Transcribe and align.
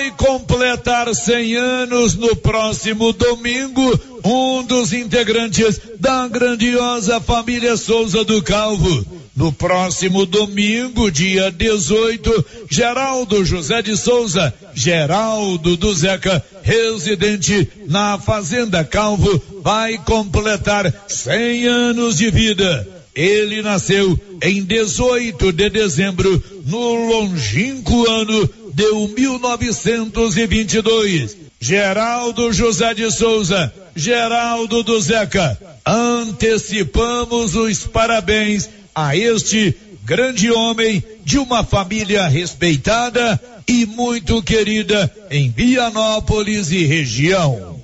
vai 0.00 0.10
completar 0.12 1.14
100 1.14 1.56
anos 1.56 2.14
no 2.14 2.34
próximo 2.34 3.12
domingo, 3.12 4.00
um 4.24 4.62
dos 4.62 4.94
integrantes 4.94 5.78
da 5.98 6.26
grandiosa 6.26 7.20
família 7.20 7.76
Souza 7.76 8.24
do 8.24 8.42
Calvo. 8.42 9.04
No 9.36 9.52
próximo 9.52 10.24
domingo, 10.24 11.10
dia 11.10 11.50
18, 11.50 12.46
Geraldo 12.70 13.44
José 13.44 13.82
de 13.82 13.94
Souza, 13.96 14.52
Geraldo 14.74 15.76
do 15.76 15.92
Zeca, 15.94 16.42
residente 16.62 17.68
na 17.86 18.18
Fazenda 18.18 18.82
Calvo, 18.82 19.42
vai 19.62 19.98
completar 19.98 20.92
100 21.08 21.66
anos 21.66 22.16
de 22.16 22.30
vida. 22.30 22.88
Ele 23.14 23.60
nasceu 23.60 24.18
em 24.42 24.62
18 24.62 25.52
de 25.52 25.68
dezembro, 25.68 26.42
no 26.64 27.08
longínquo 27.10 28.08
ano 28.08 28.48
de 28.80 29.14
1922. 29.14 31.36
Geraldo 31.60 32.52
José 32.52 32.94
de 32.94 33.10
Souza, 33.10 33.72
Geraldo 33.94 34.82
do 34.82 34.98
Zeca, 34.98 35.58
antecipamos 35.84 37.54
os 37.54 37.86
parabéns 37.86 38.70
a 38.94 39.14
este 39.14 39.76
grande 40.02 40.50
homem 40.50 41.04
de 41.22 41.38
uma 41.38 41.62
família 41.62 42.26
respeitada 42.26 43.38
e 43.68 43.84
muito 43.84 44.42
querida 44.42 45.14
em 45.30 45.50
Vianópolis 45.50 46.70
e 46.70 46.86
região. 46.86 47.79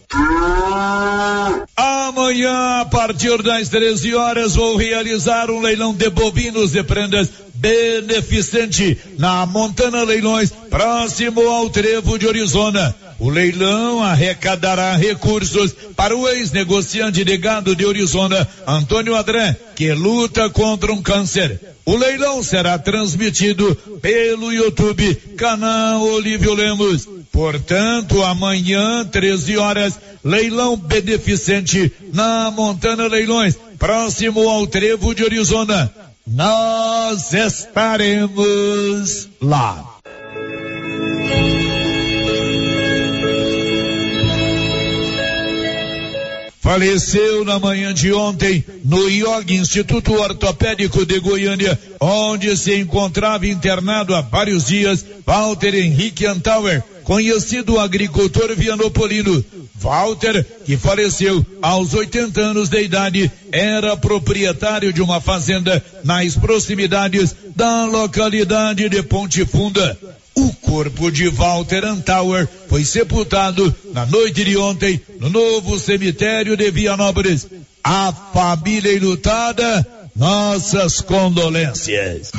Amanhã, 1.77 2.81
a 2.81 2.85
partir 2.87 3.43
das 3.43 3.69
13 3.69 4.15
horas, 4.15 4.55
vou 4.55 4.77
realizar 4.77 5.51
um 5.51 5.61
leilão 5.61 5.93
de 5.95 6.09
bovinos 6.11 6.75
e 6.75 6.83
prendas 6.83 7.31
beneficente 7.55 8.99
na 9.19 9.47
Montana 9.47 10.03
Leilões, 10.03 10.51
próximo 10.71 11.41
ao 11.49 11.69
Trevo 11.71 12.19
de 12.19 12.29
Arizona. 12.29 12.95
O 13.19 13.31
leilão 13.31 14.03
arrecadará 14.03 14.95
recursos 14.95 15.75
para 15.97 16.15
o 16.15 16.29
ex-negociante 16.29 17.25
de 17.25 17.37
gado 17.39 17.75
de 17.75 17.87
Arizona, 17.87 18.47
Antônio 18.67 19.15
Adré, 19.15 19.57
que 19.75 19.91
luta 19.93 20.51
contra 20.51 20.93
um 20.93 21.01
câncer. 21.01 21.59
O 21.87 21.97
leilão 21.97 22.43
será 22.43 22.79
transmitido 22.79 23.75
pelo 24.03 24.53
YouTube, 24.53 25.15
canal 25.37 26.03
Olívio 26.03 26.53
Lemos. 26.53 27.09
Portanto, 27.33 28.23
amanhã, 28.23 29.05
13 29.05 29.57
horas, 29.57 29.99
leilão 30.23 30.77
beneficente 30.77 31.91
na 32.13 32.51
Montana 32.51 33.07
Leilões, 33.07 33.57
próximo 33.79 34.49
ao 34.49 34.67
Trevo 34.67 35.15
de 35.15 35.25
Arizona. 35.25 35.91
Nós 36.27 37.33
estaremos 37.33 39.29
lá. 39.41 39.96
Faleceu 46.67 47.45
na 47.45 47.61
manhã 47.61 47.95
de 47.95 48.13
ontem 48.13 48.65
no 48.85 49.09
IOG, 49.09 49.53
Instituto 49.53 50.13
Ortopédico 50.15 51.07
de 51.07 51.21
Goiânia, 51.21 51.79
onde 52.01 52.57
se 52.57 52.75
encontrava 52.75 53.47
internado 53.47 54.13
há 54.13 54.21
vários 54.21 54.65
dias 54.65 55.07
Walter 55.25 55.77
Henrique 55.77 56.27
Antauer, 56.27 56.83
conhecido 57.05 57.79
agricultor 57.79 58.53
vianopolino. 58.57 59.45
Walter, 59.77 60.45
que 60.65 60.77
faleceu 60.77 61.47
aos 61.63 61.95
80 61.95 62.41
anos 62.41 62.69
de 62.69 62.83
idade, 62.83 63.31
era 63.53 63.97
proprietário 63.97 64.93
de 64.93 65.01
uma 65.01 65.21
fazenda 65.21 65.81
nas 66.03 66.35
proximidades 66.35 67.33
da 67.55 67.85
localidade 67.85 68.89
de 68.89 69.03
Ponte 69.05 69.45
Funda. 69.45 69.97
O 70.37 70.53
corpo 70.61 71.11
de 71.11 71.29
Walter 71.29 71.85
Antauer 71.85 72.47
foi 72.69 72.85
sepultado 72.85 73.75
na 73.93 74.05
noite 74.05 74.45
de 74.45 74.57
ontem 74.57 75.01
no 75.19 75.31
novo 75.31 75.79
cemitério 75.79 76.57
de 76.57 76.71
Vianópolis. 76.71 77.47
A 77.83 78.13
família 78.13 78.93
enlutada, 78.93 79.87
nossas 80.15 81.01
condolências. 81.01 82.33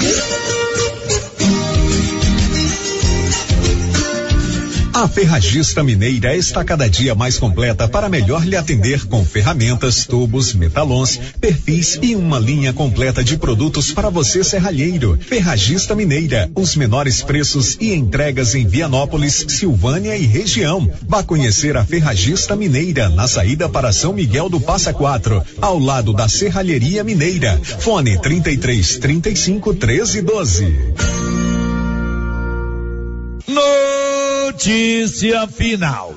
A 4.98 5.08
Ferragista 5.08 5.84
Mineira 5.84 6.36
está 6.36 6.64
cada 6.64 6.90
dia 6.90 7.14
mais 7.14 7.38
completa 7.38 7.88
para 7.88 8.10
melhor 8.10 8.44
lhe 8.44 8.56
atender 8.56 9.06
com 9.06 9.24
ferramentas, 9.24 10.08
tubos, 10.08 10.56
metalons, 10.56 11.20
perfis 11.40 12.00
e 12.02 12.16
uma 12.16 12.40
linha 12.40 12.74
completa 12.74 13.24
de 13.24 13.38
produtos 13.38 13.92
para 13.92 14.10
você 14.10 14.44
serralheiro. 14.44 15.16
Ferragista 15.22 15.94
Mineira, 15.94 16.50
os 16.56 16.76
menores 16.76 17.22
preços 17.22 17.78
e 17.80 17.94
entregas 17.94 18.56
em 18.56 18.66
Vianópolis, 18.66 19.46
Silvânia 19.50 20.18
e 20.18 20.26
região. 20.26 20.92
Vá 21.08 21.22
conhecer 21.22 21.78
a 21.78 21.86
Ferragista 21.86 22.56
Mineira 22.56 23.08
na 23.08 23.28
saída 23.28 23.70
para 23.70 23.92
São 23.92 24.14
Miguel 24.14 24.50
do 24.50 24.60
Passa 24.60 24.92
Quatro, 24.92 25.44
ao 25.62 25.78
lado 25.78 26.12
da 26.12 26.28
Serralheria 26.28 27.04
Mineira. 27.04 27.62
Fone 27.64 28.20
33 28.20 28.98
35 28.98 29.76
13 29.76 30.22
12. 30.24 31.17
Notícia 34.48 35.46
final. 35.46 36.16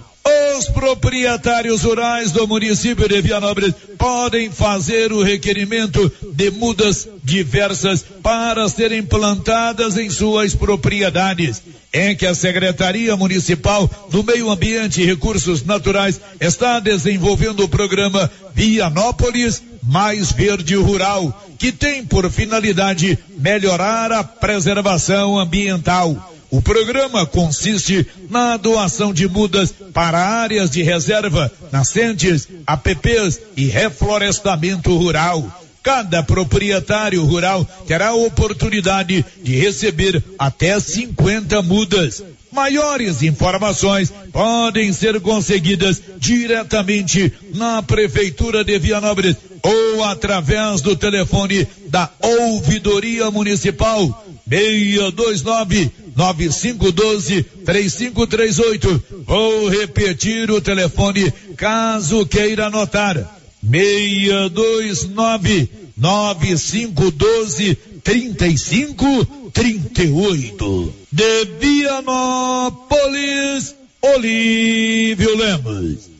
Os 0.57 0.69
proprietários 0.69 1.83
rurais 1.83 2.31
do 2.31 2.47
município 2.47 3.09
de 3.09 3.21
Vianópolis 3.21 3.75
podem 3.99 4.53
fazer 4.53 5.13
o 5.13 5.21
requerimento 5.21 6.11
de 6.33 6.49
mudas 6.53 7.09
diversas 7.25 8.05
para 8.23 8.69
serem 8.69 9.03
plantadas 9.03 9.99
em 9.99 10.09
suas 10.09 10.55
propriedades. 10.55 11.61
Em 11.93 12.15
que 12.15 12.25
a 12.25 12.33
Secretaria 12.33 13.17
Municipal 13.17 13.91
do 14.13 14.23
Meio 14.23 14.49
Ambiente 14.49 15.03
e 15.03 15.07
Recursos 15.07 15.65
Naturais 15.65 16.21
está 16.41 16.79
desenvolvendo 16.79 17.65
o 17.65 17.69
programa 17.69 18.31
Vianópolis 18.55 19.61
Mais 19.83 20.31
Verde 20.31 20.77
Rural, 20.77 21.47
que 21.59 21.73
tem 21.73 22.05
por 22.05 22.31
finalidade 22.31 23.19
melhorar 23.37 24.13
a 24.13 24.23
preservação 24.23 25.37
ambiental. 25.37 26.30
O 26.51 26.61
programa 26.61 27.25
consiste 27.25 28.05
na 28.29 28.57
doação 28.57 29.13
de 29.13 29.29
mudas 29.29 29.73
para 29.93 30.19
áreas 30.19 30.69
de 30.69 30.83
reserva, 30.83 31.51
nascentes, 31.71 32.49
APPs 32.67 33.41
e 33.57 33.67
reflorestamento 33.67 34.97
rural. 34.97 35.45
Cada 35.81 36.23
proprietário 36.23 37.25
rural 37.25 37.65
terá 37.87 38.09
a 38.09 38.15
oportunidade 38.15 39.25
de 39.43 39.55
receber 39.55 40.23
até 40.39 40.79
50 40.79 41.63
mudas. 41.63 42.23
Maiores 42.53 43.23
informações 43.23 44.13
podem 44.33 44.93
ser 44.93 45.21
conseguidas 45.21 46.03
diretamente 46.19 47.33
na 47.55 47.81
Prefeitura 47.81 48.65
de 48.65 48.77
Vianópolis 48.77 49.37
ou 49.63 50.03
através 50.03 50.81
do 50.81 50.97
telefone 50.97 51.67
da 51.87 52.11
Ouvidoria 52.21 53.31
Municipal 53.31 54.25
629 54.51 55.93
9512 56.21 57.43
3538. 57.65 59.03
Vou 59.27 59.69
repetir 59.69 60.51
o 60.51 60.61
telefone 60.61 61.33
caso 61.57 62.27
queira 62.27 62.67
anotar. 62.67 63.17
629 63.63 65.71
9512 65.97 67.75
3538. 68.05 70.95
De 71.11 71.47
Vianópolis, 71.59 73.75
Olívio 74.03 75.35
Lemos. 75.37 76.20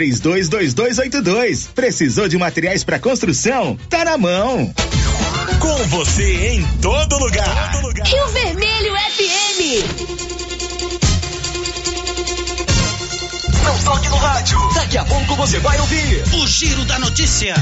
322282. 0.00 1.68
Precisou 1.74 2.26
de 2.26 2.38
materiais 2.38 2.82
para 2.82 2.98
construção? 2.98 3.78
Tá 3.88 4.04
na 4.04 4.16
mão. 4.16 4.72
Com 5.58 5.76
você 5.88 6.54
em 6.54 6.64
todo 6.80 7.18
lugar. 7.18 7.72
todo 7.72 7.82
lugar. 7.82 8.06
Rio 8.06 8.26
Vermelho 8.28 8.94
FM. 8.94 9.60
Não 13.62 13.78
toque 13.84 14.08
no 14.08 14.16
rádio. 14.16 14.58
Daqui 14.74 14.96
a 14.96 15.04
pouco 15.04 15.36
você 15.36 15.58
vai 15.58 15.78
ouvir 15.78 16.24
o 16.34 16.46
Giro 16.46 16.84
da 16.86 16.98
Notícia. 16.98 17.54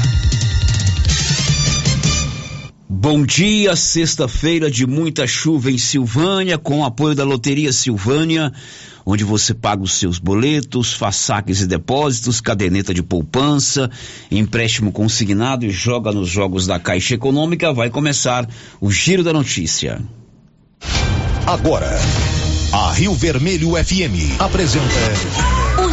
Bom 3.01 3.25
dia, 3.25 3.77
sexta-feira 3.77 4.69
de 4.69 4.85
muita 4.85 5.25
chuva 5.25 5.71
em 5.71 5.77
Silvânia, 5.77 6.57
com 6.57 6.79
o 6.79 6.83
apoio 6.83 7.15
da 7.15 7.23
Loteria 7.23 7.71
Silvânia, 7.71 8.51
onde 9.05 9.23
você 9.23 9.53
paga 9.53 9.81
os 9.81 9.93
seus 9.93 10.19
boletos, 10.19 10.91
faz 10.91 11.15
saques 11.15 11.61
e 11.61 11.65
depósitos, 11.65 12.41
caderneta 12.41 12.93
de 12.93 13.01
poupança, 13.01 13.89
empréstimo 14.29 14.91
consignado 14.91 15.65
e 15.65 15.69
joga 15.69 16.11
nos 16.11 16.27
jogos 16.27 16.67
da 16.67 16.77
Caixa 16.77 17.15
Econômica. 17.15 17.71
Vai 17.71 17.89
começar 17.89 18.45
o 18.81 18.91
Giro 18.91 19.23
da 19.23 19.31
Notícia. 19.31 20.01
Agora, 21.47 21.97
a 22.73 22.91
Rio 22.91 23.13
Vermelho 23.13 23.81
FM 23.81 24.41
apresenta. 24.41 25.58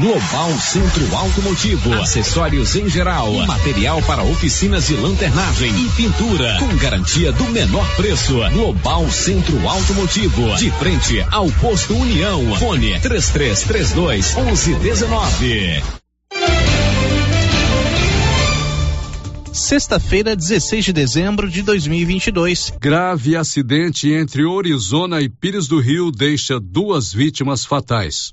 Global 0.00 0.56
Centro 0.60 1.16
Automotivo, 1.16 1.92
acessórios 1.94 2.76
em 2.76 2.88
geral, 2.88 3.32
material 3.46 4.00
para 4.02 4.22
oficinas 4.22 4.86
de 4.86 4.94
lanternagem 4.94 5.74
e 5.74 5.88
pintura, 5.90 6.56
com 6.60 6.68
garantia 6.76 7.32
do 7.32 7.44
menor 7.46 7.84
preço. 7.96 8.34
Global 8.52 9.10
Centro 9.10 9.68
Automotivo, 9.68 10.54
de 10.56 10.70
frente 10.70 11.20
ao 11.32 11.50
posto 11.50 11.96
União. 11.96 12.56
Fone 12.58 13.00
3332 13.00 14.36
1119. 14.36 15.82
Sexta-feira, 19.52 20.36
16 20.36 20.84
de 20.84 20.92
dezembro 20.92 21.50
de 21.50 21.62
2022. 21.62 22.72
Grave 22.80 23.34
acidente 23.34 24.08
entre 24.12 24.44
Orizona 24.44 25.20
e 25.20 25.28
Pires 25.28 25.66
do 25.66 25.80
Rio 25.80 26.12
deixa 26.12 26.60
duas 26.60 27.12
vítimas 27.12 27.64
fatais. 27.64 28.32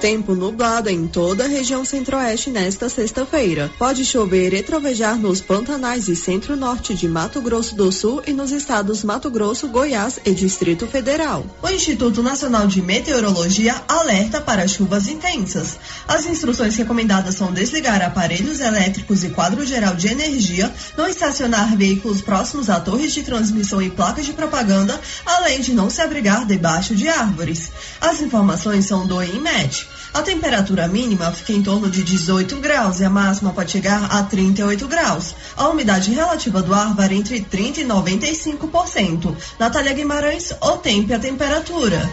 Tempo 0.00 0.32
nublado 0.32 0.88
em 0.88 1.08
toda 1.08 1.44
a 1.44 1.48
região 1.48 1.84
centro-oeste 1.84 2.50
nesta 2.50 2.88
sexta-feira. 2.88 3.68
Pode 3.76 4.04
chover 4.04 4.54
e 4.54 4.62
trovejar 4.62 5.18
nos 5.18 5.40
pantanais 5.40 6.06
e 6.06 6.14
centro-norte 6.14 6.94
de 6.94 7.08
Mato 7.08 7.40
Grosso 7.40 7.74
do 7.74 7.90
Sul 7.90 8.22
e 8.24 8.32
nos 8.32 8.52
estados 8.52 9.02
Mato 9.02 9.28
Grosso, 9.28 9.66
Goiás 9.66 10.20
e 10.24 10.30
Distrito 10.30 10.86
Federal. 10.86 11.44
O 11.60 11.68
Instituto 11.68 12.22
Nacional 12.22 12.68
de 12.68 12.80
Meteorologia 12.80 13.74
alerta 13.88 14.40
para 14.40 14.68
chuvas 14.68 15.08
intensas. 15.08 15.76
As 16.06 16.26
instruções 16.26 16.76
recomendadas 16.76 17.34
são 17.34 17.52
desligar 17.52 18.00
aparelhos 18.00 18.60
elétricos 18.60 19.24
e 19.24 19.30
quadro 19.30 19.66
geral 19.66 19.96
de 19.96 20.06
energia, 20.06 20.72
não 20.96 21.08
estacionar 21.08 21.76
veículos 21.76 22.22
próximos 22.22 22.70
a 22.70 22.78
torres 22.78 23.12
de 23.12 23.24
transmissão 23.24 23.82
e 23.82 23.90
placas 23.90 24.24
de 24.24 24.32
propaganda, 24.32 24.98
além 25.26 25.60
de 25.60 25.72
não 25.72 25.90
se 25.90 26.00
abrigar 26.00 26.46
debaixo 26.46 26.94
de 26.94 27.08
árvores. 27.08 27.72
As 28.00 28.20
informações 28.20 28.84
são 28.86 29.04
do 29.04 29.20
INMET. 29.20 29.87
A 30.12 30.22
temperatura 30.22 30.88
mínima 30.88 31.30
fica 31.32 31.52
em 31.52 31.62
torno 31.62 31.90
de 31.90 32.02
18 32.02 32.56
graus 32.56 33.00
e 33.00 33.04
a 33.04 33.10
máxima 33.10 33.52
pode 33.52 33.70
chegar 33.70 34.04
a 34.04 34.22
38 34.22 34.88
graus. 34.88 35.34
A 35.56 35.68
umidade 35.68 36.12
relativa 36.12 36.62
do 36.62 36.74
ar 36.74 36.94
varia 36.94 37.18
entre 37.18 37.40
30 37.40 37.80
e 37.80 37.84
95%. 37.84 39.36
Natália 39.58 39.92
Guimarães, 39.92 40.52
o 40.60 40.76
tempo 40.78 41.10
e 41.10 41.14
a 41.14 41.18
temperatura. 41.18 42.08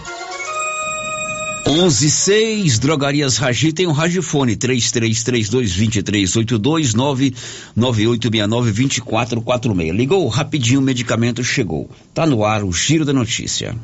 116 1.65 2.77
Drogarias 2.77 3.37
Ragi 3.37 3.73
tem 3.73 3.87
um 3.87 3.91
Ragifone 3.91 4.55
33322382 4.55 6.93
998692446. 7.75 9.91
Ligou 9.91 10.27
rapidinho, 10.27 10.79
o 10.79 10.83
medicamento 10.83 11.43
chegou. 11.43 11.89
Tá 12.13 12.27
no 12.27 12.45
ar 12.45 12.63
o 12.63 12.71
Giro 12.71 13.03
da 13.03 13.13
Notícia. 13.13 13.75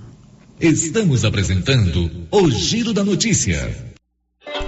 Estamos 0.59 1.25
apresentando 1.25 2.11
o 2.29 2.51
Giro 2.51 2.93
da 2.93 3.03
Notícia. 3.03 3.90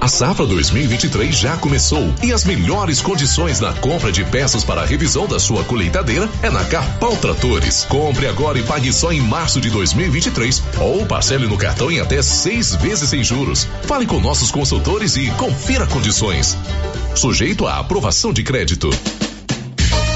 A 0.03 0.07
safra 0.09 0.45
2023 0.45 1.33
já 1.33 1.55
começou 1.55 2.13
e 2.21 2.33
as 2.33 2.43
melhores 2.43 2.99
condições 2.99 3.61
na 3.61 3.71
compra 3.71 4.11
de 4.11 4.21
peças 4.25 4.61
para 4.61 4.81
a 4.81 4.85
revisão 4.85 5.25
da 5.25 5.39
sua 5.39 5.63
colheitadeira 5.63 6.29
é 6.41 6.49
na 6.49 6.61
Carpal 6.65 7.15
Tratores. 7.15 7.85
Compre 7.85 8.27
agora 8.27 8.59
e 8.59 8.63
pague 8.63 8.91
só 8.91 9.13
em 9.13 9.21
março 9.21 9.61
de 9.61 9.69
2023 9.69 10.61
ou 10.81 11.05
parcele 11.05 11.47
no 11.47 11.57
cartão 11.57 11.89
em 11.89 12.01
até 12.01 12.21
seis 12.21 12.75
vezes 12.75 13.11
sem 13.11 13.23
juros. 13.23 13.65
Fale 13.83 14.05
com 14.05 14.19
nossos 14.19 14.51
consultores 14.51 15.15
e 15.15 15.31
confira 15.37 15.87
condições. 15.87 16.57
Sujeito 17.15 17.65
à 17.65 17.79
aprovação 17.79 18.33
de 18.33 18.43
crédito. 18.43 18.89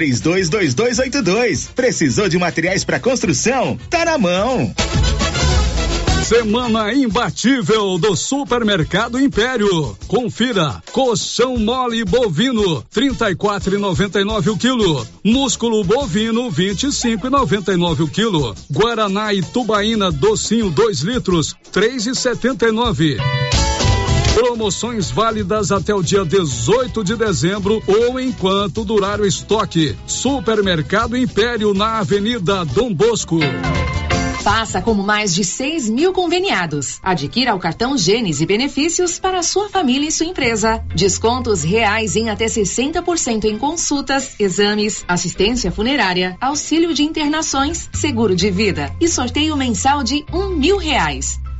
322282. 0.00 1.68
Precisou 1.74 2.28
de 2.28 2.38
materiais 2.38 2.84
para 2.84 2.98
construção? 2.98 3.78
Tá 3.90 4.04
na 4.04 4.16
mão. 4.16 4.74
Semana 6.24 6.94
imbatível 6.94 7.98
do 7.98 8.16
Supermercado 8.16 9.20
Império. 9.20 9.96
Confira: 10.06 10.82
colchão 10.92 11.56
mole 11.56 12.04
bovino 12.04 12.82
34,99 12.94 14.52
o 14.52 14.56
quilo, 14.56 15.06
músculo 15.24 15.82
bovino 15.82 16.50
25,99 16.50 18.00
o 18.04 18.08
quilo, 18.08 18.54
Guaraná 18.72 19.34
e 19.34 19.42
tubaína 19.42 20.12
docinho 20.12 20.70
2 20.70 21.00
litros 21.00 21.56
3,79. 21.72 23.18
Promoções 24.34 25.10
válidas 25.10 25.72
até 25.72 25.94
o 25.94 26.02
dia 26.02 26.24
18 26.24 27.02
de 27.02 27.16
dezembro 27.16 27.82
ou 27.86 28.18
enquanto 28.18 28.84
durar 28.84 29.20
o 29.20 29.26
estoque. 29.26 29.96
Supermercado 30.06 31.16
Império 31.16 31.74
na 31.74 31.98
Avenida 31.98 32.64
Dom 32.64 32.94
Bosco. 32.94 33.38
Faça 34.42 34.80
como 34.80 35.02
mais 35.02 35.34
de 35.34 35.44
6 35.44 35.90
mil 35.90 36.14
conveniados. 36.14 36.98
Adquira 37.02 37.54
o 37.54 37.58
cartão 37.58 37.98
Gênesis 37.98 38.40
e 38.40 38.46
benefícios 38.46 39.18
para 39.18 39.42
sua 39.42 39.68
família 39.68 40.08
e 40.08 40.12
sua 40.12 40.26
empresa. 40.26 40.82
Descontos 40.94 41.62
reais 41.62 42.16
em 42.16 42.30
até 42.30 42.46
60% 42.46 43.44
em 43.44 43.58
consultas, 43.58 44.36
exames, 44.38 45.04
assistência 45.06 45.70
funerária, 45.70 46.38
auxílio 46.40 46.94
de 46.94 47.02
internações, 47.02 47.90
seguro 47.92 48.34
de 48.34 48.50
vida 48.50 48.90
e 48.98 49.08
sorteio 49.08 49.56
mensal 49.56 50.02
de 50.02 50.24
um 50.32 50.48
mil 50.48 50.78
reais. 50.78 51.38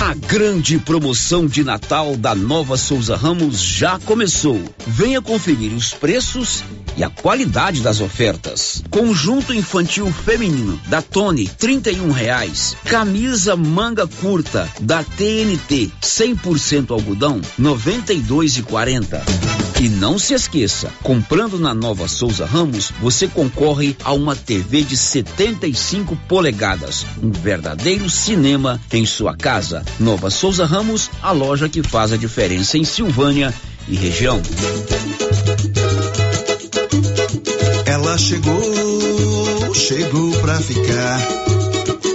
A 0.00 0.14
grande 0.14 0.78
promoção 0.78 1.46
de 1.46 1.62
Natal 1.62 2.16
da 2.16 2.34
Nova 2.34 2.78
Souza 2.78 3.16
Ramos 3.16 3.60
já 3.60 3.98
começou. 3.98 4.58
Venha 4.86 5.20
conferir 5.20 5.74
os 5.74 5.92
preços 5.92 6.64
e 6.96 7.04
a 7.04 7.10
qualidade 7.10 7.82
das 7.82 8.00
ofertas. 8.00 8.82
Conjunto 8.88 9.52
infantil 9.52 10.10
feminino 10.10 10.80
da 10.86 11.02
Tony, 11.02 11.46
trinta 11.46 11.90
e 11.90 12.00
um 12.00 12.12
reais. 12.12 12.74
Camisa 12.86 13.54
manga 13.54 14.06
curta 14.06 14.66
da 14.80 15.04
TNT, 15.04 15.92
100% 16.00 16.92
algodão, 16.92 17.38
noventa 17.58 18.14
e 18.14 18.20
dois 18.20 18.56
e 18.56 18.62
quarenta. 18.62 19.22
E 19.80 19.88
não 19.88 20.18
se 20.18 20.34
esqueça, 20.34 20.92
comprando 21.02 21.58
na 21.58 21.72
Nova 21.72 22.06
Souza 22.06 22.44
Ramos, 22.44 22.92
você 23.00 23.26
concorre 23.26 23.96
a 24.04 24.12
uma 24.12 24.36
TV 24.36 24.82
de 24.82 24.94
75 24.94 26.14
polegadas, 26.28 27.06
um 27.22 27.30
verdadeiro 27.30 28.10
cinema 28.10 28.78
em 28.92 29.06
sua 29.06 29.34
casa. 29.34 29.82
Nova 29.98 30.28
Souza 30.28 30.66
Ramos, 30.66 31.10
a 31.22 31.32
loja 31.32 31.66
que 31.66 31.82
faz 31.82 32.12
a 32.12 32.18
diferença 32.18 32.76
em 32.76 32.84
Silvânia 32.84 33.54
e 33.88 33.96
região. 33.96 34.42
Ela 37.86 38.18
chegou 38.18 38.60
chegou 39.72 40.30
pra 40.42 40.60
ficar. 40.60 41.39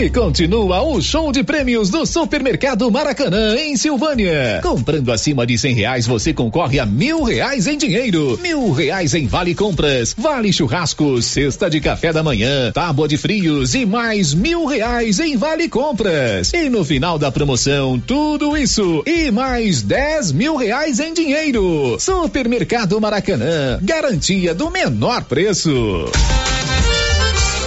E 0.00 0.08
continua 0.08 0.80
o 0.80 1.02
show 1.02 1.30
de 1.30 1.42
prêmios 1.44 1.90
do 1.90 2.06
Supermercado 2.06 2.90
Maracanã, 2.90 3.54
em 3.56 3.76
Silvânia. 3.76 4.58
Comprando 4.62 5.12
acima 5.12 5.46
de 5.46 5.58
cem 5.58 5.74
reais, 5.74 6.06
você 6.06 6.32
concorre 6.32 6.80
a 6.80 6.86
mil 6.86 7.22
reais 7.22 7.66
em 7.66 7.76
dinheiro, 7.76 8.38
mil 8.40 8.72
reais 8.72 9.12
em 9.12 9.26
vale 9.26 9.54
compras, 9.54 10.14
vale 10.16 10.54
churrasco, 10.54 11.20
cesta 11.20 11.68
de 11.68 11.82
café 11.82 12.14
da 12.14 12.22
manhã, 12.22 12.72
tábua 12.72 13.06
de 13.06 13.18
frios 13.18 13.74
e 13.74 13.84
mais 13.84 14.32
mil 14.32 14.64
reais 14.64 15.20
em 15.20 15.36
vale 15.36 15.68
compras. 15.68 16.50
E 16.54 16.70
no 16.70 16.82
final 16.82 17.18
da 17.18 17.30
promoção, 17.30 18.00
tudo 18.00 18.56
isso 18.56 19.02
e 19.04 19.30
mais 19.30 19.82
dez 19.82 20.32
mil 20.32 20.56
reais 20.56 20.98
em 20.98 21.12
dinheiro. 21.12 21.98
Supermercado 22.00 22.98
Maracanã, 22.98 23.78
garantia 23.82 24.54
do 24.54 24.70
menor 24.70 25.24
preço. 25.24 26.10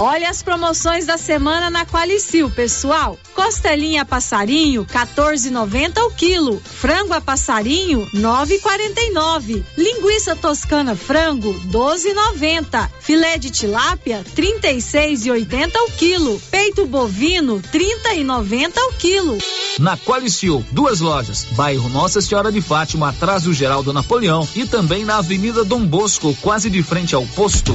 Olha 0.00 0.28
as 0.28 0.42
promoções 0.42 1.06
da 1.06 1.16
semana 1.16 1.70
na 1.70 1.86
Qualicil, 1.86 2.50
pessoal. 2.50 3.16
Costelinha 3.32 4.04
passarinho, 4.04 4.84
14,90 4.84 5.98
o 6.02 6.10
quilo. 6.10 6.60
Frango 6.60 7.12
a 7.12 7.20
passarinho, 7.20 8.08
9,49. 8.12 9.64
Linguiça 9.78 10.34
toscana 10.34 10.96
frango, 10.96 11.54
12,90. 11.68 12.90
Filé 12.98 13.38
de 13.38 13.50
tilápia, 13.50 14.24
36,80 14.36 15.76
o 15.76 15.90
quilo. 15.92 16.42
Peito 16.50 16.86
bovino, 16.86 17.62
30,90 17.72 18.72
o 18.76 18.92
quilo. 18.94 19.38
Na 19.78 19.96
Qualicil, 19.96 20.64
duas 20.72 21.00
lojas. 21.00 21.46
Bairro 21.52 21.88
Nossa 21.88 22.20
Senhora 22.20 22.50
de 22.50 22.60
Fátima, 22.60 23.10
atrás 23.10 23.44
do 23.44 23.54
Geraldo 23.54 23.92
Napoleão 23.92 24.46
e 24.56 24.66
também 24.66 25.04
na 25.04 25.18
Avenida 25.18 25.64
Dom 25.64 25.86
Bosco, 25.86 26.36
quase 26.42 26.68
de 26.68 26.82
frente 26.82 27.14
ao 27.14 27.24
posto. 27.28 27.74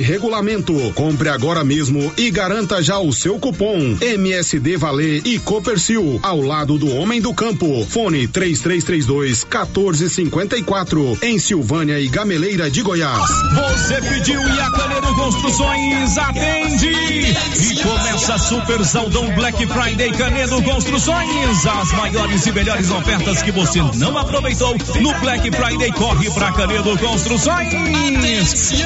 regulamento. 0.00 0.74
Compre 0.94 1.28
agora 1.28 1.62
mesmo 1.62 2.12
e 2.16 2.30
garanta 2.30 2.82
já 2.82 2.98
o 2.98 3.12
seu 3.12 3.38
cupom 3.38 3.96
MSD 4.00 4.76
Valer 4.76 5.22
e 5.24 5.38
Copercil 5.38 6.18
ao 6.22 6.40
lado 6.40 6.78
do 6.78 6.94
Homem 6.94 7.20
do 7.20 7.34
Campo. 7.34 7.84
Fone 7.84 8.26
3332 8.28 9.44
1454 9.44 11.18
em 11.22 11.38
Silvânia 11.38 12.00
e 12.00 12.08
Gameleira 12.08 12.70
de 12.70 12.82
Goiás. 12.82 13.28
Você 13.54 14.00
pediu 14.00 14.40
e 14.40 14.60
a 14.60 14.70
Canedo 14.70 15.14
Construções 15.14 16.18
atende. 16.18 16.88
E 16.88 17.82
começa 17.82 18.38
Super 18.38 18.84
Saldão 18.84 19.28
Black 19.34 19.66
Friday 19.66 20.12
Canedo 20.12 20.62
Construções. 20.62 21.66
As 21.66 21.92
maiores 21.92 22.46
e 22.46 22.52
melhores 22.52 22.90
ofertas 22.90 23.42
que 23.42 23.52
você 23.52 23.80
não 23.96 24.16
aproveitou 24.16 24.76
no 25.00 25.12
Black 25.20 25.50
Friday. 25.50 25.92
Corre 25.92 26.30
pra 26.30 26.52
Canedo 26.52 26.96
Construções. 26.98 27.72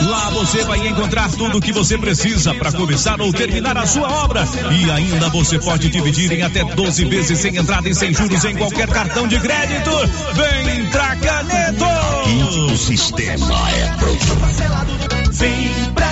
Lá 0.09 0.31
você 0.31 0.65
vai 0.65 0.87
encontrar 0.87 1.02
tudo 1.37 1.59
o 1.59 1.61
que 1.61 1.73
você 1.73 1.99
precisa 1.99 2.55
para 2.55 2.73
começar 2.73 3.21
ou 3.21 3.33
terminar 3.33 3.77
a 3.77 3.87
sua 3.87 4.09
obra. 4.25 4.45
E 4.71 4.91
ainda 4.91 5.29
você 5.31 5.59
pode 5.59 5.89
dividir 5.89 6.33
em 6.33 6.43
até 6.43 6.65
12 6.65 7.05
vezes 7.07 7.39
sem 7.39 7.57
entrada 7.57 7.89
e 7.89 7.95
sem 7.95 8.15
juros 8.15 8.45
em 8.45 8.55
qualquer 8.55 8.89
cartão 8.89 9.27
de 9.27 9.39
crédito. 9.41 9.91
Vem 10.35 10.87
pra 10.91 11.17
Canedo. 11.17 12.73
O 12.73 12.77
sistema 12.77 13.71
é 13.71 13.87
pronto. 13.99 15.33
Vem 15.33 15.71
pra. 15.95 16.12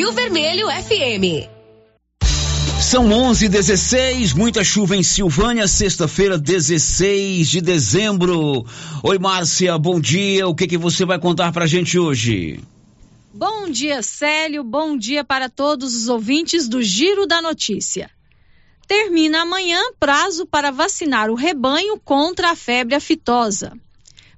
Rio 0.00 0.12
Vermelho 0.12 0.66
FM. 0.68 1.46
São 2.80 3.12
11 3.12 3.50
16 3.50 4.32
muita 4.32 4.64
chuva 4.64 4.96
em 4.96 5.02
Silvânia, 5.02 5.68
sexta-feira, 5.68 6.38
16 6.38 7.46
de 7.46 7.60
dezembro. 7.60 8.64
Oi, 9.02 9.18
Márcia, 9.18 9.76
bom 9.76 10.00
dia. 10.00 10.48
O 10.48 10.54
que 10.54 10.66
que 10.66 10.78
você 10.78 11.04
vai 11.04 11.18
contar 11.18 11.52
pra 11.52 11.66
gente 11.66 11.98
hoje? 11.98 12.64
Bom 13.34 13.68
dia, 13.68 14.02
Célio. 14.02 14.64
Bom 14.64 14.96
dia 14.96 15.22
para 15.22 15.50
todos 15.50 15.94
os 15.94 16.08
ouvintes 16.08 16.66
do 16.66 16.82
Giro 16.82 17.26
da 17.26 17.42
Notícia. 17.42 18.10
Termina 18.88 19.42
amanhã 19.42 19.82
prazo 20.00 20.46
para 20.46 20.70
vacinar 20.70 21.28
o 21.28 21.34
rebanho 21.34 22.00
contra 22.02 22.52
a 22.52 22.56
febre 22.56 22.94
aftosa. 22.94 23.74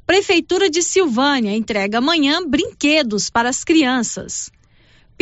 Prefeitura 0.04 0.68
de 0.68 0.82
Silvânia 0.82 1.54
entrega 1.54 1.98
amanhã 1.98 2.44
brinquedos 2.44 3.30
para 3.30 3.48
as 3.48 3.62
crianças. 3.62 4.50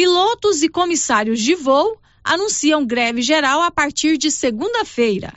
Pilotos 0.00 0.62
e 0.62 0.68
comissários 0.70 1.42
de 1.42 1.54
voo 1.54 1.98
anunciam 2.24 2.86
greve 2.86 3.20
geral 3.20 3.60
a 3.60 3.70
partir 3.70 4.16
de 4.16 4.30
segunda-feira. 4.30 5.34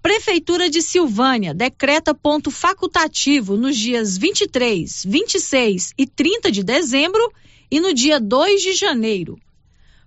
Prefeitura 0.00 0.70
de 0.70 0.80
Silvânia 0.80 1.52
decreta 1.52 2.14
ponto 2.14 2.48
facultativo 2.48 3.56
nos 3.56 3.76
dias 3.76 4.16
23, 4.16 5.02
26 5.04 5.94
e 5.98 6.06
30 6.06 6.52
de 6.52 6.62
dezembro 6.62 7.32
e 7.68 7.80
no 7.80 7.92
dia 7.92 8.20
2 8.20 8.62
de 8.62 8.72
janeiro. 8.74 9.36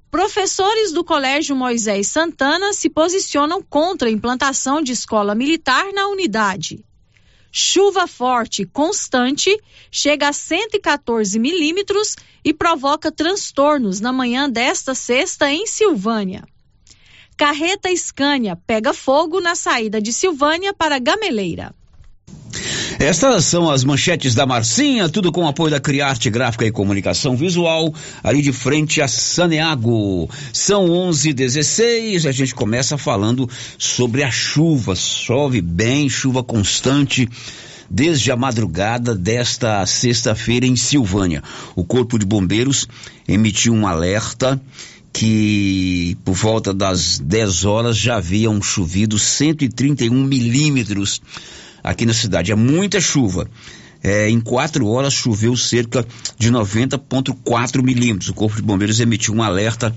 Professores 0.10 0.94
do 0.94 1.04
Colégio 1.04 1.54
Moisés 1.54 2.08
Santana 2.08 2.72
se 2.72 2.90
posicionam 2.90 3.62
contra 3.62 4.08
a 4.08 4.12
implantação 4.12 4.82
de 4.82 4.94
escola 4.94 5.36
militar 5.36 5.92
na 5.92 6.08
unidade. 6.08 6.86
Chuva 7.58 8.06
forte 8.06 8.66
constante 8.66 9.58
chega 9.90 10.28
a 10.28 10.34
114 10.34 11.40
milímetros 11.40 12.18
e 12.44 12.54
provoca 12.54 13.10
transtornos 13.10 14.02
na 14.02 14.12
manhã 14.12 14.50
desta 14.50 14.94
sexta 14.94 15.50
em 15.50 15.66
Silvânia. 15.66 16.44
Carreta 17.38 17.90
Scania 17.96 18.58
pega 18.58 18.94
fogo 18.94 19.40
na 19.40 19.56
saída 19.56 20.02
de 20.02 20.12
Silvânia 20.12 20.74
para 20.74 21.00
Gameleira. 21.00 21.74
Estas 23.00 23.46
são 23.46 23.70
as 23.70 23.84
manchetes 23.84 24.34
da 24.34 24.46
Marcinha, 24.46 25.10
tudo 25.10 25.32
com 25.32 25.48
apoio 25.48 25.72
da 25.72 25.80
Criarte 25.80 26.30
Gráfica 26.30 26.66
e 26.66 26.72
Comunicação 26.72 27.36
Visual, 27.36 27.94
ali 28.24 28.42
de 28.42 28.52
frente 28.52 29.02
a 29.02 29.08
Saneago. 29.08 30.30
São 30.54 30.88
11:16. 30.90 32.26
A 32.26 32.32
gente 32.32 32.56
começa 32.56 32.98
falando 32.98 33.50
sobre 33.78 34.24
a 34.24 34.32
chuva. 34.32 34.96
Chove 34.96 35.62
bem, 35.62 36.10
chuva 36.10 36.44
constante 36.44 37.30
desde 37.90 38.32
a 38.32 38.36
madrugada 38.36 39.14
desta 39.14 39.86
sexta-feira 39.86 40.66
em 40.66 40.76
Silvânia. 40.76 41.44
O 41.76 41.84
Corpo 41.84 42.18
de 42.18 42.26
Bombeiros 42.26 42.88
emitiu 43.28 43.74
um 43.74 43.86
alerta 43.88 44.60
que 45.14 46.18
por 46.26 46.34
volta 46.34 46.74
das 46.74 47.20
10 47.20 47.64
horas 47.64 47.98
já 47.98 48.18
haviam 48.18 48.62
chovido 48.62 49.18
131 49.18 50.14
milímetros 50.24 51.22
aqui 51.86 52.06
na 52.06 52.14
cidade. 52.14 52.52
É 52.52 52.56
muita 52.56 53.00
chuva. 53.00 53.48
É, 54.04 54.30
em 54.30 54.40
quatro 54.40 54.88
horas 54.88 55.14
choveu 55.14 55.56
cerca 55.56 56.06
de 56.38 56.52
90,4 56.52 57.82
milímetros. 57.82 58.30
O 58.30 58.34
Corpo 58.34 58.56
de 58.56 58.62
Bombeiros 58.62 59.00
emitiu 59.00 59.34
um 59.34 59.42
alerta 59.42 59.96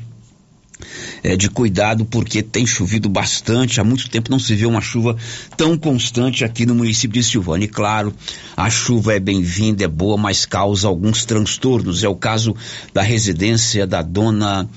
é, 1.23 1.37
de 1.37 1.49
cuidado 1.51 2.05
porque 2.05 2.43
tem 2.43 2.67
chovido 2.67 3.09
bastante. 3.09 3.81
Há 3.81 3.85
muito 3.85 4.09
tempo 4.09 4.31
não 4.31 4.39
se 4.39 4.55
vê 4.55 4.67
uma 4.67 4.81
chuva 4.81 5.17
tão 5.57 5.77
constante 5.77 6.45
aqui 6.45 6.65
no 6.65 6.75
município 6.75 7.21
de 7.21 7.27
Silvânia. 7.27 7.67
E 7.67 7.69
claro, 7.69 8.15
a 8.57 8.71
chuva 8.71 9.15
é 9.15 9.21
bem-vinda, 9.21 9.85
é 9.85 9.89
boa, 9.89 10.17
mas 10.17 10.47
causa 10.47 10.89
alguns 10.89 11.25
transtornos. 11.25 12.05
É 12.05 12.09
o 12.09 12.17
caso 12.17 12.55
da 12.95 13.03
residência 13.03 13.87
da 13.87 14.03
dona 14.03 14.69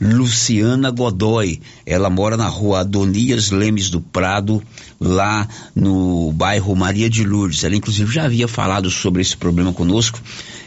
Luciana 0.00 0.90
Godoy. 0.90 1.60
Ela 1.86 2.10
mora 2.10 2.36
na 2.36 2.48
rua 2.48 2.80
Adonias 2.80 3.50
Lemes 3.50 3.88
do 3.88 4.00
Prado, 4.00 4.62
lá 5.00 5.48
no 5.74 6.32
bairro 6.32 6.74
Maria 6.74 7.08
de 7.10 7.24
Lourdes. 7.24 7.64
Ela, 7.64 7.76
inclusive, 7.76 8.12
já 8.12 8.24
havia 8.24 8.48
falado 8.48 8.90
sobre 8.90 9.22
esse 9.22 9.36
problema 9.36 9.72
conosco 9.72 10.20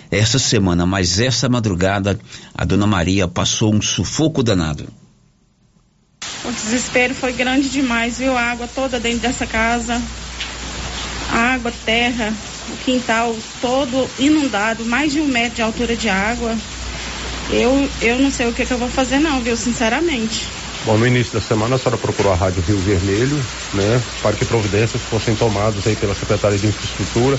essa 0.09 0.39
semana, 0.39 0.85
mas 0.85 1.19
essa 1.19 1.49
madrugada 1.49 2.19
a 2.53 2.63
dona 2.63 2.87
Maria 2.87 3.27
passou 3.27 3.73
um 3.73 3.81
sufoco 3.81 4.41
danado. 4.41 4.87
O 6.45 6.51
desespero 6.51 7.13
foi 7.13 7.33
grande 7.33 7.69
demais, 7.69 8.17
viu? 8.17 8.37
A 8.37 8.41
água 8.41 8.67
toda 8.73 8.99
dentro 8.99 9.19
dessa 9.19 9.45
casa, 9.45 10.01
água, 11.31 11.73
terra, 11.85 12.33
o 12.69 12.77
quintal 12.77 13.35
todo 13.61 14.09
inundado, 14.17 14.85
mais 14.85 15.11
de 15.11 15.19
um 15.19 15.27
metro 15.27 15.55
de 15.55 15.61
altura 15.61 15.95
de 15.95 16.09
água. 16.09 16.55
Eu, 17.49 17.89
eu 18.01 18.19
não 18.19 18.31
sei 18.31 18.47
o 18.47 18.53
que, 18.53 18.65
que 18.65 18.71
eu 18.71 18.77
vou 18.77 18.89
fazer 18.89 19.19
não, 19.19 19.41
viu? 19.41 19.55
Sinceramente. 19.55 20.56
Bom, 20.85 20.97
no 20.97 21.05
início 21.05 21.33
da 21.33 21.41
semana 21.41 21.75
a 21.75 21.77
senhora 21.77 21.97
procurou 21.97 22.31
a 22.31 22.35
Rádio 22.35 22.63
Rio 22.65 22.77
Vermelho, 22.77 23.35
né, 23.73 24.01
para 24.21 24.35
que 24.35 24.45
providências 24.45 25.01
fossem 25.03 25.35
tomadas 25.35 25.85
aí 25.85 25.95
pela 25.95 26.15
Secretaria 26.15 26.57
de 26.57 26.67
Infraestrutura. 26.67 27.37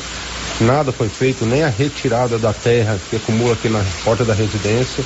Nada 0.60 0.92
foi 0.92 1.08
feito, 1.08 1.46
nem 1.46 1.62
a 1.62 1.68
retirada 1.68 2.38
da 2.38 2.52
terra 2.52 3.00
que 3.08 3.16
acumula 3.16 3.54
aqui 3.54 3.68
na 3.68 3.84
porta 4.04 4.24
da 4.24 4.34
residência. 4.34 5.04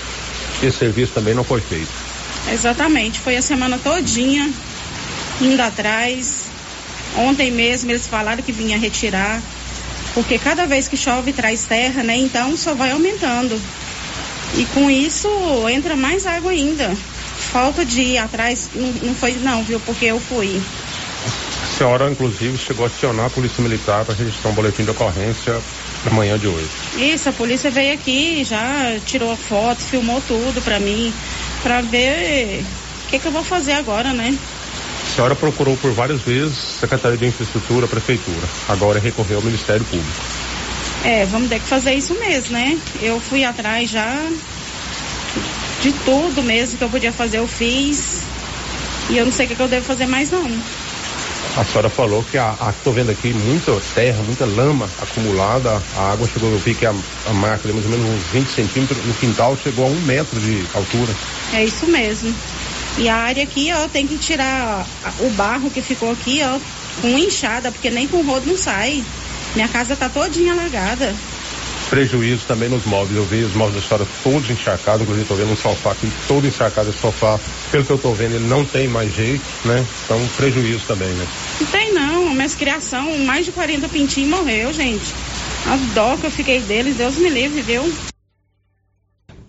Esse 0.62 0.78
serviço 0.78 1.12
também 1.12 1.34
não 1.34 1.44
foi 1.44 1.60
feito. 1.60 1.90
Exatamente, 2.50 3.20
foi 3.20 3.36
a 3.36 3.42
semana 3.42 3.78
todinha 3.78 4.50
indo 5.40 5.60
atrás. 5.60 6.46
Ontem 7.16 7.50
mesmo 7.50 7.90
eles 7.90 8.06
falaram 8.06 8.42
que 8.42 8.52
vinha 8.52 8.78
retirar, 8.78 9.40
porque 10.14 10.38
cada 10.38 10.66
vez 10.66 10.88
que 10.88 10.96
chove 10.96 11.32
traz 11.32 11.64
terra, 11.64 12.02
né? 12.02 12.16
Então 12.16 12.56
só 12.56 12.74
vai 12.74 12.90
aumentando. 12.90 13.60
E 14.54 14.64
com 14.66 14.90
isso 14.90 15.28
entra 15.68 15.94
mais 15.96 16.26
água 16.26 16.50
ainda. 16.50 16.96
Falta 17.50 17.84
de 17.84 18.00
ir 18.00 18.18
atrás 18.18 18.70
não, 18.74 18.92
não 19.02 19.14
foi 19.14 19.32
não, 19.34 19.62
viu? 19.64 19.80
Porque 19.80 20.06
eu 20.06 20.20
fui. 20.20 20.62
A 21.62 21.76
senhora, 21.76 22.10
inclusive, 22.10 22.56
chegou 22.58 22.84
a 22.84 22.88
acionar 22.88 23.26
a 23.26 23.30
Polícia 23.30 23.62
Militar 23.62 24.04
para 24.04 24.14
registrar 24.14 24.50
um 24.50 24.54
boletim 24.54 24.84
de 24.84 24.90
ocorrência 24.90 25.60
na 26.04 26.10
manhã 26.12 26.38
de 26.38 26.46
hoje. 26.46 26.68
Isso, 26.96 27.28
a 27.28 27.32
polícia 27.32 27.70
veio 27.70 27.94
aqui, 27.94 28.44
já 28.44 28.98
tirou 29.04 29.36
foto, 29.36 29.80
filmou 29.80 30.20
tudo 30.26 30.60
pra 30.62 30.80
mim, 30.80 31.12
pra 31.62 31.80
ver 31.80 32.64
o 33.06 33.10
que, 33.10 33.18
que 33.18 33.26
eu 33.26 33.32
vou 33.32 33.44
fazer 33.44 33.72
agora, 33.72 34.12
né? 34.12 34.36
A 35.12 35.14
senhora 35.14 35.36
procurou 35.36 35.76
por 35.76 35.92
várias 35.92 36.22
vezes 36.22 36.56
Secretaria 36.56 37.18
de 37.18 37.26
Infraestrutura, 37.26 37.86
Prefeitura. 37.86 38.48
Agora 38.68 38.98
recorreu 38.98 39.38
ao 39.38 39.42
Ministério 39.42 39.84
Público. 39.84 40.22
É, 41.04 41.26
vamos 41.26 41.48
ter 41.48 41.58
que 41.60 41.66
fazer 41.66 41.94
isso 41.94 42.14
mesmo, 42.14 42.52
né? 42.52 42.78
Eu 43.00 43.20
fui 43.20 43.44
atrás 43.44 43.90
já 43.90 44.30
de 45.82 45.92
tudo 46.04 46.42
mesmo 46.42 46.78
que 46.78 46.84
eu 46.84 46.88
podia 46.88 47.12
fazer, 47.12 47.38
eu 47.38 47.48
fiz. 47.48 48.22
E 49.10 49.16
eu 49.16 49.24
não 49.24 49.32
sei 49.32 49.46
o 49.46 49.48
que, 49.48 49.56
que 49.56 49.62
eu 49.62 49.68
devo 49.68 49.84
fazer 49.84 50.06
mais 50.06 50.30
não. 50.30 50.48
A 51.56 51.64
senhora 51.64 51.90
falou 51.90 52.24
que 52.24 52.38
a, 52.38 52.52
a 52.52 52.72
tô 52.84 52.92
vendo 52.92 53.10
aqui 53.10 53.34
muita 53.34 53.78
terra, 53.94 54.22
muita 54.22 54.46
lama 54.46 54.88
acumulada. 55.00 55.82
A 55.96 56.12
água 56.12 56.26
chegou, 56.26 56.50
eu 56.50 56.58
vi 56.58 56.74
que 56.74 56.86
a, 56.86 56.94
a 57.26 57.32
marca 57.34 57.66
de 57.66 57.74
mais 57.74 57.84
ou 57.84 57.90
menos 57.90 58.06
uns 58.06 58.22
20 58.32 58.48
centímetros 58.48 59.04
no 59.04 59.12
quintal 59.14 59.58
chegou 59.62 59.84
a 59.84 59.88
um 59.88 60.00
metro 60.02 60.40
de 60.40 60.64
altura. 60.72 61.12
É 61.52 61.64
isso 61.64 61.86
mesmo. 61.86 62.34
E 62.96 63.08
a 63.08 63.16
área 63.16 63.42
aqui, 63.42 63.70
ó, 63.74 63.88
tem 63.88 64.06
que 64.06 64.16
tirar 64.16 64.86
ó, 65.04 65.26
o 65.26 65.30
barro 65.30 65.70
que 65.70 65.82
ficou 65.82 66.12
aqui, 66.12 66.40
ó, 66.42 66.58
com 67.02 67.18
enxada, 67.18 67.72
porque 67.72 67.90
nem 67.90 68.06
com 68.06 68.22
rodo 68.22 68.46
não 68.46 68.56
sai. 68.56 69.02
Minha 69.54 69.68
casa 69.68 69.96
tá 69.96 70.08
todinha 70.08 70.52
alagada. 70.52 71.14
Prejuízo 71.92 72.46
também 72.48 72.70
nos 72.70 72.86
móveis. 72.86 73.14
Eu 73.14 73.26
vi 73.26 73.44
os 73.44 73.52
móveis 73.52 73.74
da 73.74 73.86
senhora 73.86 74.06
todos 74.22 74.48
encharcados, 74.48 75.02
inclusive 75.02 75.24
estou 75.24 75.36
vendo 75.36 75.52
um 75.52 75.56
sofá 75.56 75.92
aqui 75.92 76.10
todo 76.26 76.46
encharcado. 76.46 76.88
Esse 76.88 76.98
sofá, 76.98 77.38
pelo 77.70 77.84
que 77.84 77.92
eu 77.92 77.96
estou 77.96 78.14
vendo, 78.14 78.36
ele 78.36 78.48
não 78.48 78.64
tem 78.64 78.88
mais 78.88 79.14
jeito, 79.14 79.44
né? 79.66 79.84
Então, 80.06 80.18
prejuízo 80.38 80.86
também, 80.86 81.10
né? 81.10 81.26
Não 81.60 81.66
tem 81.66 81.92
não, 81.92 82.30
minhas 82.32 82.54
criação, 82.54 83.14
mais 83.26 83.44
de 83.44 83.52
40 83.52 83.90
pintinhos 83.90 84.30
morreu, 84.30 84.72
gente. 84.72 85.12
A 85.66 85.76
dó 85.92 86.16
que 86.16 86.24
eu 86.24 86.30
fiquei 86.30 86.60
deles, 86.60 86.96
Deus 86.96 87.16
me 87.16 87.28
livre, 87.28 87.60
viu? 87.60 88.11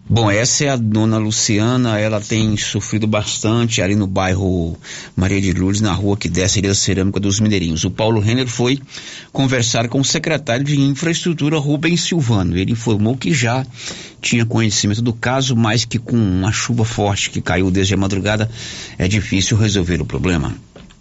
Bom, 0.09 0.29
essa 0.29 0.65
é 0.65 0.69
a 0.69 0.75
dona 0.75 1.17
Luciana, 1.17 1.97
ela 1.97 2.19
tem 2.19 2.57
sofrido 2.57 3.07
bastante 3.07 3.81
ali 3.81 3.95
no 3.95 4.05
bairro 4.05 4.77
Maria 5.15 5.39
de 5.39 5.53
Lourdes, 5.53 5.79
na 5.79 5.93
rua 5.93 6.17
que 6.17 6.27
desce 6.27 6.59
ali 6.59 6.67
da 6.67 6.75
Cerâmica 6.75 7.21
dos 7.21 7.39
Mineirinhos. 7.39 7.85
O 7.85 7.89
Paulo 7.89 8.19
Renner 8.19 8.47
foi 8.47 8.79
conversar 9.31 9.87
com 9.87 10.01
o 10.01 10.05
secretário 10.05 10.65
de 10.65 10.79
Infraestrutura, 10.79 11.57
Rubens 11.57 12.01
Silvano. 12.03 12.57
Ele 12.57 12.73
informou 12.73 13.15
que 13.15 13.33
já 13.33 13.65
tinha 14.21 14.45
conhecimento 14.45 15.01
do 15.01 15.13
caso, 15.13 15.55
mas 15.55 15.85
que 15.85 15.97
com 15.97 16.17
uma 16.17 16.51
chuva 16.51 16.83
forte 16.83 17.29
que 17.29 17.41
caiu 17.41 17.71
desde 17.71 17.93
a 17.93 17.97
madrugada 17.97 18.51
é 18.97 19.07
difícil 19.07 19.55
resolver 19.55 20.01
o 20.01 20.05
problema. 20.05 20.53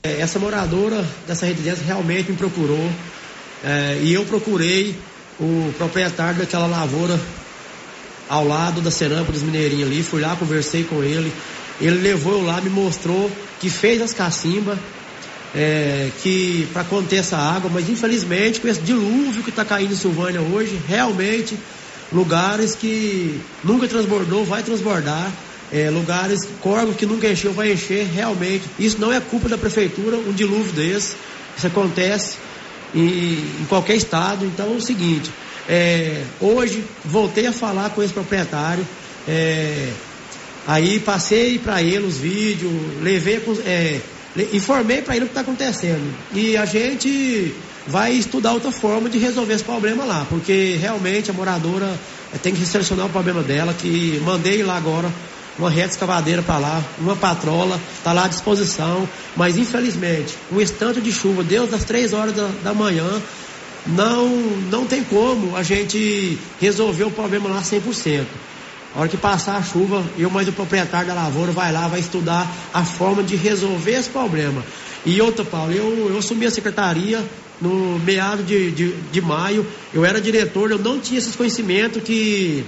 Essa 0.05 0.38
moradora 0.38 1.05
dessa 1.27 1.45
residência 1.45 1.85
realmente 1.85 2.31
me 2.31 2.37
procurou 2.37 2.91
é, 3.65 4.01
e 4.03 4.12
eu 4.12 4.25
procurei 4.25 4.97
o 5.41 5.73
proprietário 5.77 6.38
daquela 6.38 6.67
lavoura 6.67 7.19
ao 8.33 8.49
lado 8.49 8.81
da 8.81 8.90
cerâmica 8.90 9.31
dos 9.31 9.42
mineirinhos 9.42 9.88
ali, 9.90 10.03
fui 10.03 10.23
lá, 10.23 10.35
conversei 10.35 10.85
com 10.85 11.05
ele. 11.05 11.31
Ele 11.79 11.99
levou 11.99 12.33
eu 12.33 12.42
lá, 12.42 12.62
me 12.62 12.71
mostrou 12.71 13.31
que 13.61 13.68
fez 13.68 14.01
as 14.01 14.14
cacimbas, 14.14 14.79
é, 15.55 16.09
que 16.23 16.66
para 16.73 16.83
conter 16.83 17.16
essa 17.16 17.37
água, 17.37 17.71
mas 17.71 17.90
infelizmente 17.90 18.59
com 18.59 18.68
esse 18.68 18.81
dilúvio 18.81 19.42
que 19.42 19.51
está 19.51 19.66
caindo 19.66 19.92
em 19.92 19.97
Silvânia 19.97 20.40
hoje, 20.40 20.81
realmente 20.88 21.59
lugares 22.11 22.75
que 22.75 23.38
nunca 23.62 23.87
transbordou 23.87 24.47
vai 24.47 24.62
transbordar. 24.62 25.31
É, 25.71 25.90
lugares, 25.90 26.49
córregos 26.62 26.97
que 26.97 27.05
nunca 27.05 27.29
encheu 27.29 27.53
vai 27.53 27.73
encher, 27.73 28.07
realmente. 28.07 28.64
Isso 28.79 28.99
não 28.99 29.12
é 29.12 29.21
culpa 29.21 29.47
da 29.47 29.59
prefeitura, 29.59 30.16
um 30.16 30.33
dilúvio 30.33 30.73
desse. 30.73 31.16
Isso 31.57 31.66
acontece 31.66 32.38
em, 32.95 33.35
em 33.61 33.66
qualquer 33.68 33.97
estado. 33.97 34.47
Então 34.47 34.73
é 34.73 34.77
o 34.77 34.81
seguinte, 34.81 35.31
é, 35.68 36.25
hoje 36.40 36.85
voltei 37.05 37.46
a 37.46 37.53
falar 37.53 37.90
com 37.90 38.03
esse 38.03 38.12
proprietário. 38.12 38.87
É, 39.27 39.90
aí 40.66 40.98
passei 41.01 41.59
para 41.59 41.83
ele 41.83 42.07
os 42.07 42.18
vídeos, 42.18 42.72
levei, 43.01 43.40
é, 43.64 44.01
informei 44.53 45.03
para 45.03 45.16
ele 45.16 45.25
o 45.25 45.29
que 45.29 45.33
está 45.33 45.42
acontecendo. 45.42 46.14
E 46.33 46.57
a 46.57 46.64
gente 46.64 47.55
vai 47.87 48.12
estudar 48.12 48.53
outra 48.53 48.70
forma 48.70 49.09
de 49.09 49.18
resolver 49.18 49.55
esse 49.55 49.64
problema 49.64 50.05
lá, 50.05 50.27
porque 50.29 50.77
realmente 50.81 51.31
a 51.31 51.35
moradora 51.35 51.98
tem 52.42 52.55
que 52.55 52.64
selecionar 52.64 53.07
o 53.07 53.11
problema 53.11 53.42
dela, 53.42 53.75
que 53.75 54.20
mandei 54.25 54.62
lá 54.62 54.77
agora 54.77 55.11
uma 55.59 55.68
reta 55.68 55.90
escavadeira 55.90 56.42
para 56.42 56.59
lá, 56.59 56.83
uma 56.98 57.14
patrola, 57.14 57.79
está 57.98 58.12
lá 58.12 58.25
à 58.25 58.29
disposição, 58.29 59.07
mas 59.37 59.59
infelizmente, 59.59 60.35
um 60.51 60.61
instante 60.61 61.01
de 61.01 61.12
chuva, 61.12 61.44
Deus 61.44 61.70
das 61.70 61.85
três 61.85 62.12
horas 62.12 62.35
da, 62.35 62.48
da 62.62 62.75
manhã, 62.75 63.20
não, 63.87 64.29
não 64.71 64.87
tem 64.87 65.03
como 65.03 65.57
a 65.57 65.62
gente 65.62 66.38
resolver 66.61 67.05
o 67.05 67.11
problema 67.11 67.49
lá 67.49 67.62
100%. 67.62 68.25
A 68.95 69.01
hora 69.01 69.09
que 69.09 69.16
passar 69.16 69.57
a 69.57 69.62
chuva, 69.62 70.05
eu 70.18 70.31
mais 70.31 70.47
o 70.49 70.53
proprietário 70.53 71.09
da 71.09 71.14
lavoura 71.14 71.51
vai 71.51 71.73
lá, 71.73 71.88
vai 71.88 72.01
estudar 72.01 72.47
a 72.75 72.85
forma 72.85 73.23
de 73.23 73.37
resolver 73.37 73.92
esse 73.92 74.11
problema. 74.11 74.62
E 75.05 75.21
outra, 75.21 75.45
Paulo, 75.45 75.73
eu, 75.73 76.11
eu 76.11 76.18
assumi 76.18 76.47
a 76.47 76.51
secretaria 76.51 77.25
no 77.61 77.99
meado 77.99 78.42
de, 78.42 78.71
de, 78.71 78.92
de 78.92 79.21
maio, 79.21 79.66
eu 79.95 80.05
era 80.05 80.21
diretor, 80.21 80.71
eu 80.71 80.79
não 80.79 80.99
tinha 80.99 81.18
esses 81.18 81.35
conhecimentos 81.35 82.03
que 82.03 82.64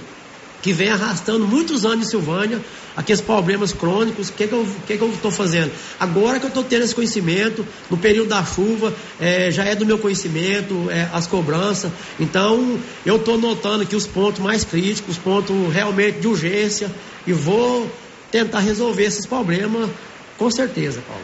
que 0.65 0.73
vem 0.73 0.89
arrastando 0.89 1.47
muitos 1.47 1.85
anos 1.85 2.07
em 2.07 2.09
Silvânia, 2.09 2.59
aqueles 2.97 3.21
problemas 3.21 3.71
crônicos, 3.71 4.29
o 4.29 4.33
que, 4.33 4.47
que 4.47 4.99
eu 4.99 5.11
estou 5.13 5.29
fazendo? 5.29 5.71
Agora 5.99 6.39
que 6.39 6.45
eu 6.45 6.47
estou 6.47 6.63
tendo 6.63 6.83
esse 6.83 6.95
conhecimento, 6.95 7.63
no 7.87 7.97
período 7.99 8.29
da 8.29 8.43
chuva, 8.43 8.91
é, 9.21 9.51
já 9.51 9.63
é 9.63 9.75
do 9.75 9.85
meu 9.85 9.99
conhecimento, 9.99 10.89
é, 10.89 11.07
as 11.13 11.27
cobranças, 11.27 11.91
então 12.19 12.79
eu 13.05 13.17
estou 13.17 13.37
notando 13.37 13.83
aqui 13.83 13.95
os 13.95 14.07
pontos 14.07 14.41
mais 14.41 14.63
críticos, 14.63 15.17
os 15.17 15.21
pontos 15.21 15.55
realmente 15.71 16.17
de 16.17 16.27
urgência, 16.27 16.91
e 17.27 17.31
vou 17.31 17.87
tentar 18.31 18.61
resolver 18.61 19.03
esses 19.03 19.27
problemas 19.27 19.87
com 20.35 20.49
certeza, 20.49 20.99
Paulo. 21.07 21.23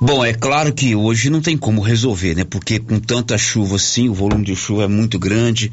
Bom, 0.00 0.24
é 0.24 0.32
claro 0.32 0.72
que 0.72 0.94
hoje 0.94 1.28
não 1.28 1.40
tem 1.40 1.58
como 1.58 1.80
resolver, 1.80 2.36
né? 2.36 2.44
Porque 2.44 2.78
com 2.78 3.00
tanta 3.00 3.36
chuva 3.36 3.74
assim, 3.74 4.08
o 4.08 4.14
volume 4.14 4.44
de 4.44 4.54
chuva 4.54 4.84
é 4.84 4.86
muito 4.86 5.18
grande, 5.18 5.72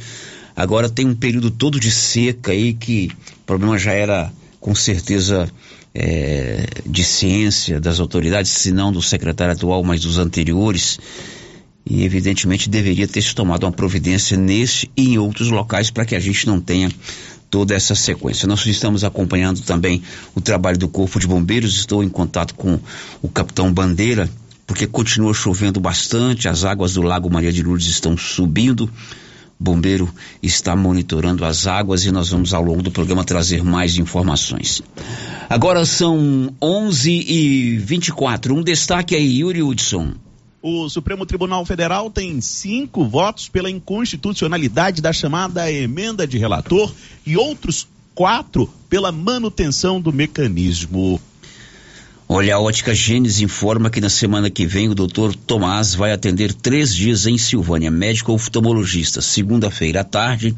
Agora 0.55 0.89
tem 0.89 1.07
um 1.07 1.15
período 1.15 1.49
todo 1.49 1.79
de 1.79 1.91
seca 1.91 2.51
aí 2.51 2.73
que 2.73 3.09
o 3.41 3.45
problema 3.45 3.77
já 3.77 3.91
era 3.91 4.31
com 4.59 4.73
certeza 4.75 5.51
é, 5.93 6.65
de 6.85 7.03
ciência 7.03 7.79
das 7.79 7.99
autoridades, 7.99 8.51
se 8.51 8.71
não 8.71 8.91
do 8.91 9.01
secretário 9.01 9.53
atual, 9.53 9.83
mas 9.83 10.01
dos 10.01 10.17
anteriores. 10.17 10.99
E 11.85 12.03
evidentemente 12.03 12.69
deveria 12.69 13.07
ter 13.07 13.21
se 13.21 13.35
tomado 13.35 13.65
uma 13.65 13.71
providência 13.71 14.37
nesse 14.37 14.89
e 14.95 15.13
em 15.13 15.17
outros 15.17 15.49
locais 15.49 15.91
para 15.91 16.05
que 16.05 16.15
a 16.15 16.19
gente 16.19 16.47
não 16.47 16.61
tenha 16.61 16.89
toda 17.49 17.75
essa 17.75 17.93
sequência. 17.93 18.47
Nós 18.47 18.65
estamos 18.65 19.03
acompanhando 19.03 19.61
também 19.61 20.01
o 20.33 20.41
trabalho 20.41 20.77
do 20.77 20.87
Corpo 20.87 21.19
de 21.19 21.27
Bombeiros, 21.27 21.75
estou 21.75 22.03
em 22.03 22.09
contato 22.09 22.55
com 22.55 22.79
o 23.21 23.27
capitão 23.27 23.71
Bandeira, 23.71 24.29
porque 24.65 24.87
continua 24.87 25.33
chovendo 25.33 25.79
bastante, 25.79 26.47
as 26.47 26.63
águas 26.63 26.93
do 26.93 27.01
Lago 27.01 27.29
Maria 27.29 27.51
de 27.51 27.61
Lourdes 27.61 27.87
estão 27.87 28.17
subindo 28.17 28.89
bombeiro 29.63 30.13
está 30.41 30.75
monitorando 30.75 31.45
as 31.45 31.65
águas 31.65 32.05
e 32.05 32.11
nós 32.11 32.29
vamos 32.29 32.53
ao 32.53 32.61
longo 32.61 32.83
do 32.83 32.91
programa 32.91 33.23
trazer 33.23 33.63
mais 33.63 33.97
informações. 33.97 34.83
Agora 35.49 35.85
são 35.85 36.53
11 36.61 37.11
e 37.11 37.77
24 37.77 38.53
Um 38.53 38.61
destaque 38.61 39.15
aí, 39.15 39.39
Yuri 39.39 39.63
Hudson. 39.63 40.13
O 40.61 40.87
Supremo 40.89 41.25
Tribunal 41.25 41.65
Federal 41.65 42.09
tem 42.09 42.39
cinco 42.39 43.05
votos 43.05 43.49
pela 43.49 43.69
inconstitucionalidade 43.69 45.01
da 45.01 45.11
chamada 45.11 45.71
emenda 45.71 46.27
de 46.27 46.37
relator 46.37 46.93
e 47.25 47.35
outros 47.35 47.87
quatro 48.13 48.69
pela 48.89 49.11
manutenção 49.11 49.99
do 49.99 50.13
mecanismo. 50.13 51.19
Olha, 52.27 52.55
a 52.55 52.59
Ótica 52.59 52.95
Gênesis 52.95 53.41
informa 53.41 53.89
que 53.89 53.99
na 53.99 54.09
semana 54.09 54.49
que 54.49 54.65
vem 54.65 54.89
o 54.89 54.95
doutor 54.95 55.35
Tomás 55.35 55.93
vai 55.93 56.11
atender 56.11 56.53
três 56.53 56.95
dias 56.95 57.27
em 57.27 57.37
Silvânia, 57.37 57.91
médico 57.91 58.31
oftalmologista, 58.31 59.21
segunda-feira 59.21 60.01
à 60.01 60.03
tarde, 60.03 60.55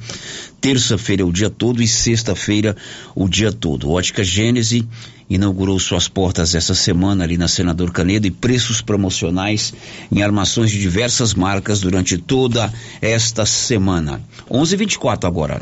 terça-feira 0.62 1.26
o 1.26 1.34
dia 1.34 1.50
todo 1.50 1.82
e 1.82 1.88
sexta-feira 1.88 2.78
o 3.16 3.28
dia 3.28 3.52
todo. 3.52 3.90
Ótica 3.90 4.24
Gênesis 4.24 4.84
inaugurou 5.28 5.80
suas 5.80 6.08
portas 6.08 6.54
essa 6.54 6.76
semana 6.76 7.24
ali 7.24 7.36
na 7.36 7.48
Senador 7.48 7.92
Canedo 7.92 8.28
e 8.28 8.32
preços 8.32 8.80
promocionais 8.80 9.74
em 10.12 10.22
armações 10.22 10.70
de 10.70 10.80
diversas 10.80 11.34
marcas 11.34 11.82
durante 11.82 12.18
toda 12.18 12.72
esta 13.02 13.46
semana. 13.46 14.22
11:24 14.50 15.26
agora. 15.28 15.62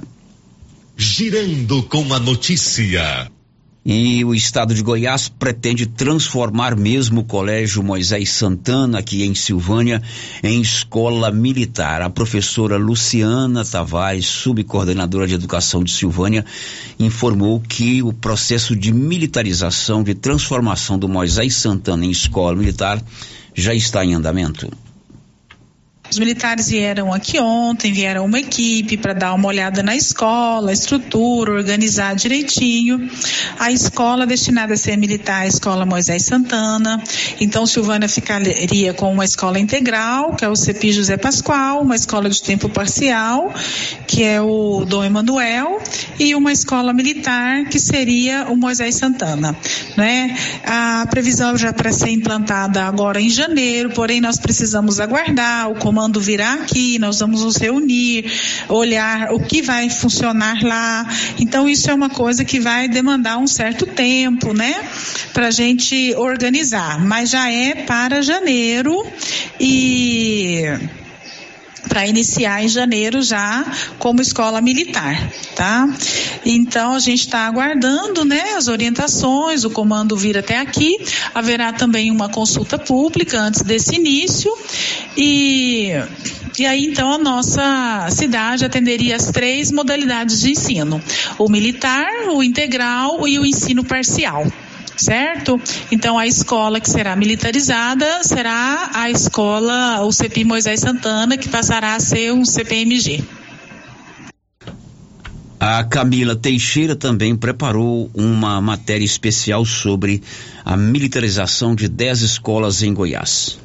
Girando 0.97 1.81
com 1.83 2.13
a 2.13 2.19
notícia. 2.19 3.31
E 3.85 4.23
o 4.23 4.33
estado 4.33 4.73
de 4.73 4.81
Goiás 4.81 5.27
pretende 5.27 5.85
transformar 5.85 6.73
mesmo 6.73 7.19
o 7.19 7.23
Colégio 7.25 7.83
Moisés 7.83 8.29
Santana, 8.29 8.99
aqui 8.99 9.23
em 9.23 9.35
Silvânia, 9.35 10.01
em 10.41 10.61
escola 10.61 11.29
militar. 11.31 12.01
A 12.01 12.09
professora 12.09 12.77
Luciana 12.77 13.65
Tavares, 13.65 14.25
subcoordenadora 14.25 15.27
de 15.27 15.33
educação 15.33 15.83
de 15.83 15.91
Silvânia, 15.91 16.45
informou 16.97 17.59
que 17.59 18.01
o 18.01 18.13
processo 18.13 18.73
de 18.73 18.93
militarização, 18.93 20.01
de 20.01 20.15
transformação 20.15 20.97
do 20.97 21.09
Moisés 21.09 21.53
Santana 21.55 22.05
em 22.05 22.11
escola 22.11 22.55
militar, 22.55 23.03
já 23.53 23.73
está 23.73 24.05
em 24.05 24.13
andamento. 24.13 24.71
Os 26.13 26.19
militares 26.19 26.69
vieram 26.69 27.11
aqui 27.11 27.39
ontem, 27.39 27.91
vieram 27.91 28.25
uma 28.25 28.39
equipe 28.39 28.97
para 28.97 29.13
dar 29.13 29.33
uma 29.33 29.47
olhada 29.47 29.81
na 29.81 29.95
escola, 29.95 30.71
estrutura, 30.71 31.53
organizar 31.53 32.13
direitinho. 32.15 33.09
A 33.57 33.71
escola 33.71 34.27
destinada 34.27 34.75
a 34.75 34.77
ser 34.77 34.95
militar, 34.95 35.41
a 35.41 35.47
escola 35.47 35.87
Moisés 35.87 36.23
Santana. 36.25 37.01
Então, 37.41 37.65
Silvânia 37.65 38.07
ficaria 38.07 38.93
com 38.93 39.11
uma 39.11 39.25
escola 39.25 39.57
integral, 39.57 40.35
que 40.35 40.45
é 40.45 40.47
o 40.47 40.55
CEPI 40.55 40.91
José 40.91 41.17
Pascoal, 41.17 41.81
uma 41.81 41.95
escola 41.95 42.29
de 42.29 42.43
tempo 42.43 42.69
parcial, 42.69 43.51
que 44.05 44.23
é 44.23 44.39
o 44.39 44.85
Dom 44.85 45.03
Emanuel, 45.03 45.81
e 46.19 46.35
uma 46.35 46.51
escola 46.51 46.93
militar, 46.93 47.65
que 47.65 47.79
seria 47.79 48.45
o 48.51 48.55
Moisés 48.55 48.93
Santana. 48.93 49.57
Né? 49.97 50.37
A 50.63 51.07
previsão 51.09 51.57
já 51.57 51.73
para 51.73 51.91
ser 51.91 52.11
implantada 52.11 52.83
agora 52.83 53.19
em 53.19 53.31
janeiro, 53.31 53.89
porém 53.89 54.21
nós 54.21 54.37
precisamos 54.37 54.99
aguardar 54.99 55.71
o 55.71 55.75
comando 55.79 56.02
virá 56.19 56.53
aqui, 56.53 56.99
nós 56.99 57.19
vamos 57.19 57.43
nos 57.43 57.57
reunir, 57.57 58.31
olhar 58.69 59.33
o 59.33 59.39
que 59.39 59.61
vai 59.61 59.89
funcionar 59.89 60.63
lá. 60.63 61.07
Então 61.39 61.67
isso 61.67 61.89
é 61.89 61.93
uma 61.93 62.09
coisa 62.09 62.43
que 62.43 62.59
vai 62.59 62.87
demandar 62.87 63.37
um 63.37 63.47
certo 63.47 63.85
tempo, 63.85 64.53
né, 64.53 64.75
para 65.33 65.47
a 65.47 65.51
gente 65.51 66.13
organizar. 66.15 66.99
Mas 67.03 67.29
já 67.29 67.51
é 67.51 67.75
para 67.75 68.21
janeiro 68.21 69.05
e 69.59 70.63
para 71.87 72.07
iniciar 72.07 72.63
em 72.63 72.67
janeiro 72.67 73.21
já 73.21 73.65
como 73.99 74.21
escola 74.21 74.61
militar, 74.61 75.31
tá? 75.55 75.87
Então 76.45 76.95
a 76.95 76.99
gente 76.99 77.21
está 77.21 77.45
aguardando, 77.47 78.25
né, 78.25 78.53
as 78.55 78.67
orientações, 78.67 79.63
o 79.63 79.69
comando 79.69 80.17
vir 80.17 80.37
até 80.37 80.57
aqui. 80.59 80.97
Haverá 81.33 81.73
também 81.73 82.11
uma 82.11 82.29
consulta 82.29 82.77
pública 82.77 83.39
antes 83.39 83.61
desse 83.61 83.95
início 83.95 84.51
e 85.17 85.91
e 86.57 86.67
aí 86.67 86.85
então 86.85 87.11
a 87.11 87.17
nossa 87.17 88.07
cidade 88.11 88.63
atenderia 88.63 89.15
as 89.15 89.31
três 89.31 89.71
modalidades 89.71 90.39
de 90.41 90.51
ensino: 90.51 91.01
o 91.37 91.49
militar, 91.49 92.29
o 92.29 92.43
integral 92.43 93.27
e 93.27 93.39
o 93.39 93.45
ensino 93.45 93.83
parcial 93.83 94.45
certo? 94.97 95.59
Então 95.91 96.17
a 96.17 96.27
escola 96.27 96.79
que 96.79 96.89
será 96.89 97.15
militarizada 97.15 98.23
será 98.23 98.91
a 98.93 99.09
escola, 99.09 100.01
o 100.01 100.11
CPI 100.11 100.45
Moisés 100.45 100.79
Santana, 100.79 101.37
que 101.37 101.49
passará 101.49 101.95
a 101.95 101.99
ser 101.99 102.33
um 102.33 102.45
CPMG. 102.45 103.23
A 105.59 105.81
Camila 105.85 106.35
Teixeira 106.35 106.93
também 106.93 107.37
preparou 107.37 108.11
uma 108.13 108.59
matéria 108.59 109.05
especial 109.05 109.63
sobre 109.63 110.21
a 110.65 110.75
militarização 110.75 111.73
de 111.73 111.87
10 111.87 112.21
escolas 112.21 112.83
em 112.83 112.93
Goiás. 112.93 113.62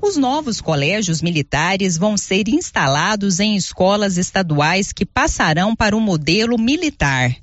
Os 0.00 0.16
novos 0.16 0.60
colégios 0.60 1.20
militares 1.20 1.98
vão 1.98 2.16
ser 2.16 2.48
instalados 2.48 3.40
em 3.40 3.56
escolas 3.56 4.16
estaduais 4.16 4.92
que 4.92 5.04
passarão 5.04 5.74
para 5.74 5.96
o 5.96 6.00
modelo 6.00 6.56
militar. 6.56 7.34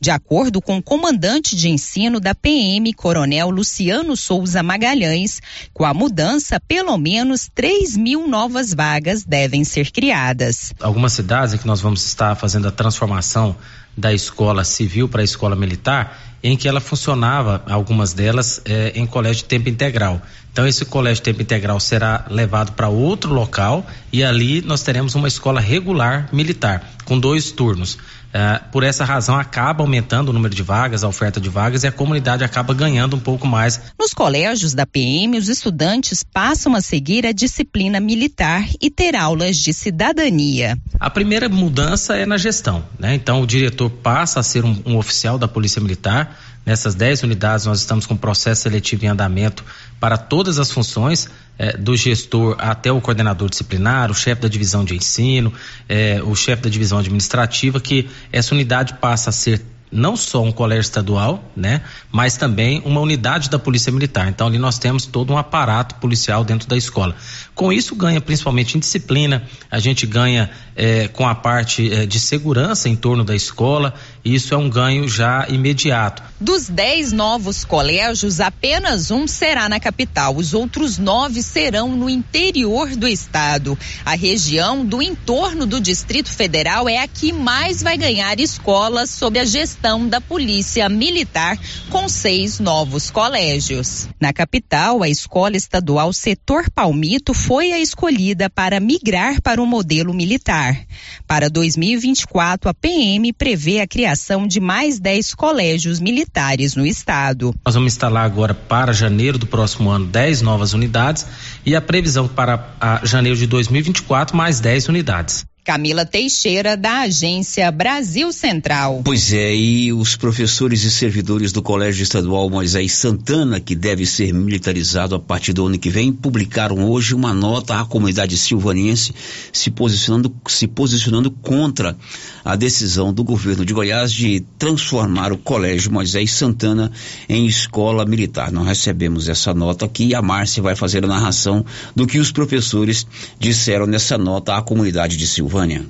De 0.00 0.10
acordo 0.10 0.62
com 0.62 0.78
o 0.78 0.82
comandante 0.82 1.56
de 1.56 1.68
ensino 1.68 2.20
da 2.20 2.34
PM, 2.34 2.92
Coronel 2.94 3.50
Luciano 3.50 4.16
Souza 4.16 4.62
Magalhães, 4.62 5.40
com 5.72 5.84
a 5.84 5.92
mudança, 5.92 6.60
pelo 6.60 6.96
menos 6.96 7.50
3 7.52 7.96
mil 7.96 8.28
novas 8.28 8.72
vagas 8.72 9.24
devem 9.24 9.64
ser 9.64 9.90
criadas. 9.90 10.72
Algumas 10.80 11.12
cidades 11.12 11.54
em 11.54 11.58
que 11.58 11.66
nós 11.66 11.80
vamos 11.80 12.06
estar 12.06 12.36
fazendo 12.36 12.68
a 12.68 12.72
transformação 12.72 13.56
da 13.96 14.12
escola 14.12 14.64
civil 14.64 15.08
para 15.08 15.20
a 15.20 15.24
escola 15.24 15.54
militar, 15.54 16.18
em 16.42 16.56
que 16.56 16.68
ela 16.68 16.80
funcionava, 16.80 17.62
algumas 17.66 18.12
delas, 18.12 18.60
eh, 18.64 18.92
em 18.94 19.06
colégio 19.06 19.42
de 19.42 19.48
tempo 19.48 19.68
integral. 19.68 20.20
Então, 20.54 20.68
esse 20.68 20.84
colégio 20.84 21.16
de 21.16 21.22
tempo 21.22 21.42
integral 21.42 21.80
será 21.80 22.26
levado 22.30 22.74
para 22.74 22.88
outro 22.88 23.34
local 23.34 23.84
e 24.12 24.22
ali 24.22 24.62
nós 24.62 24.84
teremos 24.84 25.16
uma 25.16 25.26
escola 25.26 25.60
regular 25.60 26.28
militar, 26.32 26.92
com 27.04 27.18
dois 27.18 27.50
turnos. 27.50 27.94
Uh, 28.34 28.70
por 28.70 28.84
essa 28.84 29.04
razão, 29.04 29.36
acaba 29.36 29.82
aumentando 29.82 30.28
o 30.28 30.32
número 30.32 30.54
de 30.54 30.62
vagas, 30.62 31.02
a 31.02 31.08
oferta 31.08 31.40
de 31.40 31.48
vagas 31.48 31.82
e 31.82 31.88
a 31.88 31.92
comunidade 31.92 32.44
acaba 32.44 32.72
ganhando 32.72 33.16
um 33.16 33.18
pouco 33.18 33.48
mais. 33.48 33.80
Nos 33.98 34.14
colégios 34.14 34.74
da 34.74 34.86
PM, 34.86 35.36
os 35.36 35.48
estudantes 35.48 36.22
passam 36.22 36.76
a 36.76 36.80
seguir 36.80 37.26
a 37.26 37.32
disciplina 37.32 37.98
militar 37.98 38.64
e 38.80 38.90
ter 38.90 39.16
aulas 39.16 39.56
de 39.56 39.72
cidadania. 39.72 40.78
A 41.00 41.10
primeira 41.10 41.48
mudança 41.48 42.16
é 42.16 42.26
na 42.26 42.36
gestão, 42.36 42.84
né? 42.96 43.14
Então, 43.14 43.40
o 43.40 43.46
diretor 43.46 43.90
passa 43.90 44.38
a 44.38 44.42
ser 44.44 44.64
um, 44.64 44.80
um 44.86 44.96
oficial 44.98 45.36
da 45.36 45.48
Polícia 45.48 45.80
Militar. 45.80 46.36
Nessas 46.66 46.94
10 46.94 47.24
unidades, 47.24 47.66
nós 47.66 47.80
estamos 47.80 48.06
com 48.06 48.16
processo 48.16 48.62
seletivo 48.62 49.04
em 49.04 49.08
andamento 49.08 49.62
para 50.00 50.16
todas 50.16 50.58
as 50.58 50.70
funções 50.70 51.28
é, 51.58 51.76
do 51.76 51.96
gestor 51.96 52.56
até 52.58 52.90
o 52.90 53.00
coordenador 53.00 53.48
disciplinar, 53.48 54.10
o 54.10 54.14
chefe 54.14 54.42
da 54.42 54.48
divisão 54.48 54.84
de 54.84 54.94
ensino, 54.94 55.52
é, 55.88 56.20
o 56.22 56.34
chefe 56.34 56.62
da 56.62 56.70
divisão 56.70 56.98
administrativa, 56.98 57.80
que 57.80 58.08
essa 58.32 58.54
unidade 58.54 58.94
passa 58.94 59.30
a 59.30 59.32
ser 59.32 59.62
não 59.94 60.16
só 60.16 60.42
um 60.42 60.50
colégio 60.50 60.82
estadual, 60.82 61.44
né, 61.54 61.82
mas 62.10 62.36
também 62.36 62.82
uma 62.84 63.00
unidade 63.00 63.48
da 63.48 63.60
Polícia 63.60 63.92
Militar. 63.92 64.28
Então 64.28 64.48
ali 64.48 64.58
nós 64.58 64.76
temos 64.76 65.06
todo 65.06 65.32
um 65.32 65.38
aparato 65.38 65.94
policial 65.96 66.42
dentro 66.42 66.68
da 66.68 66.76
escola. 66.76 67.14
Com 67.54 67.72
isso 67.72 67.94
ganha 67.94 68.20
principalmente 68.20 68.76
em 68.76 68.80
disciplina, 68.80 69.44
a 69.70 69.78
gente 69.78 70.04
ganha 70.04 70.50
é, 70.74 71.06
com 71.06 71.28
a 71.28 71.34
parte 71.34 72.06
de 72.06 72.18
segurança 72.18 72.88
em 72.88 72.96
torno 72.96 73.22
da 73.22 73.36
escola. 73.36 73.94
Isso 74.24 74.54
é 74.54 74.56
um 74.56 74.70
ganho 74.70 75.06
já 75.06 75.46
imediato. 75.50 76.22
Dos 76.40 76.66
10 76.66 77.12
novos 77.12 77.62
colégios, 77.62 78.40
apenas 78.40 79.10
um 79.10 79.26
será 79.26 79.68
na 79.68 79.78
capital. 79.78 80.34
Os 80.34 80.54
outros 80.54 80.96
nove 80.96 81.42
serão 81.42 81.94
no 81.94 82.08
interior 82.08 82.96
do 82.96 83.06
estado. 83.06 83.78
A 84.02 84.14
região 84.14 84.84
do 84.84 85.02
entorno 85.02 85.66
do 85.66 85.78
Distrito 85.78 86.30
Federal 86.30 86.88
é 86.88 86.98
a 86.98 87.08
que 87.08 87.34
mais 87.34 87.82
vai 87.82 87.98
ganhar 87.98 88.40
escolas 88.40 89.10
sob 89.10 89.38
a 89.38 89.44
gestão 89.44 90.08
da 90.08 90.22
Polícia 90.22 90.88
Militar, 90.88 91.58
com 91.90 92.08
seis 92.08 92.58
novos 92.58 93.10
colégios. 93.10 94.08
Na 94.18 94.32
capital, 94.32 95.02
a 95.02 95.08
Escola 95.08 95.54
Estadual 95.54 96.14
Setor 96.14 96.70
Palmito 96.70 97.34
foi 97.34 97.72
a 97.72 97.78
escolhida 97.78 98.48
para 98.48 98.80
migrar 98.80 99.42
para 99.42 99.62
o 99.62 99.66
modelo 99.66 100.14
militar. 100.14 100.80
Para 101.26 101.50
2024, 101.50 102.70
a 102.70 102.74
PM 102.74 103.30
prevê 103.34 103.80
a 103.80 103.86
criação 103.86 104.13
de 104.46 104.60
mais 104.60 104.98
10 104.98 105.34
colégios 105.34 106.00
militares 106.00 106.74
no 106.74 106.86
estado. 106.86 107.54
Nós 107.64 107.74
vamos 107.74 107.92
instalar 107.92 108.24
agora 108.24 108.54
para 108.54 108.92
janeiro 108.92 109.38
do 109.38 109.46
próximo 109.46 109.90
ano 109.90 110.06
10 110.06 110.42
novas 110.42 110.72
unidades 110.72 111.26
e 111.64 111.74
a 111.74 111.80
previsão 111.80 112.28
para 112.28 113.00
janeiro 113.04 113.38
de 113.38 113.46
2024 113.46 114.36
mais 114.36 114.60
10 114.60 114.88
unidades. 114.88 115.46
Camila 115.64 116.04
Teixeira, 116.04 116.76
da 116.76 117.00
Agência 117.00 117.70
Brasil 117.72 118.30
Central. 118.34 119.00
Pois 119.02 119.32
é, 119.32 119.56
e 119.56 119.94
os 119.94 120.14
professores 120.14 120.84
e 120.84 120.90
servidores 120.90 121.52
do 121.52 121.62
Colégio 121.62 122.02
Estadual 122.02 122.50
Moisés 122.50 122.92
Santana, 122.92 123.58
que 123.58 123.74
deve 123.74 124.04
ser 124.04 124.34
militarizado 124.34 125.14
a 125.14 125.18
partir 125.18 125.54
do 125.54 125.66
ano 125.66 125.78
que 125.78 125.88
vem, 125.88 126.12
publicaram 126.12 126.84
hoje 126.84 127.14
uma 127.14 127.32
nota 127.32 127.80
à 127.80 127.84
comunidade 127.86 128.36
silvaniense 128.36 129.14
se 129.50 129.70
posicionando, 129.70 130.36
se 130.46 130.66
posicionando 130.66 131.30
contra 131.30 131.96
a 132.44 132.54
decisão 132.56 133.10
do 133.10 133.24
governo 133.24 133.64
de 133.64 133.72
Goiás 133.72 134.12
de 134.12 134.44
transformar 134.58 135.32
o 135.32 135.38
Colégio 135.38 135.90
Moisés 135.90 136.30
Santana 136.32 136.92
em 137.26 137.46
escola 137.46 138.04
militar. 138.04 138.52
Nós 138.52 138.66
recebemos 138.66 139.30
essa 139.30 139.54
nota 139.54 139.86
aqui 139.86 140.08
e 140.08 140.14
a 140.14 140.20
Márcia 140.20 140.62
vai 140.62 140.76
fazer 140.76 141.02
a 141.04 141.08
narração 141.08 141.64
do 141.96 142.06
que 142.06 142.18
os 142.18 142.30
professores 142.30 143.06
disseram 143.40 143.86
nessa 143.86 144.18
nota 144.18 144.54
à 144.54 144.60
comunidade 144.60 145.16
de 145.16 145.26
Silvânia. 145.26 145.53
Silvânia. 145.54 145.86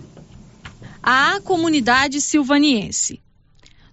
Comunidade 1.42 2.20
silvaniense. 2.20 3.22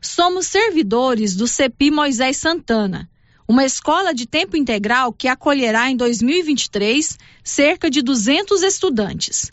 Somos 0.01 0.47
servidores 0.47 1.34
do 1.34 1.47
CEPI 1.47 1.89
Moisés 1.89 2.36
Santana, 2.36 3.10
uma 3.47 3.63
escola 3.63 4.13
de 4.13 4.25
tempo 4.25 4.57
integral 4.57 5.13
que 5.13 5.29
acolherá 5.29 5.89
em 5.89 5.95
2023 5.95 7.17
cerca 7.41 7.89
de 7.89 8.01
200 8.01 8.63
estudantes. 8.63 9.49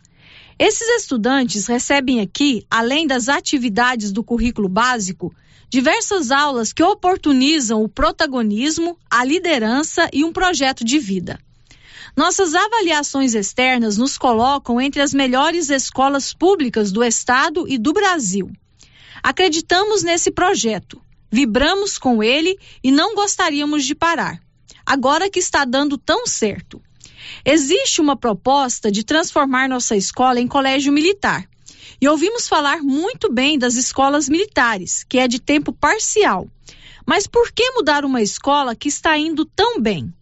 Esses 0.59 0.88
estudantes 1.00 1.68
recebem 1.68 2.20
aqui, 2.20 2.66
além 2.68 3.07
das 3.07 3.28
atividades 3.28 4.11
do 4.11 4.24
currículo 4.24 4.68
básico, 4.68 5.33
diversas 5.70 6.33
aulas 6.33 6.72
que 6.72 6.83
oportunizam 6.83 7.81
o 7.85 7.88
protagonismo, 7.88 8.98
a 9.09 9.24
liderança 9.24 10.09
e 10.12 10.24
um 10.24 10.33
projeto 10.33 10.85
de 10.85 10.98
vida. 10.98 11.38
Nossas 12.18 12.52
avaliações 12.52 13.33
externas 13.33 13.96
nos 13.96 14.18
colocam 14.18 14.81
entre 14.81 15.00
as 15.00 15.14
melhores 15.14 15.70
escolas 15.70 16.35
públicas 16.35 16.90
do 16.90 17.04
Estado 17.04 17.64
e 17.68 17.78
do 17.78 17.92
Brasil. 17.92 18.50
Acreditamos 19.22 20.02
nesse 20.02 20.33
projeto, 20.33 21.00
vibramos 21.31 21.96
com 21.96 22.20
ele 22.20 22.59
e 22.83 22.90
não 22.90 23.14
gostaríamos 23.14 23.85
de 23.85 23.94
parar, 23.94 24.40
agora 24.85 25.31
que 25.31 25.38
está 25.38 25.64
dando 25.64 25.96
tão 25.96 26.26
certo. 26.26 26.83
Existe 27.44 28.00
uma 28.00 28.16
proposta 28.16 28.90
de 28.90 29.04
transformar 29.04 29.68
nossa 29.68 29.94
escola 29.94 30.40
em 30.40 30.48
colégio 30.48 30.92
militar. 30.92 31.48
E 32.00 32.09
ouvimos 32.09 32.48
falar 32.48 32.83
muito 32.83 33.33
bem 33.33 33.57
das 33.57 33.76
escolas 33.76 34.28
militares, 34.28 35.04
que 35.09 35.20
é 35.20 35.28
de 35.28 35.38
tempo 35.38 35.72
parcial. 35.72 36.48
Mas 37.07 37.28
por 37.28 37.52
que 37.52 37.70
mudar 37.76 38.04
uma 38.04 38.20
escola 38.20 38.74
que 38.74 38.88
está 38.88 39.16
indo 39.16 39.44
tão 39.44 39.81
bem? 39.81 40.12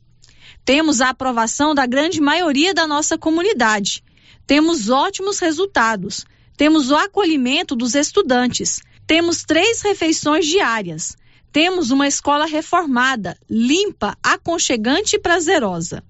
Temos 0.66 1.00
a 1.00 1.11
aprovação 1.11 1.76
da 1.76 1.87
grande 1.87 2.20
maioria 2.20 2.74
da 2.74 2.88
nossa 2.88 3.16
comunidade. 3.16 4.02
temos 4.48 4.90
ótimos 4.90 5.38
resultados. 5.38 6.26
Temos 6.57 6.90
o 6.90 6.96
acolhimento 6.96 7.76
dos 7.76 7.94
estudantes. 7.94 8.81
Temos 9.07 9.44
três 9.44 9.81
refeições 9.81 10.44
diárias. 10.44 11.16
Temos 11.52 11.92
uma 11.92 12.09
escola 12.09 12.46
reformada, 12.46 13.38
limpa, 13.48 14.18
aconchegante 14.20 15.14
e 15.14 15.20
prazerosa. 15.20 16.02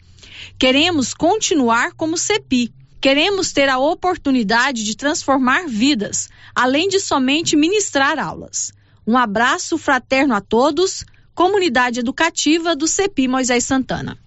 Queremos 0.59 1.13
continuar 1.13 1.93
como 1.93 2.17
CEPI. 2.17 2.73
Queremos 2.99 3.53
ter 3.53 3.69
a 3.69 3.79
oportunidade 3.79 4.85
de 4.85 4.97
transformar 4.97 5.67
vidas, 5.69 6.31
além 6.55 6.89
de 6.89 6.99
somente 6.99 7.57
ministrar 7.57 8.19
aulas. 8.19 8.73
Um 9.07 9.19
abraço 9.19 9.77
fraterno 9.77 10.35
a 10.35 10.41
todos, 10.41 11.05
comunidade 11.35 12.01
educativa 12.01 12.75
do 12.75 12.89
CEPI 12.89 13.29
Moisés 13.29 13.63
Santana. 13.63 14.19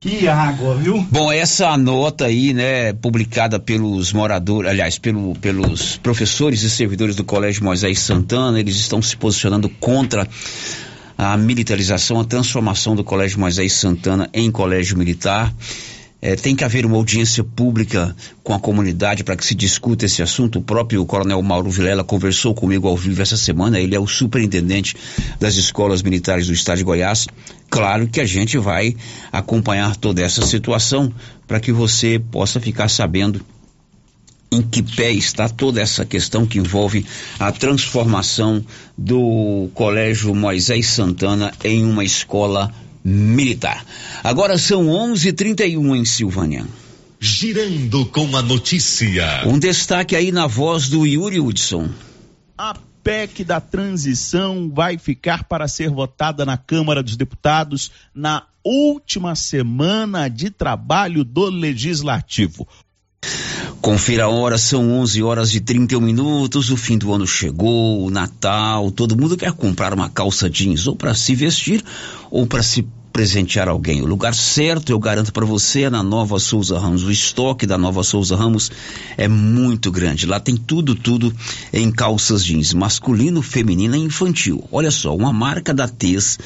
Que 0.00 0.28
água, 0.28 0.76
viu? 0.76 1.04
Bom, 1.10 1.32
essa 1.32 1.76
nota 1.76 2.26
aí, 2.26 2.54
né, 2.54 2.92
publicada 2.92 3.58
pelos 3.58 4.12
moradores, 4.12 4.70
aliás, 4.70 4.96
pelo, 4.96 5.34
pelos 5.34 5.96
professores 5.96 6.62
e 6.62 6.70
servidores 6.70 7.16
do 7.16 7.24
Colégio 7.24 7.64
Moisés 7.64 7.98
Santana, 7.98 8.60
eles 8.60 8.76
estão 8.76 9.02
se 9.02 9.16
posicionando 9.16 9.68
contra 9.68 10.28
a 11.16 11.36
militarização, 11.36 12.20
a 12.20 12.24
transformação 12.24 12.94
do 12.94 13.02
Colégio 13.02 13.40
Moisés 13.40 13.72
Santana 13.72 14.30
em 14.32 14.52
colégio 14.52 14.96
militar. 14.96 15.52
É, 16.20 16.34
tem 16.34 16.56
que 16.56 16.64
haver 16.64 16.84
uma 16.84 16.96
audiência 16.96 17.44
pública 17.44 18.14
com 18.42 18.52
a 18.52 18.58
comunidade 18.58 19.22
para 19.22 19.36
que 19.36 19.46
se 19.46 19.54
discuta 19.54 20.04
esse 20.04 20.20
assunto. 20.20 20.58
O 20.58 20.62
próprio 20.62 21.06
Coronel 21.06 21.40
Mauro 21.42 21.70
Vilela 21.70 22.02
conversou 22.02 22.52
comigo 22.54 22.88
ao 22.88 22.96
vivo 22.96 23.22
essa 23.22 23.36
semana. 23.36 23.78
Ele 23.78 23.94
é 23.94 24.00
o 24.00 24.06
superintendente 24.06 24.96
das 25.38 25.54
escolas 25.54 26.02
militares 26.02 26.48
do 26.48 26.52
estado 26.52 26.78
de 26.78 26.84
Goiás. 26.84 27.28
Claro 27.70 28.08
que 28.08 28.20
a 28.20 28.24
gente 28.24 28.58
vai 28.58 28.96
acompanhar 29.30 29.94
toda 29.94 30.20
essa 30.20 30.44
situação 30.44 31.12
para 31.46 31.60
que 31.60 31.70
você 31.70 32.18
possa 32.18 32.58
ficar 32.58 32.88
sabendo 32.88 33.40
em 34.50 34.62
que 34.62 34.82
pé 34.82 35.12
está 35.12 35.48
toda 35.48 35.80
essa 35.80 36.04
questão 36.04 36.46
que 36.46 36.58
envolve 36.58 37.04
a 37.38 37.52
transformação 37.52 38.64
do 38.96 39.68
Colégio 39.74 40.34
Moisés 40.34 40.88
Santana 40.88 41.52
em 41.62 41.84
uma 41.84 42.02
escola 42.02 42.72
militar. 43.08 43.84
Agora 44.22 44.58
são 44.58 44.86
11:31 44.86 45.96
em 45.96 46.04
Silvânia. 46.04 46.66
Girando 47.20 48.06
com 48.06 48.36
a 48.36 48.42
notícia. 48.42 49.42
Um 49.46 49.58
destaque 49.58 50.14
aí 50.14 50.30
na 50.30 50.46
voz 50.46 50.88
do 50.88 51.04
Yuri 51.04 51.40
Hudson. 51.40 51.88
A 52.56 52.76
PEC 53.02 53.42
da 53.42 53.60
transição 53.60 54.70
vai 54.72 54.98
ficar 54.98 55.44
para 55.44 55.66
ser 55.66 55.90
votada 55.90 56.44
na 56.44 56.56
Câmara 56.56 57.02
dos 57.02 57.16
Deputados 57.16 57.90
na 58.14 58.44
última 58.62 59.34
semana 59.34 60.28
de 60.28 60.50
trabalho 60.50 61.24
do 61.24 61.46
Legislativo. 61.46 62.68
Confira 63.80 64.24
a 64.24 64.28
hora, 64.28 64.58
são 64.58 64.90
11 65.00 65.22
horas 65.22 65.54
e 65.54 65.60
31 65.60 66.00
minutos. 66.00 66.70
O 66.70 66.76
fim 66.76 66.98
do 66.98 67.12
ano 67.12 67.26
chegou, 67.26 68.04
o 68.04 68.10
Natal. 68.10 68.90
Todo 68.90 69.16
mundo 69.16 69.36
quer 69.36 69.52
comprar 69.52 69.94
uma 69.94 70.10
calça 70.10 70.50
jeans 70.50 70.86
ou 70.86 70.94
para 70.94 71.14
se 71.14 71.34
vestir 71.34 71.82
ou 72.30 72.46
para 72.46 72.62
se 72.62 72.86
presentear 73.18 73.68
alguém. 73.68 74.00
O 74.00 74.06
lugar 74.06 74.32
certo, 74.32 74.92
eu 74.92 74.98
garanto 75.00 75.32
para 75.32 75.44
você, 75.44 75.82
é 75.82 75.90
na 75.90 76.04
Nova 76.04 76.38
Souza 76.38 76.78
Ramos. 76.78 77.02
O 77.02 77.10
estoque 77.10 77.66
da 77.66 77.76
Nova 77.76 78.04
Souza 78.04 78.36
Ramos 78.36 78.70
é 79.16 79.26
muito 79.26 79.90
grande. 79.90 80.24
Lá 80.24 80.38
tem 80.38 80.56
tudo, 80.56 80.94
tudo 80.94 81.34
em 81.72 81.90
calças 81.90 82.44
jeans, 82.44 82.72
masculino, 82.72 83.42
feminina 83.42 83.96
e 83.96 84.02
infantil. 84.02 84.62
Olha 84.70 84.92
só, 84.92 85.16
uma 85.16 85.32
marca 85.32 85.74
da 85.74 85.88
Tez 85.88 86.38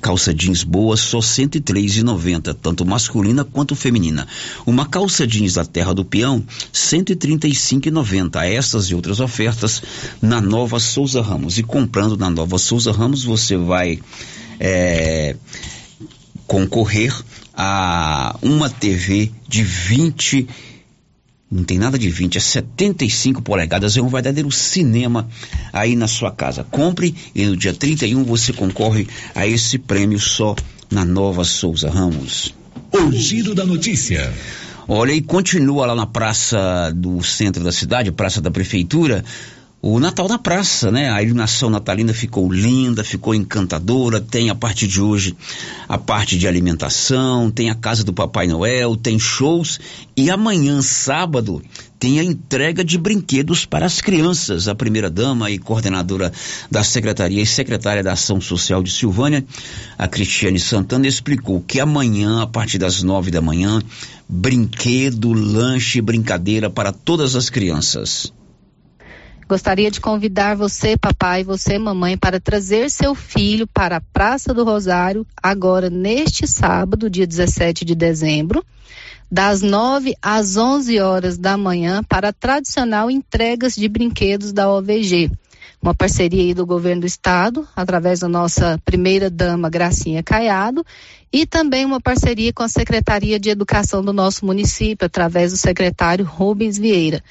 calça 0.00 0.32
jeans 0.32 0.64
boa 0.64 0.96
só 0.96 1.18
R$ 1.18 1.26
103,90, 1.26 2.56
tanto 2.60 2.86
masculina 2.86 3.44
quanto 3.44 3.76
feminina. 3.76 4.26
Uma 4.64 4.86
calça 4.86 5.26
jeans 5.26 5.52
da 5.52 5.66
Terra 5.66 5.92
do 5.92 6.06
Peão, 6.06 6.36
R$ 6.36 6.44
135,90. 6.72 8.42
Essas 8.46 8.86
e 8.86 8.94
outras 8.94 9.20
ofertas 9.20 9.82
na 10.22 10.40
Nova 10.40 10.80
Souza 10.80 11.20
Ramos. 11.20 11.58
E 11.58 11.62
comprando 11.62 12.16
na 12.16 12.30
Nova 12.30 12.56
Souza 12.56 12.92
Ramos, 12.92 13.22
você 13.24 13.58
vai 13.58 13.98
é, 14.58 15.36
concorrer 16.46 17.14
a 17.54 18.36
uma 18.42 18.68
TV 18.68 19.30
de 19.48 19.62
20 19.62 20.48
não 21.50 21.62
tem 21.62 21.78
nada 21.78 21.96
de 21.96 22.10
20, 22.10 22.36
é 22.36 22.40
75 22.40 23.40
polegadas, 23.40 23.96
é 23.96 24.02
um 24.02 24.08
verdadeiro 24.08 24.50
cinema 24.50 25.28
aí 25.72 25.94
na 25.94 26.08
sua 26.08 26.32
casa. 26.32 26.64
Compre 26.64 27.14
e 27.32 27.46
no 27.46 27.56
dia 27.56 27.72
31 27.72 28.24
você 28.24 28.52
concorre 28.52 29.06
a 29.36 29.46
esse 29.46 29.78
prêmio 29.78 30.18
só 30.18 30.56
na 30.90 31.04
Nova 31.04 31.44
Souza 31.44 31.88
Ramos. 31.88 32.52
O 32.92 33.12
giro 33.12 33.54
da 33.54 33.64
notícia. 33.64 34.32
Olha, 34.88 35.12
e 35.12 35.22
continua 35.22 35.86
lá 35.86 35.94
na 35.94 36.06
praça 36.06 36.92
do 36.94 37.22
centro 37.22 37.62
da 37.62 37.70
cidade, 37.70 38.10
praça 38.10 38.40
da 38.40 38.50
prefeitura, 38.50 39.24
o 39.86 40.00
Natal 40.00 40.26
na 40.26 40.38
praça, 40.38 40.90
né? 40.90 41.10
A 41.10 41.22
iluminação 41.22 41.68
natalina 41.68 42.14
ficou 42.14 42.50
linda, 42.50 43.04
ficou 43.04 43.34
encantadora. 43.34 44.18
Tem 44.18 44.48
a 44.48 44.54
partir 44.54 44.86
de 44.86 44.98
hoje 44.98 45.36
a 45.86 45.98
parte 45.98 46.38
de 46.38 46.48
alimentação, 46.48 47.50
tem 47.50 47.68
a 47.68 47.74
casa 47.74 48.02
do 48.02 48.10
Papai 48.10 48.46
Noel, 48.46 48.96
tem 48.96 49.18
shows 49.18 49.78
e 50.16 50.30
amanhã, 50.30 50.80
sábado, 50.80 51.62
tem 51.98 52.18
a 52.18 52.24
entrega 52.24 52.82
de 52.82 52.96
brinquedos 52.96 53.66
para 53.66 53.84
as 53.84 54.00
crianças. 54.00 54.68
A 54.68 54.74
primeira 54.74 55.10
dama 55.10 55.50
e 55.50 55.58
coordenadora 55.58 56.32
da 56.70 56.82
secretaria 56.82 57.42
e 57.42 57.46
secretária 57.46 58.02
da 58.02 58.12
Ação 58.12 58.40
Social 58.40 58.82
de 58.82 58.90
Silvânia, 58.90 59.44
a 59.98 60.08
Cristiane 60.08 60.58
Santana, 60.58 61.06
explicou 61.06 61.60
que 61.60 61.78
amanhã, 61.78 62.40
a 62.40 62.46
partir 62.46 62.78
das 62.78 63.02
nove 63.02 63.30
da 63.30 63.42
manhã, 63.42 63.82
brinquedo, 64.26 65.34
lanche, 65.34 66.00
brincadeira 66.00 66.70
para 66.70 66.90
todas 66.90 67.36
as 67.36 67.50
crianças. 67.50 68.32
Gostaria 69.46 69.90
de 69.90 70.00
convidar 70.00 70.56
você, 70.56 70.96
papai, 70.96 71.44
você, 71.44 71.78
mamãe, 71.78 72.16
para 72.16 72.40
trazer 72.40 72.90
seu 72.90 73.14
filho 73.14 73.66
para 73.66 73.96
a 73.96 74.00
Praça 74.00 74.54
do 74.54 74.64
Rosário, 74.64 75.26
agora 75.42 75.90
neste 75.90 76.46
sábado, 76.46 77.10
dia 77.10 77.26
17 77.26 77.84
de 77.84 77.94
dezembro, 77.94 78.64
das 79.30 79.60
9 79.60 80.14
às 80.22 80.56
11 80.56 80.98
horas 80.98 81.36
da 81.36 81.58
manhã, 81.58 82.02
para 82.02 82.30
a 82.30 82.32
tradicional 82.32 83.10
entregas 83.10 83.74
de 83.74 83.86
brinquedos 83.86 84.50
da 84.50 84.70
OVG. 84.70 85.30
Uma 85.82 85.94
parceria 85.94 86.54
do 86.54 86.64
governo 86.64 87.02
do 87.02 87.06
estado, 87.06 87.68
através 87.76 88.20
da 88.20 88.28
nossa 88.28 88.80
primeira 88.82 89.28
dama 89.28 89.68
Gracinha 89.68 90.22
Caiado, 90.22 90.82
e 91.30 91.44
também 91.44 91.84
uma 91.84 92.00
parceria 92.00 92.50
com 92.54 92.62
a 92.62 92.68
Secretaria 92.68 93.38
de 93.38 93.50
Educação 93.50 94.02
do 94.02 94.12
nosso 94.12 94.46
município, 94.46 95.04
através 95.04 95.52
do 95.52 95.58
secretário 95.58 96.24
Rubens 96.24 96.78
Vieira. 96.78 97.22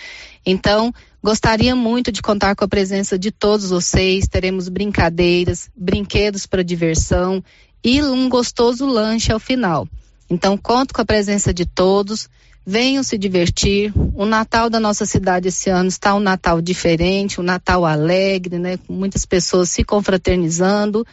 Então, 0.45 0.93
Gostaria 1.23 1.73
muito 1.73 2.11
de 2.11 2.21
contar 2.21 2.53
com 2.53 2.65
a 2.65 2.67
presença 2.67 3.17
de 3.17 3.31
todos 3.31 3.69
vocês. 3.69 4.27
Teremos 4.27 4.67
brincadeiras, 4.67 5.69
brinquedos 5.73 6.45
para 6.45 6.61
diversão 6.61 7.41
e 7.81 8.03
um 8.03 8.27
gostoso 8.27 8.85
lanche 8.85 9.31
ao 9.31 9.39
final. 9.39 9.87
Então, 10.29 10.57
conto 10.57 10.93
com 10.93 11.01
a 11.01 11.05
presença 11.05 11.53
de 11.53 11.65
todos. 11.65 12.27
Venham 12.65 13.03
se 13.03 13.17
divertir. 13.17 13.93
O 14.13 14.25
Natal 14.25 14.69
da 14.69 14.81
nossa 14.81 15.05
cidade 15.05 15.47
esse 15.47 15.69
ano 15.69 15.87
está 15.87 16.13
um 16.13 16.19
Natal 16.19 16.61
diferente, 16.61 17.39
um 17.39 17.43
Natal 17.43 17.85
alegre, 17.85 18.59
né? 18.59 18.75
Com 18.75 18.91
muitas 18.91 19.25
pessoas 19.25 19.69
se 19.69 19.81
confraternizando. 19.85 21.07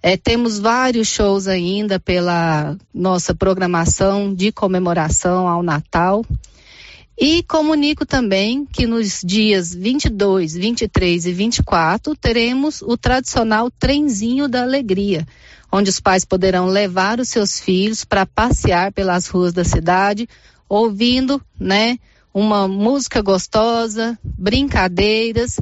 É, 0.00 0.16
temos 0.16 0.60
vários 0.60 1.08
shows 1.08 1.48
ainda 1.48 1.98
pela 1.98 2.76
nossa 2.94 3.34
programação 3.34 4.32
de 4.32 4.52
comemoração 4.52 5.48
ao 5.48 5.64
Natal. 5.64 6.24
E 7.20 7.42
comunico 7.42 8.06
também 8.06 8.64
que 8.64 8.86
nos 8.86 9.22
dias 9.24 9.74
22, 9.74 10.54
23 10.54 11.26
e 11.26 11.32
24 11.32 12.14
teremos 12.14 12.80
o 12.80 12.96
tradicional 12.96 13.68
trenzinho 13.72 14.46
da 14.46 14.62
alegria, 14.62 15.26
onde 15.72 15.90
os 15.90 15.98
pais 15.98 16.24
poderão 16.24 16.66
levar 16.66 17.18
os 17.18 17.28
seus 17.28 17.58
filhos 17.58 18.04
para 18.04 18.24
passear 18.24 18.92
pelas 18.92 19.26
ruas 19.26 19.52
da 19.52 19.64
cidade, 19.64 20.28
ouvindo, 20.68 21.42
né, 21.58 21.98
uma 22.32 22.68
música 22.68 23.20
gostosa, 23.20 24.16
brincadeiras, 24.22 25.56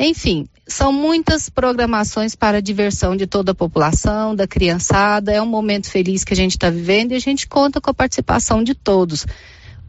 enfim, 0.00 0.48
são 0.66 0.90
muitas 0.90 1.50
programações 1.50 2.34
para 2.34 2.56
a 2.56 2.62
diversão 2.62 3.14
de 3.14 3.26
toda 3.26 3.52
a 3.52 3.54
população, 3.54 4.34
da 4.34 4.46
criançada. 4.46 5.30
É 5.30 5.42
um 5.42 5.46
momento 5.46 5.90
feliz 5.90 6.24
que 6.24 6.32
a 6.32 6.36
gente 6.36 6.52
está 6.52 6.70
vivendo 6.70 7.12
e 7.12 7.16
a 7.16 7.20
gente 7.20 7.46
conta 7.46 7.82
com 7.82 7.90
a 7.90 7.94
participação 7.94 8.64
de 8.64 8.74
todos. 8.74 9.26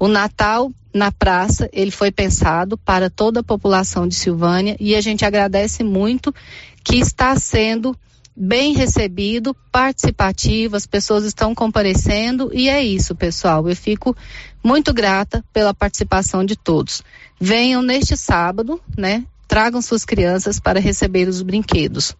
O 0.04 0.10
Natal 0.10 0.70
na 0.94 1.14
praça, 1.14 1.70
ele 1.72 1.90
foi 1.90 2.12
pensado 2.12 2.78
para 2.78 3.10
toda 3.10 3.40
a 3.40 3.44
população 3.44 4.06
de 4.06 4.16
Silvânia 4.16 4.76
e 4.78 4.98
a 4.98 5.00
gente 5.00 5.24
agradece 5.24 5.82
muito 5.82 6.36
que 6.84 6.98
está 6.98 7.38
sendo 7.38 7.98
bem 8.36 8.74
recebido, 8.74 9.56
participativo, 9.72 10.76
as 10.76 10.86
pessoas 10.86 11.24
estão 11.24 11.56
comparecendo 11.56 12.52
e 12.54 12.68
é 12.68 12.84
isso, 12.84 13.16
pessoal. 13.16 13.70
Eu 13.70 13.78
fico 13.78 14.14
muito 14.62 14.94
grata 14.94 15.42
pela 15.54 15.74
participação 15.74 16.44
de 16.44 16.58
todos. 16.58 17.02
Venham 17.40 17.82
neste 17.82 18.18
sábado, 18.18 18.82
né? 18.98 19.24
Tragam 19.48 19.82
suas 19.82 20.04
crianças 20.04 20.60
para 20.60 20.82
receber 20.82 21.30
os 21.30 21.42
brinquedos. 21.42 22.14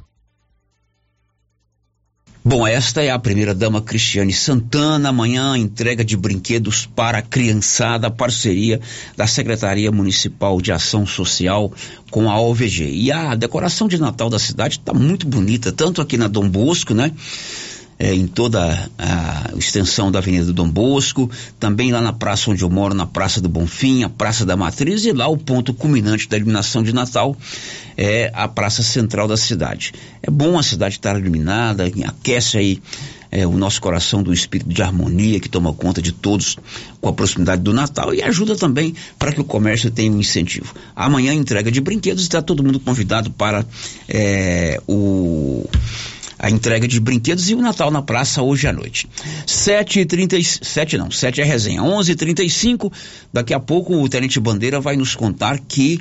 Bom, 2.46 2.68
esta 2.68 3.02
é 3.02 3.10
a 3.10 3.18
primeira 3.18 3.56
dama 3.56 3.82
Cristiane 3.82 4.34
Santana. 4.34 5.08
Amanhã, 5.08 5.58
entrega 5.58 6.04
de 6.04 6.18
brinquedos 6.18 6.86
para 6.86 7.20
a 7.20 7.22
criançada, 7.22 8.12
parceria 8.12 8.82
da 9.16 9.26
Secretaria 9.26 9.90
Municipal 9.94 10.60
de 10.60 10.74
Ação 10.74 11.06
Social 11.06 11.72
com 12.12 12.30
a 12.30 12.38
OVG. 12.42 12.84
E 12.96 13.14
a 13.14 13.34
decoração 13.34 13.88
de 13.88 13.98
Natal 13.98 14.30
da 14.30 14.40
cidade 14.40 14.78
está 14.78 14.94
muito 14.94 15.26
bonita, 15.26 15.72
tanto 15.72 16.02
aqui 16.02 16.18
na 16.18 16.28
Dom 16.28 16.50
Bosco, 16.50 16.94
né? 16.94 17.14
É, 18.04 18.14
em 18.14 18.28
toda 18.28 18.90
a 18.98 19.52
extensão 19.58 20.12
da 20.12 20.20
Avenida 20.20 20.52
Dom 20.52 20.70
Bosco, 20.70 21.32
também 21.58 21.90
lá 21.90 22.02
na 22.02 22.12
praça 22.12 22.52
onde 22.52 22.62
eu 22.62 22.70
moro, 22.70 22.94
na 22.94 23.06
Praça 23.06 23.40
do 23.40 23.48
Bonfim, 23.48 24.04
a 24.04 24.10
Praça 24.10 24.46
da 24.46 24.58
Matriz, 24.58 25.06
e 25.06 25.14
lá 25.14 25.30
o 25.30 25.38
ponto 25.38 25.74
culminante 25.74 26.28
da 26.28 26.36
iluminação 26.36 26.84
de 26.84 26.92
Natal 26.92 27.34
é 27.96 28.30
a 28.34 28.46
Praça 28.46 28.84
Central 28.84 29.26
da 29.26 29.38
cidade. 29.38 29.94
É 30.22 30.30
bom 30.30 30.60
a 30.60 30.64
cidade 30.64 30.96
estar 30.96 31.18
iluminada, 31.18 31.90
aquece 32.06 32.58
aí 32.58 32.82
é, 33.32 33.48
o 33.48 33.54
nosso 33.54 33.80
coração 33.80 34.22
do 34.22 34.34
espírito 34.34 34.70
de 34.70 34.84
harmonia 34.84 35.40
que 35.40 35.48
toma 35.48 35.72
conta 35.72 36.02
de 36.02 36.12
todos 36.12 36.58
com 37.00 37.08
a 37.08 37.14
proximidade 37.14 37.62
do 37.62 37.72
Natal 37.72 38.14
e 38.14 38.22
ajuda 38.22 38.58
também 38.58 38.94
para 39.18 39.32
que 39.32 39.40
o 39.40 39.46
comércio 39.46 39.90
tenha 39.90 40.12
um 40.12 40.20
incentivo. 40.20 40.76
Amanhã, 40.94 41.34
entrega 41.34 41.72
de 41.72 41.80
brinquedos, 41.80 42.24
está 42.24 42.42
todo 42.42 42.66
mundo 42.66 42.82
convidado 42.82 43.32
para 43.32 43.66
é, 44.10 44.82
o 44.86 45.66
a 46.38 46.50
entrega 46.50 46.88
de 46.88 47.00
brinquedos 47.00 47.50
e 47.50 47.56
o 47.56 47.62
Natal 47.62 47.92
na 47.92 48.02
praça 48.02 48.42
hoje 48.42 48.68
à 48.68 48.74
noite. 48.74 49.08
7h37, 49.46 50.98
não, 50.98 51.12
7 51.12 51.42
é 51.42 51.44
resenha. 51.44 51.82
11h35, 51.82 52.92
daqui 53.32 53.54
a 53.54 53.60
pouco 53.60 53.96
o 53.96 54.10
Tenente 54.10 54.40
Bandeira 54.40 54.80
vai 54.80 54.96
nos 54.96 55.16
contar 55.16 55.60
que 55.60 56.00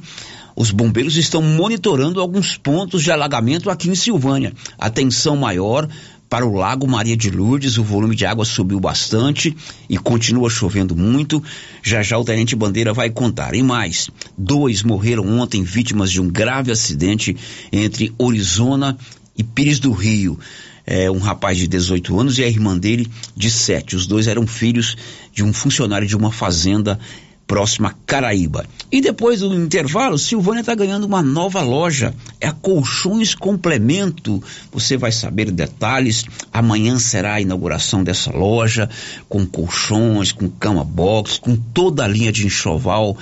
os 0.54 0.70
bombeiros 0.70 1.16
estão 1.16 1.40
monitorando 1.42 2.20
alguns 2.20 2.56
pontos 2.56 3.02
de 3.02 3.10
alagamento 3.10 3.70
aqui 3.70 3.88
em 3.88 3.94
Silvânia. 3.94 4.52
Atenção 4.78 5.36
maior 5.36 5.88
para 6.32 6.46
o 6.46 6.54
Lago 6.54 6.88
Maria 6.88 7.14
de 7.14 7.30
Lourdes, 7.30 7.76
o 7.76 7.84
volume 7.84 8.16
de 8.16 8.24
água 8.24 8.46
subiu 8.46 8.80
bastante 8.80 9.54
e 9.86 9.98
continua 9.98 10.48
chovendo 10.48 10.96
muito. 10.96 11.42
Já 11.82 12.02
já 12.02 12.16
o 12.16 12.24
Tenente 12.24 12.56
Bandeira 12.56 12.94
vai 12.94 13.10
contar. 13.10 13.54
E 13.54 13.62
mais, 13.62 14.08
dois 14.36 14.82
morreram 14.82 15.28
ontem 15.28 15.62
vítimas 15.62 16.10
de 16.10 16.22
um 16.22 16.28
grave 16.28 16.72
acidente 16.72 17.36
entre 17.70 18.14
Orizona 18.16 18.96
e 19.36 19.42
Pires 19.42 19.78
do 19.78 19.92
Rio. 19.92 20.38
É, 20.84 21.10
um 21.10 21.18
rapaz 21.18 21.58
de 21.58 21.68
18 21.68 22.18
anos 22.18 22.38
e 22.38 22.44
a 22.44 22.48
irmã 22.48 22.76
dele 22.76 23.08
de 23.36 23.50
7. 23.50 23.94
Os 23.94 24.06
dois 24.06 24.26
eram 24.26 24.46
filhos 24.46 24.96
de 25.32 25.44
um 25.44 25.52
funcionário 25.52 26.06
de 26.08 26.16
uma 26.16 26.32
fazenda 26.32 26.98
próxima 27.46 27.90
a 27.90 27.94
Caraíba. 28.06 28.64
E 28.90 29.00
depois 29.00 29.40
do 29.40 29.54
intervalo, 29.54 30.18
Silvânia 30.18 30.60
está 30.60 30.74
ganhando 30.74 31.04
uma 31.04 31.22
nova 31.22 31.60
loja. 31.60 32.14
É 32.40 32.48
a 32.48 32.52
Colchões 32.52 33.34
Complemento. 33.34 34.42
Você 34.72 34.96
vai 34.96 35.12
saber 35.12 35.50
detalhes. 35.50 36.24
Amanhã 36.52 36.98
será 36.98 37.34
a 37.34 37.40
inauguração 37.40 38.02
dessa 38.02 38.32
loja 38.32 38.88
com 39.28 39.44
colchões, 39.44 40.32
com 40.32 40.48
cama 40.48 40.82
box, 40.82 41.38
com 41.38 41.54
toda 41.54 42.04
a 42.04 42.08
linha 42.08 42.32
de 42.32 42.46
enxoval, 42.46 43.16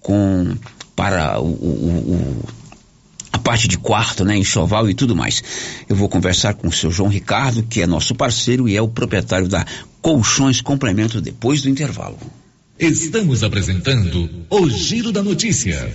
com 0.00 0.56
para 0.96 1.38
o, 1.38 1.46
o, 1.46 2.38
o 2.48 2.55
a 3.36 3.38
parte 3.38 3.68
de 3.68 3.76
quarto, 3.76 4.24
né, 4.24 4.36
enxoval 4.36 4.88
e 4.88 4.94
tudo 4.94 5.14
mais. 5.14 5.42
Eu 5.88 5.94
vou 5.94 6.08
conversar 6.08 6.54
com 6.54 6.68
o 6.68 6.72
seu 6.72 6.90
João 6.90 7.08
Ricardo, 7.08 7.62
que 7.62 7.82
é 7.82 7.86
nosso 7.86 8.14
parceiro 8.14 8.68
e 8.68 8.76
é 8.76 8.82
o 8.82 8.88
proprietário 8.88 9.46
da 9.46 9.64
Colchões 10.00 10.60
Complemento 10.60 11.20
depois 11.20 11.62
do 11.62 11.68
intervalo. 11.68 12.18
Estamos 12.78 13.42
apresentando 13.42 14.28
o 14.50 14.68
Giro 14.68 15.12
da 15.12 15.22
Notícia. 15.22 15.94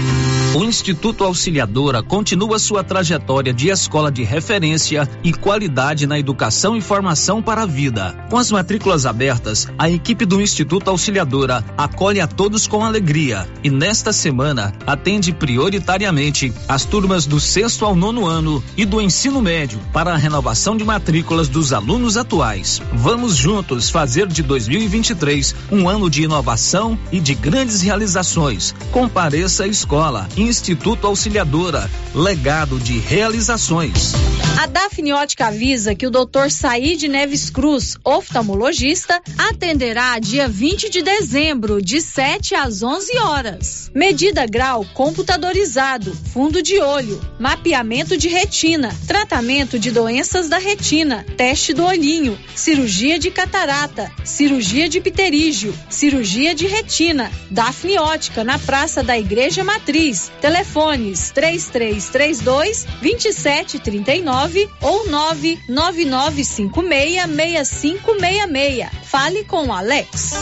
O 0.53 0.65
Instituto 0.65 1.23
Auxiliadora 1.23 2.03
continua 2.03 2.59
sua 2.59 2.83
trajetória 2.83 3.53
de 3.53 3.69
escola 3.69 4.11
de 4.11 4.21
referência 4.23 5.07
e 5.23 5.31
qualidade 5.31 6.05
na 6.05 6.19
educação 6.19 6.75
e 6.75 6.81
formação 6.81 7.41
para 7.41 7.63
a 7.63 7.65
vida. 7.65 8.13
Com 8.29 8.37
as 8.37 8.51
matrículas 8.51 9.05
abertas, 9.05 9.69
a 9.79 9.89
equipe 9.89 10.25
do 10.25 10.41
Instituto 10.41 10.89
Auxiliadora 10.89 11.63
acolhe 11.77 12.19
a 12.19 12.27
todos 12.27 12.67
com 12.67 12.83
alegria 12.83 13.47
e 13.63 13.69
nesta 13.69 14.11
semana 14.11 14.73
atende 14.85 15.31
prioritariamente 15.31 16.53
as 16.67 16.83
turmas 16.83 17.25
do 17.25 17.39
sexto 17.39 17.85
ao 17.85 17.95
nono 17.95 18.25
ano 18.25 18.61
e 18.75 18.83
do 18.83 18.99
ensino 18.99 19.41
médio 19.41 19.79
para 19.93 20.11
a 20.11 20.17
renovação 20.17 20.75
de 20.75 20.83
matrículas 20.83 21.47
dos 21.47 21.71
alunos 21.71 22.17
atuais. 22.17 22.81
Vamos 22.91 23.37
juntos 23.37 23.89
fazer 23.89 24.27
de 24.27 24.43
2023 24.43 25.55
um 25.71 25.87
ano 25.87 26.09
de 26.09 26.23
inovação 26.23 26.99
e 27.09 27.21
de 27.21 27.35
grandes 27.35 27.79
realizações. 27.79 28.75
Compareça 28.91 29.63
à 29.63 29.67
escola 29.67 30.27
Instituto 30.41 31.05
Auxiliadora, 31.05 31.87
legado 32.15 32.79
de 32.79 32.97
realizações. 32.97 34.13
A 34.59 34.65
Dafniótica 34.65 35.47
avisa 35.47 35.95
que 35.95 36.05
o 36.05 36.11
Dr. 36.11 36.49
Said 36.49 37.07
Neves 37.07 37.49
Cruz, 37.49 37.95
oftalmologista, 38.03 39.21
atenderá 39.37 40.17
dia 40.19 40.47
20 40.47 40.89
de 40.89 41.01
dezembro, 41.01 41.81
de 41.81 42.01
7 42.01 42.55
às 42.55 42.81
11 42.81 43.17
horas. 43.19 43.91
Medida 43.93 44.45
grau 44.45 44.85
computadorizado, 44.93 46.11
fundo 46.33 46.61
de 46.61 46.79
olho, 46.79 47.21
mapeamento 47.39 48.17
de 48.17 48.27
retina, 48.27 48.95
tratamento 49.07 49.77
de 49.77 49.91
doenças 49.91 50.49
da 50.49 50.57
retina, 50.57 51.23
teste 51.37 51.73
do 51.73 51.85
olhinho, 51.85 52.37
cirurgia 52.55 53.19
de 53.19 53.29
catarata, 53.29 54.11
cirurgia 54.23 54.89
de 54.89 54.99
pterígio, 54.99 55.73
cirurgia 55.89 56.55
de 56.55 56.65
retina, 56.65 57.31
Dafniótica 57.49 58.43
na 58.43 58.57
Praça 58.57 59.03
da 59.03 59.17
Igreja 59.17 59.63
Matriz. 59.63 60.30
Telefones 60.39 61.31
3332 61.31 62.85
2739 63.01 64.69
ou 64.81 65.09
99956 65.09 67.27
6566. 67.27 68.89
Fale 69.03 69.43
com 69.45 69.73
Alex. 69.73 70.35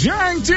Gente, 0.00 0.54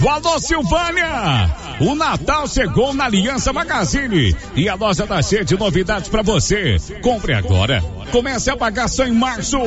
Valor 0.00 0.40
Silvânia! 0.40 1.65
O 1.78 1.94
Natal 1.94 2.48
chegou 2.48 2.94
na 2.94 3.04
Aliança 3.04 3.52
Magazine 3.52 4.34
e 4.54 4.66
a 4.66 4.74
loja 4.74 5.06
tá 5.06 5.20
cheia 5.20 5.44
de 5.44 5.58
novidades 5.58 6.08
para 6.08 6.22
você. 6.22 6.78
Compre 7.02 7.34
agora. 7.34 7.84
Comece 8.10 8.50
a 8.50 8.56
pagar 8.56 8.88
só 8.88 9.04
em 9.04 9.12
março. 9.12 9.58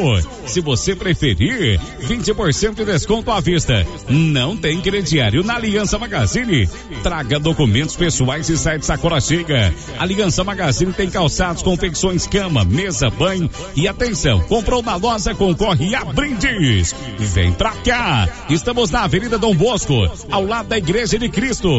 Se 0.47 0.59
você 0.59 0.95
preferir, 0.95 1.79
20% 2.01 2.73
de 2.73 2.85
desconto 2.85 3.29
à 3.29 3.39
vista. 3.39 3.85
Não 4.07 4.57
tem 4.57 4.81
crediário 4.81 5.43
na 5.43 5.55
Aliança 5.55 5.99
Magazine. 5.99 6.67
Traga 7.03 7.39
documentos 7.39 7.95
pessoais 7.95 8.49
e 8.49 8.57
sai 8.57 8.79
de 8.79 8.87
sacola 8.87 9.21
chega. 9.21 9.71
Aliança 9.99 10.43
Magazine 10.43 10.91
tem 10.93 11.11
calçados, 11.11 11.61
confecções, 11.61 12.25
cama, 12.25 12.65
mesa, 12.65 13.11
banho 13.11 13.47
e 13.75 13.87
atenção. 13.87 14.39
Comprou 14.41 14.81
na 14.81 14.95
loja, 14.95 15.35
concorre 15.35 15.93
a 15.93 16.05
brindes. 16.05 16.95
Vem 17.19 17.51
pra 17.51 17.71
cá. 17.71 18.27
Estamos 18.49 18.89
na 18.89 19.03
Avenida 19.03 19.37
Dom 19.37 19.53
Bosco, 19.53 19.93
ao 20.31 20.43
lado 20.43 20.69
da 20.69 20.77
Igreja 20.77 21.19
de 21.19 21.29
Cristo. 21.29 21.69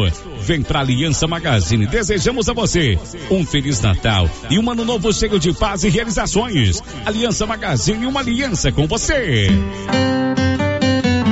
Vem 0.41 0.61
pra 0.61 0.79
Aliança 0.79 1.27
Magazine. 1.27 1.85
Desejamos 1.87 2.49
a 2.49 2.53
você 2.53 2.97
um 3.29 3.45
Feliz 3.45 3.79
Natal 3.81 4.29
e 4.49 4.57
um 4.57 4.69
ano 4.69 4.83
novo 4.83 5.13
cheio 5.13 5.39
de 5.39 5.53
paz 5.53 5.83
e 5.83 5.89
realizações. 5.89 6.81
Aliança 7.05 7.45
Magazine, 7.45 8.05
uma 8.05 8.19
aliança 8.19 8.71
com 8.71 8.87
você. 8.87 9.47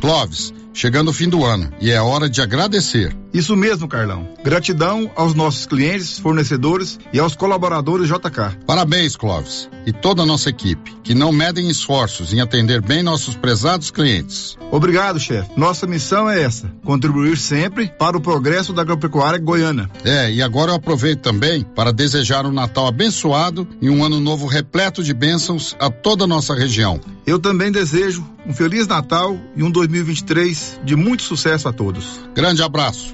Clóvis, 0.02 0.54
chegando 0.74 1.10
o 1.10 1.14
fim 1.14 1.30
do 1.30 1.44
ano 1.46 1.72
e 1.80 1.92
é 1.92 2.02
hora 2.02 2.30
de 2.30 2.42
agradecer. 2.42 3.16
Isso 3.34 3.56
mesmo, 3.56 3.88
Carlão. 3.88 4.28
Gratidão 4.44 5.12
aos 5.16 5.36
nossos 5.36 5.68
clientes, 5.68 6.18
fornecedores 6.18 7.00
e 7.14 7.20
aos 7.20 7.36
colaboradores 7.36 8.08
JK. 8.08 8.66
Parabéns, 8.66 9.16
Clóvis, 9.16 9.70
e 9.86 9.94
toda 9.94 10.24
a 10.24 10.26
nossa 10.26 10.50
equipe, 10.50 10.96
que 11.04 11.14
não 11.14 11.32
medem 11.32 11.70
esforços 11.70 12.34
em 12.34 12.42
atender 12.42 12.82
bem 12.82 13.04
nossos 13.04 13.36
prezados 13.36 13.92
clientes. 13.92 14.58
Obrigado, 14.72 15.20
chefe. 15.20 15.50
Nossa 15.56 15.86
missão 15.86 16.30
é 16.30 16.42
essa: 16.42 16.72
contribuir 16.84 17.38
sempre 17.38 17.88
para 17.88 18.18
o 18.18 18.22
progresso 18.22 18.74
da 18.74 18.82
agropecuária 18.82 19.40
goiana. 19.40 19.90
É, 20.04 20.32
e 20.32 20.42
agora 20.42 20.72
eu 20.72 20.76
aproveito 20.76 21.22
também 21.22 21.64
para 21.64 21.94
desejar 21.94 22.46
um 22.46 22.52
Natal 22.52 22.88
abençoado 22.88 23.68
e 23.80 23.90
um 23.90 24.04
ano 24.04 24.20
novo 24.20 24.48
repleto 24.48 25.04
de 25.04 25.14
bênçãos 25.14 25.76
a 25.80 25.90
toda 25.90 26.24
a 26.24 26.28
nossa 26.28 26.56
região. 26.56 27.00
Eu 27.28 27.38
também 27.38 27.72
desejo 27.72 28.26
um 28.46 28.54
Feliz 28.54 28.88
Natal 28.88 29.38
e 29.56 29.62
um 29.62 29.70
2023 29.70 30.59
de 30.84 30.96
muito 30.96 31.24
sucesso 31.24 31.68
a 31.68 31.74
todos. 31.74 32.20
Grande 32.34 32.62
abraço. 32.62 33.14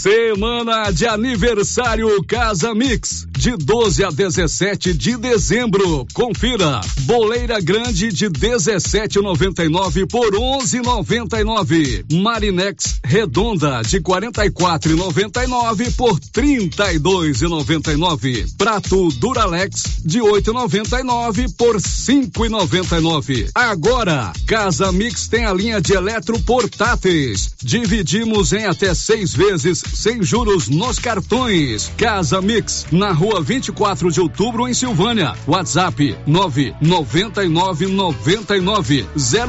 Semana 0.00 0.90
de 0.90 1.06
aniversário 1.06 2.24
Casa 2.24 2.74
Mix, 2.74 3.28
de 3.40 3.56
12 3.56 4.04
a 4.04 4.10
17 4.10 4.92
de 4.92 5.16
dezembro. 5.16 6.06
Confira. 6.12 6.82
Boleira 7.04 7.58
grande 7.58 8.12
de 8.12 8.28
17,99 8.28 10.06
por 10.06 10.34
11,99. 10.34 12.04
Marinex 12.20 13.00
redonda 13.02 13.80
de 13.80 13.98
44,99 14.02 15.96
por 15.96 16.20
32,99. 16.20 18.58
Prato 18.58 19.08
Duralex 19.12 20.02
de 20.04 20.20
8,99 20.20 21.56
por 21.56 21.76
5,99. 21.76 23.48
Agora, 23.54 24.34
Casa 24.46 24.92
Mix 24.92 25.28
tem 25.28 25.46
a 25.46 25.54
linha 25.54 25.80
de 25.80 25.94
eletroportáteis. 25.94 27.52
Dividimos 27.62 28.52
em 28.52 28.66
até 28.66 28.94
seis 28.94 29.32
vezes 29.32 29.82
sem 29.94 30.22
juros 30.22 30.68
nos 30.68 30.98
cartões. 30.98 31.90
Casa 31.96 32.42
Mix, 32.42 32.84
na 32.92 33.12
rua 33.12 33.29
24 33.38 34.10
de 34.10 34.20
outubro, 34.20 34.66
em 34.66 34.74
Silvânia. 34.74 35.34
WhatsApp 35.46 36.16
999 36.26 37.86
99 37.86 39.06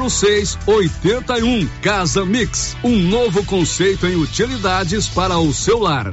06 0.08 0.58
81. 0.66 1.66
Casa 1.80 2.24
Mix, 2.24 2.76
um 2.84 2.96
novo 2.96 3.44
conceito 3.44 4.06
em 4.06 4.14
utilidades 4.14 5.08
para 5.08 5.38
o 5.38 5.52
seu 5.52 5.78
lar. 5.78 6.12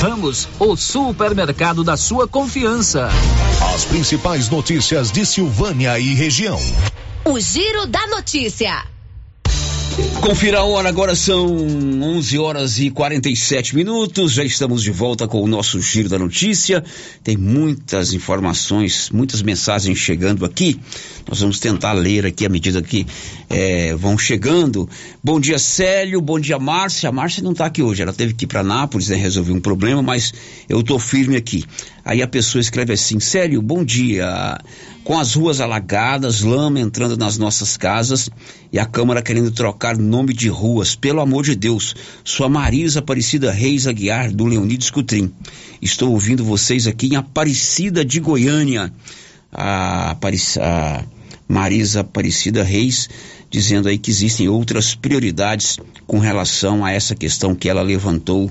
Ramos, 0.00 0.48
o 0.58 0.76
supermercado 0.76 1.82
da 1.82 1.96
sua 1.96 2.28
confiança. 2.28 3.08
As 3.74 3.84
principais 3.84 4.48
notícias 4.48 5.10
de 5.10 5.26
Silvânia 5.26 5.98
e 5.98 6.14
região. 6.14 6.60
O 7.24 7.38
Giro 7.40 7.86
da 7.86 8.06
Notícia. 8.06 8.84
Confira 10.20 10.58
a 10.58 10.64
hora, 10.64 10.88
agora 10.88 11.14
são 11.14 11.46
11 11.46 12.38
horas 12.38 12.78
e 12.78 12.90
47 12.90 13.74
minutos. 13.74 14.32
Já 14.32 14.44
estamos 14.44 14.82
de 14.82 14.90
volta 14.90 15.26
com 15.26 15.42
o 15.42 15.46
nosso 15.46 15.80
Giro 15.80 16.08
da 16.08 16.18
Notícia. 16.18 16.84
Tem 17.24 17.36
muitas 17.36 18.12
informações, 18.12 19.10
muitas 19.10 19.42
mensagens 19.42 19.98
chegando 19.98 20.44
aqui. 20.44 20.78
Nós 21.28 21.40
vamos 21.40 21.58
tentar 21.58 21.94
ler 21.94 22.26
aqui 22.26 22.46
à 22.46 22.48
medida 22.48 22.80
que 22.80 23.06
é, 23.50 23.94
vão 23.94 24.16
chegando. 24.16 24.88
Bom 25.22 25.40
dia, 25.40 25.58
Célio. 25.58 26.20
Bom 26.20 26.38
dia, 26.38 26.58
Márcia. 26.58 27.08
A 27.08 27.12
Márcia 27.12 27.42
não 27.42 27.52
está 27.52 27.66
aqui 27.66 27.82
hoje. 27.82 28.02
Ela 28.02 28.12
teve 28.12 28.34
que 28.34 28.44
ir 28.44 28.48
para 28.48 28.62
Nápoles, 28.62 29.08
né, 29.08 29.16
resolver 29.16 29.52
um 29.52 29.60
problema, 29.60 30.02
mas 30.02 30.32
eu 30.68 30.80
estou 30.80 30.98
firme 30.98 31.36
aqui. 31.36 31.64
Aí 32.08 32.22
a 32.22 32.26
pessoa 32.26 32.58
escreve 32.58 32.94
assim: 32.94 33.20
Célio, 33.20 33.60
bom 33.60 33.84
dia 33.84 34.58
com 35.04 35.18
as 35.18 35.34
ruas 35.34 35.60
alagadas, 35.60 36.40
lama 36.40 36.80
entrando 36.80 37.18
nas 37.18 37.36
nossas 37.36 37.76
casas 37.76 38.30
e 38.72 38.78
a 38.78 38.86
Câmara 38.86 39.20
querendo 39.20 39.50
trocar 39.50 39.94
nome 39.98 40.32
de 40.32 40.48
ruas. 40.48 40.96
Pelo 40.96 41.20
amor 41.20 41.44
de 41.44 41.54
Deus, 41.54 41.94
sua 42.24 42.48
Marisa 42.48 43.00
Aparecida 43.00 43.52
Reis 43.52 43.86
Aguiar, 43.86 44.32
do 44.32 44.46
Leonides 44.46 44.88
Cutrim. 44.88 45.30
Estou 45.82 46.12
ouvindo 46.12 46.42
vocês 46.42 46.86
aqui 46.86 47.08
em 47.08 47.16
Aparecida 47.16 48.02
de 48.02 48.20
Goiânia. 48.20 48.90
A, 49.52 50.16
a 50.62 51.04
Marisa 51.46 52.00
Aparecida 52.00 52.64
Reis 52.64 53.06
dizendo 53.50 53.86
aí 53.86 53.98
que 53.98 54.10
existem 54.10 54.48
outras 54.48 54.94
prioridades 54.94 55.78
com 56.06 56.18
relação 56.18 56.86
a 56.86 56.90
essa 56.90 57.14
questão 57.14 57.54
que 57.54 57.68
ela 57.68 57.82
levantou. 57.82 58.50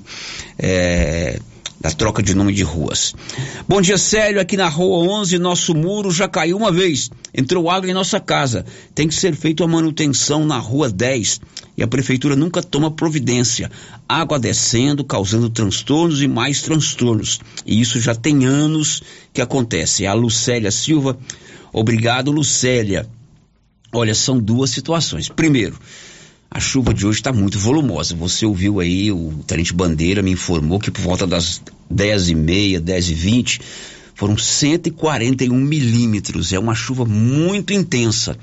É, 0.60 1.40
da 1.80 1.92
troca 1.92 2.24
de 2.24 2.34
nome 2.34 2.54
de 2.54 2.64
ruas. 2.64 3.14
Bom 3.68 3.82
dia, 3.82 3.98
Célio. 3.98 4.42
Aqui 4.42 4.58
na 4.58 4.68
Rua 4.68 4.98
11, 5.20 5.38
nosso 5.38 5.76
muro 5.76 6.12
já 6.12 6.28
caiu 6.28 6.58
uma 6.58 6.72
vez. 6.72 7.10
Entrou 7.34 7.70
água 7.70 7.90
em 7.90 7.94
nossa 7.94 8.20
casa. 8.20 8.66
Tem 8.96 9.08
que 9.08 9.14
ser 9.14 9.36
feita 9.36 9.64
a 9.64 9.68
manutenção 9.68 10.46
na 10.46 10.58
Rua 10.58 10.90
10 10.90 11.40
e 11.78 11.84
a 11.84 11.88
prefeitura 11.88 12.36
nunca 12.36 12.64
toma 12.64 12.90
providência. 12.90 13.70
Água 14.10 14.40
descendo, 14.40 15.04
causando 15.04 15.50
transtornos 15.50 16.22
e 16.22 16.28
mais 16.28 16.62
transtornos. 16.62 17.40
E 17.66 17.80
isso 17.80 18.00
já 18.00 18.16
tem 18.16 18.46
anos 18.46 19.04
que 19.32 19.42
acontece. 19.42 20.08
A 20.08 20.14
Lucélia 20.14 20.72
Silva. 20.72 21.18
Obrigado, 21.72 22.32
Lucélia. 22.32 23.08
Olha, 23.94 24.16
são 24.16 24.40
duas 24.40 24.72
situações. 24.72 25.30
Primeiro, 25.30 25.78
a 26.50 26.60
chuva 26.60 26.94
de 26.94 27.06
hoje 27.06 27.20
está 27.20 27.34
muito 27.34 27.60
volumosa. 27.60 28.16
Você 28.16 28.46
ouviu 28.46 28.80
aí, 28.80 29.12
o 29.12 29.44
Tenente 29.46 29.74
Bandeira 29.74 30.22
me 30.22 30.32
informou 30.32 30.80
que 30.80 30.90
por 30.90 31.02
volta 31.02 31.28
das 31.28 31.62
10h30, 31.94 32.80
10h20, 32.80 33.62
foram 34.18 34.36
141 34.36 35.56
milímetros. 35.56 36.52
É 36.52 36.58
uma 36.58 36.74
chuva 36.74 37.06
muito 37.06 37.72
intensa. 37.72 38.36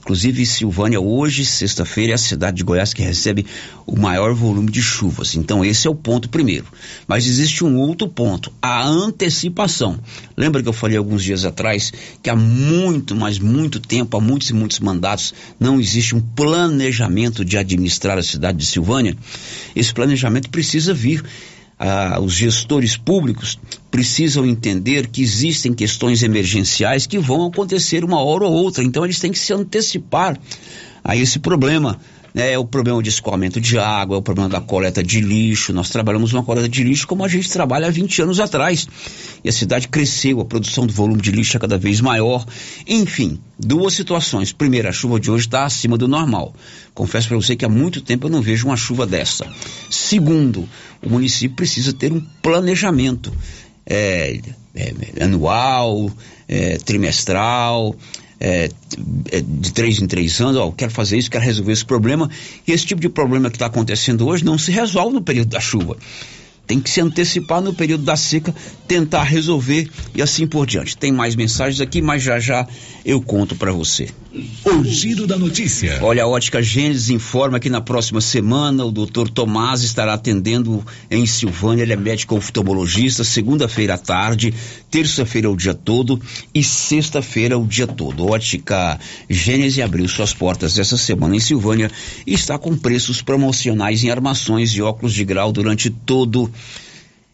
Inclusive, 0.00 0.46
Silvânia, 0.46 0.98
hoje, 0.98 1.44
sexta-feira, 1.44 2.12
é 2.12 2.14
a 2.14 2.18
cidade 2.18 2.56
de 2.56 2.64
Goiás 2.64 2.94
que 2.94 3.02
recebe 3.02 3.44
o 3.86 3.94
maior 3.94 4.32
volume 4.32 4.70
de 4.70 4.80
chuvas. 4.80 5.34
Então, 5.34 5.62
esse 5.62 5.86
é 5.86 5.90
o 5.90 5.94
ponto 5.94 6.30
primeiro. 6.30 6.64
Mas 7.06 7.26
existe 7.26 7.62
um 7.62 7.76
outro 7.76 8.08
ponto: 8.08 8.50
a 8.62 8.82
antecipação. 8.82 10.00
Lembra 10.34 10.62
que 10.62 10.68
eu 10.70 10.72
falei 10.72 10.96
alguns 10.96 11.22
dias 11.22 11.44
atrás 11.44 11.92
que 12.22 12.30
há 12.30 12.36
muito, 12.36 13.14
mas 13.14 13.38
muito 13.38 13.78
tempo, 13.78 14.16
há 14.16 14.20
muitos 14.22 14.48
e 14.48 14.54
muitos 14.54 14.80
mandatos, 14.80 15.34
não 15.60 15.78
existe 15.78 16.16
um 16.16 16.22
planejamento 16.22 17.44
de 17.44 17.58
administrar 17.58 18.16
a 18.16 18.22
cidade 18.22 18.56
de 18.56 18.64
Silvânia? 18.64 19.14
Esse 19.76 19.92
planejamento 19.92 20.48
precisa 20.48 20.94
vir 20.94 21.22
ah, 21.78 22.18
os 22.20 22.32
gestores 22.32 22.96
públicos 22.96 23.58
precisam 23.90 24.44
entender 24.44 25.06
que 25.06 25.22
existem 25.22 25.72
questões 25.72 26.22
emergenciais 26.22 27.06
que 27.06 27.18
vão 27.18 27.46
acontecer 27.46 28.04
uma 28.04 28.20
hora 28.20 28.44
ou 28.44 28.52
outra, 28.52 28.82
então 28.82 29.04
eles 29.04 29.20
têm 29.20 29.32
que 29.32 29.38
se 29.38 29.52
antecipar 29.52 30.38
a 31.04 31.16
esse 31.16 31.38
problema. 31.38 31.98
Né, 32.38 32.52
é 32.52 32.58
o 32.58 32.64
problema 32.64 33.02
de 33.02 33.08
escoamento 33.08 33.60
de 33.60 33.76
água, 33.80 34.14
é 34.14 34.18
o 34.20 34.22
problema 34.22 34.48
da 34.48 34.60
coleta 34.60 35.02
de 35.02 35.20
lixo. 35.20 35.72
Nós 35.72 35.90
trabalhamos 35.90 36.32
uma 36.32 36.44
coleta 36.44 36.68
de 36.68 36.84
lixo 36.84 37.04
como 37.04 37.24
a 37.24 37.28
gente 37.28 37.50
trabalha 37.50 37.88
há 37.88 37.90
20 37.90 38.22
anos 38.22 38.38
atrás. 38.38 38.86
E 39.42 39.48
a 39.48 39.52
cidade 39.52 39.88
cresceu, 39.88 40.40
a 40.40 40.44
produção 40.44 40.86
do 40.86 40.92
volume 40.92 41.20
de 41.20 41.32
lixo 41.32 41.56
é 41.56 41.60
cada 41.60 41.76
vez 41.76 42.00
maior. 42.00 42.46
Enfim, 42.86 43.40
duas 43.58 43.94
situações. 43.94 44.52
Primeiro, 44.52 44.88
a 44.88 44.92
chuva 44.92 45.18
de 45.18 45.32
hoje 45.32 45.46
está 45.46 45.64
acima 45.64 45.98
do 45.98 46.06
normal. 46.06 46.54
Confesso 46.94 47.26
para 47.26 47.36
você 47.36 47.56
que 47.56 47.64
há 47.64 47.68
muito 47.68 48.00
tempo 48.02 48.28
eu 48.28 48.30
não 48.30 48.40
vejo 48.40 48.68
uma 48.68 48.76
chuva 48.76 49.04
dessa. 49.04 49.44
Segundo, 49.90 50.68
o 51.02 51.10
município 51.10 51.56
precisa 51.56 51.92
ter 51.92 52.12
um 52.12 52.20
planejamento 52.40 53.32
é, 53.84 54.40
é, 54.76 55.24
anual, 55.24 56.08
é, 56.46 56.76
trimestral, 56.76 57.96
é, 58.40 58.70
de 59.42 59.72
três 59.72 60.00
em 60.00 60.06
três 60.06 60.40
anos, 60.40 60.56
ó, 60.56 60.70
quero 60.70 60.90
fazer 60.90 61.18
isso, 61.18 61.30
quero 61.30 61.44
resolver 61.44 61.72
esse 61.72 61.84
problema. 61.84 62.30
E 62.66 62.72
esse 62.72 62.86
tipo 62.86 63.00
de 63.00 63.08
problema 63.08 63.50
que 63.50 63.56
está 63.56 63.66
acontecendo 63.66 64.26
hoje 64.26 64.44
não 64.44 64.58
se 64.58 64.70
resolve 64.70 65.14
no 65.14 65.22
período 65.22 65.48
da 65.48 65.60
chuva. 65.60 65.96
Tem 66.66 66.78
que 66.78 66.90
se 66.90 67.00
antecipar 67.00 67.62
no 67.62 67.72
período 67.72 68.04
da 68.04 68.14
seca, 68.14 68.54
tentar 68.86 69.22
resolver 69.22 69.88
e 70.14 70.20
assim 70.20 70.46
por 70.46 70.66
diante. 70.66 70.98
Tem 70.98 71.10
mais 71.10 71.34
mensagens 71.34 71.80
aqui, 71.80 72.02
mas 72.02 72.22
já 72.22 72.38
já 72.38 72.68
eu 73.04 73.22
conto 73.22 73.56
para 73.56 73.72
você. 73.72 74.10
O 74.30 74.84
giro 74.84 75.26
da 75.26 75.38
notícia. 75.38 76.00
Olha, 76.02 76.22
a 76.22 76.26
Ótica 76.26 76.62
Gênesis 76.62 77.08
informa 77.08 77.58
que 77.58 77.70
na 77.70 77.80
próxima 77.80 78.20
semana 78.20 78.84
o 78.84 78.92
Dr. 78.92 79.28
Tomás 79.32 79.82
estará 79.82 80.12
atendendo 80.12 80.84
em 81.10 81.24
Silvânia. 81.24 81.82
Ele 81.82 81.94
é 81.94 81.96
médico 81.96 82.36
oftalmologista, 82.36 83.24
segunda-feira 83.24 83.94
à 83.94 83.98
tarde, 83.98 84.52
terça-feira 84.90 85.50
o 85.50 85.56
dia 85.56 85.72
todo 85.72 86.20
e 86.54 86.62
sexta-feira 86.62 87.58
o 87.58 87.66
dia 87.66 87.86
todo. 87.86 88.26
Ótica 88.26 89.00
Gênesis 89.30 89.82
abriu 89.82 90.06
suas 90.06 90.34
portas 90.34 90.78
essa 90.78 90.98
semana 90.98 91.34
em 91.34 91.40
Silvânia 91.40 91.90
e 92.26 92.34
está 92.34 92.58
com 92.58 92.76
preços 92.76 93.22
promocionais 93.22 94.04
em 94.04 94.10
armações 94.10 94.72
e 94.72 94.82
óculos 94.82 95.14
de 95.14 95.24
grau 95.24 95.50
durante 95.52 95.88
todo 95.88 96.50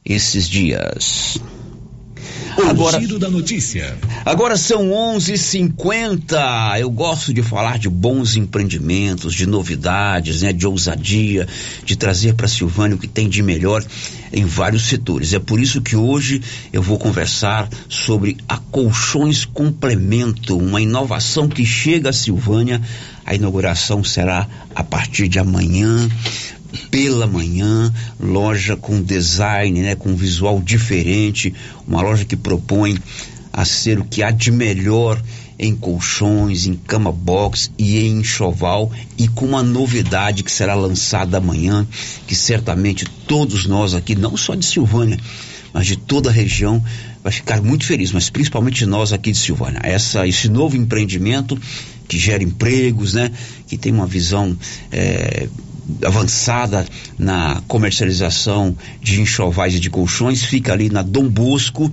esses 0.04 0.48
dias. 0.48 1.40
O 2.56 2.68
agora, 2.68 3.00
giro 3.00 3.18
da 3.18 3.28
notícia. 3.28 3.96
Agora 4.24 4.56
são 4.56 4.90
11:50. 4.90 6.78
Eu 6.78 6.90
gosto 6.90 7.34
de 7.34 7.42
falar 7.42 7.78
de 7.78 7.88
bons 7.88 8.36
empreendimentos, 8.36 9.34
de 9.34 9.46
novidades, 9.46 10.42
né, 10.42 10.52
de 10.52 10.66
ousadia, 10.66 11.48
de 11.84 11.96
trazer 11.96 12.34
para 12.34 12.46
Silvânia 12.46 12.96
o 12.96 12.98
que 12.98 13.08
tem 13.08 13.28
de 13.28 13.42
melhor 13.42 13.84
em 14.32 14.44
vários 14.44 14.84
setores. 14.84 15.32
É 15.32 15.38
por 15.38 15.60
isso 15.60 15.80
que 15.80 15.96
hoje 15.96 16.40
eu 16.72 16.82
vou 16.82 16.98
conversar 16.98 17.68
sobre 17.88 18.36
a 18.48 18.56
Colchões 18.56 19.44
Complemento, 19.44 20.56
uma 20.56 20.80
inovação 20.80 21.48
que 21.48 21.64
chega 21.64 22.10
a 22.10 22.12
Silvânia. 22.12 22.80
A 23.26 23.34
inauguração 23.34 24.04
será 24.04 24.46
a 24.74 24.84
partir 24.84 25.28
de 25.28 25.38
amanhã 25.38 26.08
pela 26.90 27.26
manhã, 27.26 27.92
loja 28.20 28.76
com 28.76 29.02
design, 29.02 29.80
né, 29.80 29.94
com 29.94 30.14
visual 30.14 30.60
diferente, 30.60 31.54
uma 31.86 32.02
loja 32.02 32.24
que 32.24 32.36
propõe 32.36 32.98
a 33.52 33.64
ser 33.64 33.98
o 33.98 34.04
que 34.04 34.22
há 34.22 34.30
de 34.30 34.50
melhor 34.50 35.22
em 35.58 35.74
colchões, 35.74 36.66
em 36.66 36.74
cama 36.74 37.12
box 37.12 37.70
e 37.78 37.98
em 38.00 38.18
enxoval 38.18 38.90
e 39.16 39.28
com 39.28 39.46
uma 39.46 39.62
novidade 39.62 40.42
que 40.42 40.50
será 40.50 40.74
lançada 40.74 41.38
amanhã, 41.38 41.86
que 42.26 42.34
certamente 42.34 43.04
todos 43.26 43.66
nós 43.66 43.94
aqui, 43.94 44.14
não 44.14 44.36
só 44.36 44.54
de 44.54 44.66
Silvânia, 44.66 45.18
mas 45.72 45.86
de 45.86 45.96
toda 45.96 46.30
a 46.30 46.32
região, 46.32 46.82
vai 47.22 47.32
ficar 47.32 47.62
muito 47.62 47.84
feliz, 47.86 48.12
mas 48.12 48.28
principalmente 48.30 48.84
nós 48.84 49.12
aqui 49.12 49.32
de 49.32 49.38
Silvânia. 49.38 49.80
Essa, 49.82 50.26
esse 50.26 50.48
novo 50.48 50.76
empreendimento 50.76 51.58
que 52.06 52.18
gera 52.18 52.42
empregos, 52.42 53.14
né? 53.14 53.30
Que 53.66 53.78
tem 53.78 53.92
uma 53.92 54.06
visão 54.06 54.56
é, 54.92 55.48
avançada 56.04 56.86
na 57.18 57.62
comercialização 57.68 58.76
de 59.00 59.20
enxovais 59.20 59.74
e 59.74 59.80
de 59.80 59.90
colchões, 59.90 60.44
fica 60.44 60.72
ali 60.72 60.88
na 60.88 61.02
Dom 61.02 61.28
Bosco, 61.28 61.92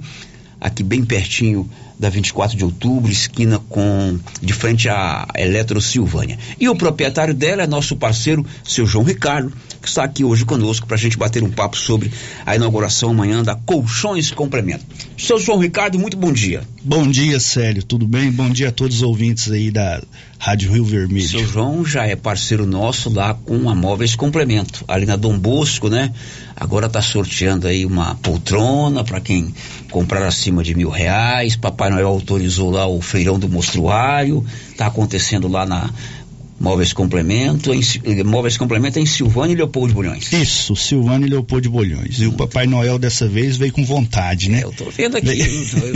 aqui 0.59 0.83
bem 0.83 1.03
pertinho 1.03 1.69
da 1.99 2.09
24 2.09 2.57
de 2.57 2.65
outubro, 2.65 3.11
esquina 3.11 3.59
com 3.69 4.17
de 4.41 4.53
frente 4.53 4.89
à 4.89 5.27
Eletro 5.35 5.79
Silvânia. 5.79 6.37
E 6.59 6.67
o 6.67 6.75
proprietário 6.75 7.33
dela 7.33 7.63
é 7.63 7.67
nosso 7.67 7.95
parceiro, 7.95 8.45
seu 8.63 8.87
João 8.87 9.05
Ricardo, 9.05 9.53
que 9.82 9.88
está 9.88 10.03
aqui 10.03 10.23
hoje 10.23 10.45
conosco 10.45 10.86
para 10.86 10.95
a 10.95 10.99
gente 10.99 11.17
bater 11.17 11.43
um 11.43 11.49
papo 11.49 11.75
sobre 11.75 12.11
a 12.45 12.55
inauguração 12.55 13.09
amanhã 13.09 13.43
da 13.43 13.55
Colchões 13.55 14.32
Complemento. 14.32 14.86
Seu 15.17 15.39
João 15.39 15.57
Ricardo, 15.57 15.97
muito 15.97 16.15
bom 16.15 16.32
dia. 16.32 16.61
Bom 16.84 17.07
dia, 17.07 17.39
Célio, 17.39 17.84
tudo 17.84 18.07
bem? 18.07 18.32
Bom 18.32 18.49
dia 18.49 18.69
a 18.69 18.71
todos 18.71 18.97
os 18.97 19.03
ouvintes 19.03 19.51
aí 19.51 19.71
da 19.71 20.01
Rádio 20.38 20.71
Rio 20.71 20.84
Vermelho. 20.84 21.27
Seu 21.27 21.47
João 21.47 21.86
já 21.86 22.05
é 22.05 22.15
parceiro 22.15 22.65
nosso 22.65 23.09
lá 23.09 23.34
com 23.34 23.69
a 23.69 23.75
Móveis 23.75 24.15
Complemento, 24.15 24.84
ali 24.88 25.05
na 25.05 25.15
Dom 25.15 25.38
Bosco, 25.38 25.89
né? 25.89 26.11
Agora 26.55 26.88
está 26.88 27.01
sorteando 27.01 27.67
aí 27.67 27.86
uma 27.86 28.15
poltrona 28.15 29.03
para 29.03 29.19
quem 29.19 29.53
comprar 29.89 30.25
acima 30.25 30.63
de 30.63 30.73
mil 30.75 30.89
reais. 30.89 31.55
Papai 31.55 31.89
Noel 31.89 32.07
autorizou 32.07 32.71
lá 32.71 32.88
o 32.88 33.01
feirão 33.01 33.38
do 33.38 33.49
mostruário. 33.49 34.45
Está 34.71 34.88
acontecendo 34.88 35.47
lá 35.47 35.65
na 35.65 35.89
Móveis 36.62 36.93
Complemento, 36.93 37.74
em, 37.74 38.24
Móveis 38.24 38.55
Complemento 38.55 38.99
em 38.99 39.05
Silvânia 39.05 39.53
e 39.53 39.55
Leopoldo 39.55 39.88
de 39.88 39.95
Bolhões. 39.95 40.32
Isso, 40.32 40.76
Silvânia 40.76 41.26
e 41.26 41.30
Leopoldo 41.30 41.64
de 41.64 41.70
Bolhões. 41.70 42.20
E 42.20 42.28
o 42.28 42.34
Papai 42.34 42.68
Noel 42.68 42.99
dessa 42.99 43.28
vez 43.28 43.57
veio 43.57 43.74
com 43.74 43.84
vontade, 43.84 44.47
né? 44.47 44.59
É, 44.59 44.64
eu 44.64 44.72
tô 44.72 44.88
vendo 44.91 45.18
aqui, 45.18 45.43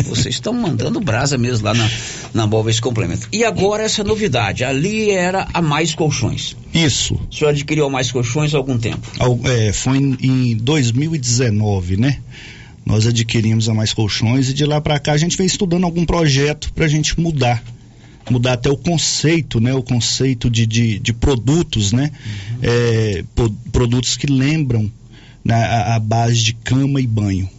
vocês 0.03 0.33
estão 0.33 0.51
mandando 0.53 0.99
brasa 0.99 1.37
mesmo 1.37 1.65
lá 1.65 1.73
na, 1.75 1.87
na 2.33 2.47
Móveis 2.47 2.79
Complemento. 2.79 3.29
E 3.31 3.43
agora 3.43 3.83
essa 3.83 4.03
novidade, 4.03 4.63
ali 4.63 5.11
era 5.11 5.47
a 5.53 5.61
Mais 5.61 5.93
Colchões. 5.93 6.57
Isso. 6.73 7.13
O 7.29 7.33
senhor 7.33 7.51
adquiriu 7.51 7.85
a 7.85 7.89
Mais 7.89 8.11
Colchões 8.11 8.55
há 8.55 8.57
algum 8.57 8.79
tempo? 8.79 9.07
É, 9.43 9.71
foi 9.71 9.97
em, 9.97 10.17
em 10.19 10.57
2019, 10.57 11.97
né? 11.97 12.17
Nós 12.83 13.05
adquirimos 13.05 13.69
a 13.69 13.73
Mais 13.75 13.93
Colchões 13.93 14.49
e 14.49 14.53
de 14.53 14.65
lá 14.65 14.81
para 14.81 14.97
cá 14.97 15.13
a 15.13 15.17
gente 15.17 15.37
vem 15.37 15.45
estudando 15.45 15.83
algum 15.83 16.05
projeto 16.05 16.73
para 16.73 16.85
a 16.85 16.87
gente 16.87 17.19
mudar 17.19 17.63
mudar 18.29 18.53
até 18.53 18.69
o 18.69 18.77
conceito, 18.77 19.59
né? 19.59 19.73
O 19.73 19.83
conceito 19.83 20.49
de, 20.49 20.65
de, 20.65 20.99
de 20.99 21.13
produtos, 21.13 21.91
né? 21.91 22.11
Uhum. 22.11 22.57
É, 22.61 23.23
produtos 23.71 24.17
que 24.17 24.27
lembram 24.27 24.91
né, 25.43 25.55
a, 25.55 25.95
a, 25.95 25.99
base 25.99 26.41
de 26.41 26.53
cama 26.53 26.99
e 26.99 27.07
banho. 27.07 27.49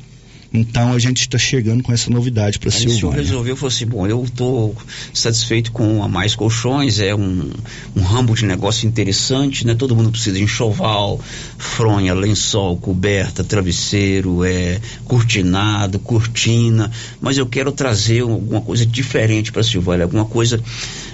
Então 0.59 0.93
a 0.93 0.99
gente 0.99 1.21
está 1.21 1.39
chegando 1.39 1.83
com 1.83 1.93
essa 1.93 2.11
novidade 2.11 2.59
para 2.59 2.71
Silvânia. 2.71 2.97
O 2.97 3.01
senhor 3.01 3.15
resolveu, 3.15 3.57
falou 3.57 3.69
assim, 3.69 3.87
bom, 3.87 4.07
eu 4.07 4.25
estou 4.25 4.75
satisfeito 5.13 5.73
com 5.73 6.03
a 6.03 6.09
Mais 6.09 6.35
Colchões, 6.35 6.99
é 7.01 7.15
um, 7.15 7.51
um 7.95 8.03
ramo 8.03 8.35
de 8.35 8.45
negócio 8.45 8.89
interessante, 8.89 9.67
né? 9.67 9.75
Todo 9.75 9.95
mundo 9.95 10.11
precisa 10.11 10.37
de 10.37 10.43
enxoval, 10.43 11.21
fronha, 11.59 12.15
lençol, 12.15 12.77
coberta, 12.77 13.45
travesseiro, 13.45 14.45
é, 14.45 14.81
cortinado, 15.05 15.99
cortina, 15.99 16.91
mas 17.21 17.39
eu 17.39 17.47
quero 17.47 17.73
trazer 17.73 18.21
alguma 18.21 18.61
coisa 18.61 18.87
diferente 18.87 19.53
para 19.53 19.63
Silvânia, 19.63 20.05
alguma 20.05 20.25
coisa, 20.25 20.61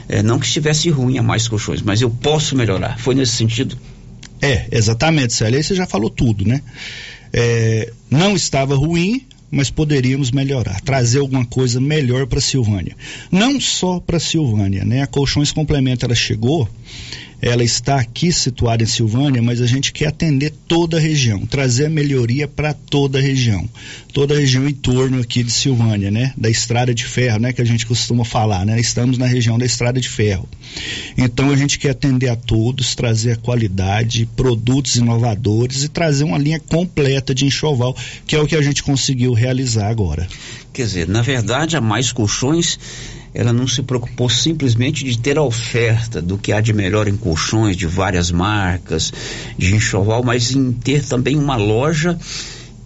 é, 0.08 0.22
não 0.22 0.38
que 0.38 0.46
estivesse 0.46 0.90
ruim 0.90 1.18
a 1.18 1.22
Mais 1.22 1.48
Colchões, 1.48 1.82
mas 1.82 2.00
eu 2.00 2.10
posso 2.10 2.56
melhorar. 2.56 2.98
Foi 2.98 3.14
nesse 3.14 3.32
sentido? 3.32 3.76
É, 4.40 4.66
exatamente, 4.72 5.32
Célia. 5.32 5.58
Aí 5.58 5.62
você 5.62 5.74
já 5.74 5.86
falou 5.86 6.10
tudo, 6.10 6.44
né? 6.44 6.60
É, 7.32 7.92
não 8.10 8.34
estava 8.34 8.74
ruim, 8.74 9.24
mas 9.52 9.70
poderíamos 9.70 10.32
melhorar, 10.32 10.80
trazer 10.80 11.18
alguma 11.18 11.44
coisa 11.44 11.78
melhor 11.78 12.26
para 12.26 12.40
Silvânia. 12.40 12.96
Não 13.30 13.60
só 13.60 14.00
para 14.00 14.18
Silvânia, 14.18 14.82
né? 14.82 15.02
A 15.02 15.06
Colchões 15.06 15.52
Complemento 15.52 16.06
ela 16.06 16.14
chegou 16.14 16.66
ela 17.42 17.64
está 17.64 17.96
aqui 17.96 18.32
situada 18.32 18.84
em 18.84 18.86
Silvânia, 18.86 19.42
mas 19.42 19.60
a 19.60 19.66
gente 19.66 19.92
quer 19.92 20.06
atender 20.06 20.54
toda 20.68 20.96
a 20.96 21.00
região, 21.00 21.44
trazer 21.44 21.86
a 21.86 21.90
melhoria 21.90 22.46
para 22.46 22.72
toda 22.72 23.18
a 23.18 23.20
região, 23.20 23.68
toda 24.12 24.32
a 24.32 24.38
região 24.38 24.68
em 24.68 24.72
torno 24.72 25.20
aqui 25.20 25.42
de 25.42 25.50
Silvânia, 25.50 26.08
né? 26.08 26.32
Da 26.36 26.48
estrada 26.48 26.94
de 26.94 27.04
ferro, 27.04 27.40
né? 27.40 27.52
Que 27.52 27.60
a 27.60 27.64
gente 27.64 27.84
costuma 27.84 28.24
falar, 28.24 28.64
né? 28.64 28.78
Estamos 28.78 29.18
na 29.18 29.26
região 29.26 29.58
da 29.58 29.66
estrada 29.66 30.00
de 30.00 30.08
ferro. 30.08 30.48
Então 31.18 31.50
a 31.50 31.56
gente 31.56 31.80
quer 31.80 31.90
atender 31.90 32.28
a 32.28 32.36
todos, 32.36 32.94
trazer 32.94 33.32
a 33.32 33.36
qualidade, 33.36 34.24
produtos 34.36 34.94
inovadores 34.94 35.82
e 35.82 35.88
trazer 35.88 36.22
uma 36.22 36.38
linha 36.38 36.60
completa 36.60 37.34
de 37.34 37.44
enxoval, 37.44 37.96
que 38.24 38.36
é 38.36 38.40
o 38.40 38.46
que 38.46 38.54
a 38.54 38.62
gente 38.62 38.84
conseguiu 38.84 39.32
realizar 39.32 39.88
agora. 39.88 40.28
Quer 40.72 40.86
dizer, 40.86 41.08
na 41.08 41.22
verdade, 41.22 41.76
a 41.76 41.80
Mais 41.80 42.12
Colchões 42.12 42.78
ela 43.34 43.52
não 43.52 43.66
se 43.66 43.82
preocupou 43.82 44.28
simplesmente 44.28 45.04
de 45.04 45.18
ter 45.18 45.38
a 45.38 45.42
oferta 45.42 46.20
do 46.20 46.36
que 46.36 46.52
há 46.52 46.60
de 46.60 46.72
melhor 46.72 47.08
em 47.08 47.16
colchões 47.16 47.76
de 47.76 47.86
várias 47.86 48.30
marcas, 48.30 49.12
de 49.56 49.74
enxoval, 49.74 50.22
mas 50.22 50.54
em 50.54 50.72
ter 50.72 51.04
também 51.04 51.36
uma 51.36 51.56
loja 51.56 52.18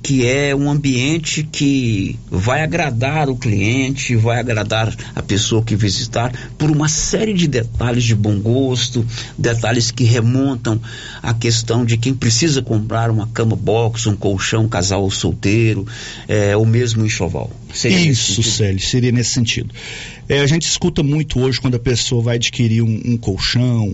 que 0.06 0.24
é 0.24 0.54
um 0.54 0.70
ambiente 0.70 1.42
que 1.42 2.16
vai 2.30 2.62
agradar 2.62 3.28
o 3.28 3.34
cliente, 3.34 4.14
vai 4.14 4.38
agradar 4.38 4.94
a 5.16 5.20
pessoa 5.20 5.64
que 5.64 5.74
visitar 5.74 6.32
por 6.56 6.70
uma 6.70 6.88
série 6.88 7.34
de 7.34 7.48
detalhes 7.48 8.04
de 8.04 8.14
bom 8.14 8.38
gosto, 8.38 9.04
detalhes 9.36 9.90
que 9.90 10.04
remontam 10.04 10.80
à 11.20 11.34
questão 11.34 11.84
de 11.84 11.96
quem 11.96 12.14
precisa 12.14 12.62
comprar 12.62 13.10
uma 13.10 13.26
cama 13.26 13.56
box, 13.56 14.06
um 14.06 14.14
colchão, 14.14 14.66
um 14.66 14.68
casal 14.68 15.10
solteiro, 15.10 15.84
é, 16.28 16.56
ou 16.56 16.64
mesmo 16.64 17.02
um 17.02 17.06
enxoval. 17.06 17.50
Seria 17.74 17.98
Isso, 17.98 18.44
Célio, 18.44 18.78
seria 18.78 19.10
nesse 19.10 19.30
sentido. 19.30 19.74
É, 20.28 20.38
a 20.38 20.46
gente 20.46 20.68
escuta 20.68 21.02
muito 21.02 21.40
hoje 21.40 21.60
quando 21.60 21.74
a 21.74 21.80
pessoa 21.80 22.22
vai 22.22 22.36
adquirir 22.36 22.80
um, 22.80 23.02
um 23.04 23.16
colchão, 23.16 23.92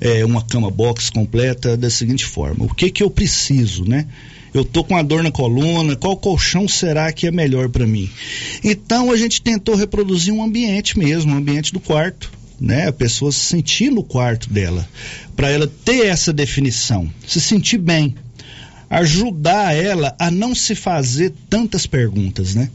é, 0.00 0.24
uma 0.24 0.42
cama 0.42 0.72
box 0.72 1.08
completa, 1.08 1.76
da 1.76 1.88
seguinte 1.88 2.24
forma: 2.24 2.64
o 2.64 2.74
que 2.74 2.90
que 2.90 3.00
eu 3.00 3.08
preciso, 3.08 3.84
né? 3.84 4.08
Eu 4.54 4.64
tô 4.64 4.84
com 4.84 4.94
uma 4.94 5.02
dor 5.04 5.22
na 5.22 5.30
coluna, 5.30 5.96
qual 5.96 6.16
colchão 6.16 6.68
será 6.68 7.10
que 7.12 7.26
é 7.26 7.30
melhor 7.30 7.68
para 7.68 7.86
mim? 7.86 8.10
Então 8.62 9.10
a 9.10 9.16
gente 9.16 9.40
tentou 9.40 9.74
reproduzir 9.74 10.32
um 10.32 10.42
ambiente 10.42 10.98
mesmo, 10.98 11.32
um 11.32 11.38
ambiente 11.38 11.72
do 11.72 11.80
quarto. 11.80 12.30
Né, 12.60 12.86
a 12.86 12.92
pessoa 12.92 13.32
se 13.32 13.40
sentir 13.40 13.90
no 13.90 14.04
quarto 14.04 14.48
dela, 14.48 14.88
para 15.34 15.50
ela 15.50 15.66
ter 15.84 16.06
essa 16.06 16.32
definição, 16.32 17.12
se 17.26 17.40
sentir 17.40 17.78
bem, 17.78 18.14
ajudar 18.92 19.74
ela 19.74 20.14
a 20.18 20.30
não 20.30 20.54
se 20.54 20.74
fazer 20.74 21.32
tantas 21.48 21.86
perguntas, 21.86 22.54
né? 22.54 22.68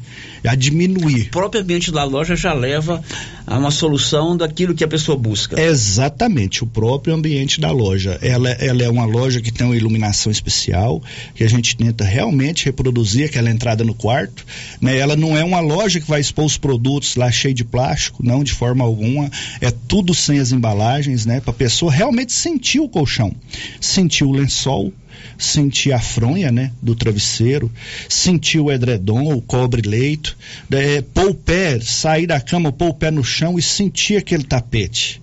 A 0.43 0.55
diminuir. 0.55 1.27
O 1.27 1.29
próprio 1.29 1.61
ambiente 1.61 1.91
da 1.91 2.03
loja 2.03 2.35
já 2.35 2.53
leva 2.53 3.03
a 3.45 3.55
uma 3.55 3.69
solução 3.69 4.35
daquilo 4.35 4.73
que 4.73 4.83
a 4.83 4.87
pessoa 4.87 5.15
busca. 5.15 5.61
Exatamente, 5.61 6.63
o 6.63 6.67
próprio 6.67 7.13
ambiente 7.13 7.61
da 7.61 7.69
loja. 7.69 8.17
Ela, 8.19 8.49
ela 8.49 8.81
é 8.81 8.89
uma 8.89 9.05
loja 9.05 9.39
que 9.41 9.51
tem 9.51 9.67
uma 9.67 9.77
iluminação 9.77 10.31
especial, 10.31 11.03
que 11.35 11.43
a 11.43 11.47
gente 11.47 11.77
tenta 11.77 12.03
realmente 12.03 12.65
reproduzir 12.65 13.25
aquela 13.25 13.51
entrada 13.51 13.83
no 13.83 13.93
quarto. 13.93 14.43
Né? 14.81 14.97
Ela 14.97 15.15
não 15.15 15.37
é 15.37 15.43
uma 15.43 15.59
loja 15.59 15.99
que 15.99 16.09
vai 16.09 16.19
expor 16.19 16.45
os 16.45 16.57
produtos 16.57 17.15
lá 17.15 17.29
cheio 17.29 17.53
de 17.53 17.63
plástico, 17.63 18.25
não 18.25 18.43
de 18.43 18.53
forma 18.53 18.83
alguma. 18.83 19.29
É 19.61 19.69
tudo 19.69 20.15
sem 20.15 20.39
as 20.39 20.51
embalagens, 20.51 21.27
né? 21.27 21.39
Para 21.41 21.51
a 21.51 21.53
pessoa 21.53 21.91
realmente 21.91 22.33
sentir 22.33 22.79
o 22.79 22.89
colchão, 22.89 23.35
sentir 23.79 24.23
o 24.23 24.31
lençol, 24.31 24.91
sentir 25.37 25.91
a 25.91 25.99
fronha, 25.99 26.51
né, 26.51 26.71
do 26.81 26.95
travesseiro, 26.95 27.71
sentir 28.09 28.59
o 28.59 28.71
edredom, 28.71 29.33
o 29.33 29.41
cobre-leito, 29.41 30.37
é, 30.71 31.01
pôr 31.01 31.29
o 31.29 31.33
pé, 31.33 31.79
sair 31.79 32.27
da 32.27 32.39
cama, 32.39 32.71
pôr 32.71 32.89
o 32.89 32.93
pé 32.93 33.11
no 33.11 33.23
chão 33.23 33.57
e 33.57 33.61
sentir 33.61 34.17
aquele 34.17 34.43
tapete. 34.43 35.21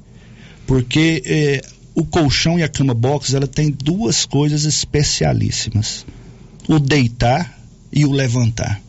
Porque 0.67 1.23
é, 1.27 1.61
o 1.95 2.05
colchão 2.05 2.59
e 2.59 2.63
a 2.63 2.69
cama 2.69 2.95
box, 2.95 3.35
ela 3.35 3.47
tem 3.47 3.71
duas 3.71 4.25
coisas 4.25 4.65
especialíssimas. 4.65 6.07
O 6.69 6.79
deitar 6.79 7.59
e 7.93 8.05
o 8.05 8.13
levantar. 8.13 8.81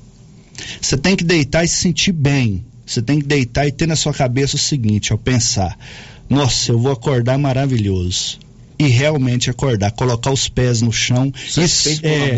Você 0.82 0.98
tem 0.98 1.16
que 1.16 1.24
deitar 1.24 1.66
e 1.66 1.68
se 1.68 1.76
sentir 1.76 2.14
bem. 2.14 2.66
Você 2.86 3.02
tem 3.02 3.20
que 3.20 3.28
deitar 3.28 3.68
e 3.68 3.72
ter 3.72 3.88
na 3.88 3.96
sua 3.96 4.14
cabeça 4.14 4.56
o 4.56 4.60
seguinte, 4.60 5.12
ao 5.12 5.18
pensar, 5.18 5.78
nossa, 6.30 6.72
eu 6.72 6.80
vou 6.80 6.92
acordar 6.92 7.38
maravilhoso 7.38 8.45
e 8.78 8.88
realmente 8.88 9.50
acordar, 9.50 9.92
colocar 9.92 10.32
os 10.32 10.48
pés 10.48 10.82
no 10.82 10.92
chão 10.92 11.32
e, 11.58 12.08
é, 12.08 12.36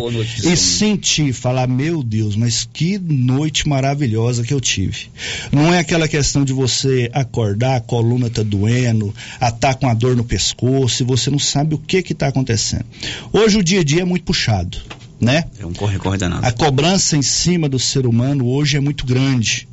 e 0.52 0.58
sentir, 0.58 1.34
falar, 1.34 1.68
meu 1.68 2.04
Deus, 2.04 2.36
mas 2.36 2.68
que 2.72 2.98
noite 2.98 3.68
maravilhosa 3.68 4.44
que 4.44 4.54
eu 4.54 4.62
tive. 4.62 5.10
Não 5.52 5.74
é 5.74 5.80
aquela 5.80 6.08
questão 6.08 6.46
de 6.46 6.54
você 6.54 7.10
acordar, 7.14 7.78
a 7.78 7.82
coluna 7.82 8.30
tá 8.30 8.44
doendo, 8.44 9.14
tá 9.60 9.74
com 9.74 9.88
a 9.88 9.94
dor 9.94 10.16
no 10.16 10.24
pescoço 10.24 11.04
e 11.04 11.06
você 11.06 11.30
não 11.30 11.40
sabe 11.40 11.76
o 11.76 11.78
que 11.78 12.04
que 12.04 12.14
tá 12.14 12.28
acontecendo. 12.28 12.86
Hoje 13.34 13.58
o 13.58 13.64
dia 13.64 13.82
a 13.82 13.84
dia 13.84 14.02
é 14.02 14.06
muito 14.06 14.24
puxado, 14.24 14.78
né? 15.20 15.46
É 15.60 15.66
um 15.66 15.74
corre-corre 15.74 16.18
danado. 16.18 16.46
A 16.46 16.52
cobrança 16.52 17.18
em 17.18 17.22
cima 17.22 17.68
do 17.68 17.80
ser 17.80 18.06
humano 18.06 18.48
hoje 18.48 18.78
é 18.78 18.80
muito 18.80 19.06
grande. 19.06 19.68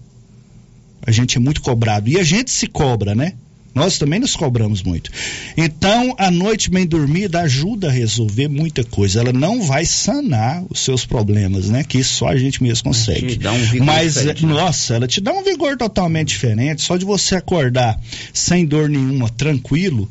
A 1.07 1.11
gente 1.11 1.37
é 1.37 1.41
muito 1.41 1.61
cobrado. 1.61 2.09
E 2.09 2.19
a 2.19 2.25
gente 2.25 2.51
se 2.51 2.67
cobra, 2.67 3.15
né? 3.15 3.35
Nós 3.75 3.99
também 3.99 4.20
nos 4.20 4.37
cobramos 4.37 4.83
muito. 4.83 5.11
Então, 5.57 6.14
a 6.16 6.31
noite 6.31 6.70
bem 6.70 6.87
dormida 6.87 7.41
ajuda 7.41 7.89
a 7.89 7.91
resolver 7.91 8.49
muita 8.49 8.85
coisa. 8.85 9.20
Ela 9.20 9.33
não 9.33 9.62
vai 9.62 9.85
sanar 9.85 10.64
os 10.70 10.81
seus 10.81 11.05
problemas, 11.05 11.68
né? 11.68 11.83
Que 11.83 12.05
só 12.05 12.29
a 12.29 12.37
gente 12.37 12.62
mesmo 12.62 12.85
consegue. 12.85 13.35
Um 13.35 13.85
Mas, 13.85 14.16
né? 14.25 14.35
nossa, 14.43 14.95
ela 14.95 15.09
te 15.09 15.20
dá 15.20 15.33
um 15.33 15.43
vigor 15.43 15.77
totalmente 15.77 16.29
diferente. 16.29 16.83
Só 16.83 16.97
de 16.97 17.05
você 17.05 17.35
acordar 17.35 18.01
sem 18.33 18.64
dor 18.64 18.89
nenhuma, 18.89 19.29
tranquilo, 19.29 20.09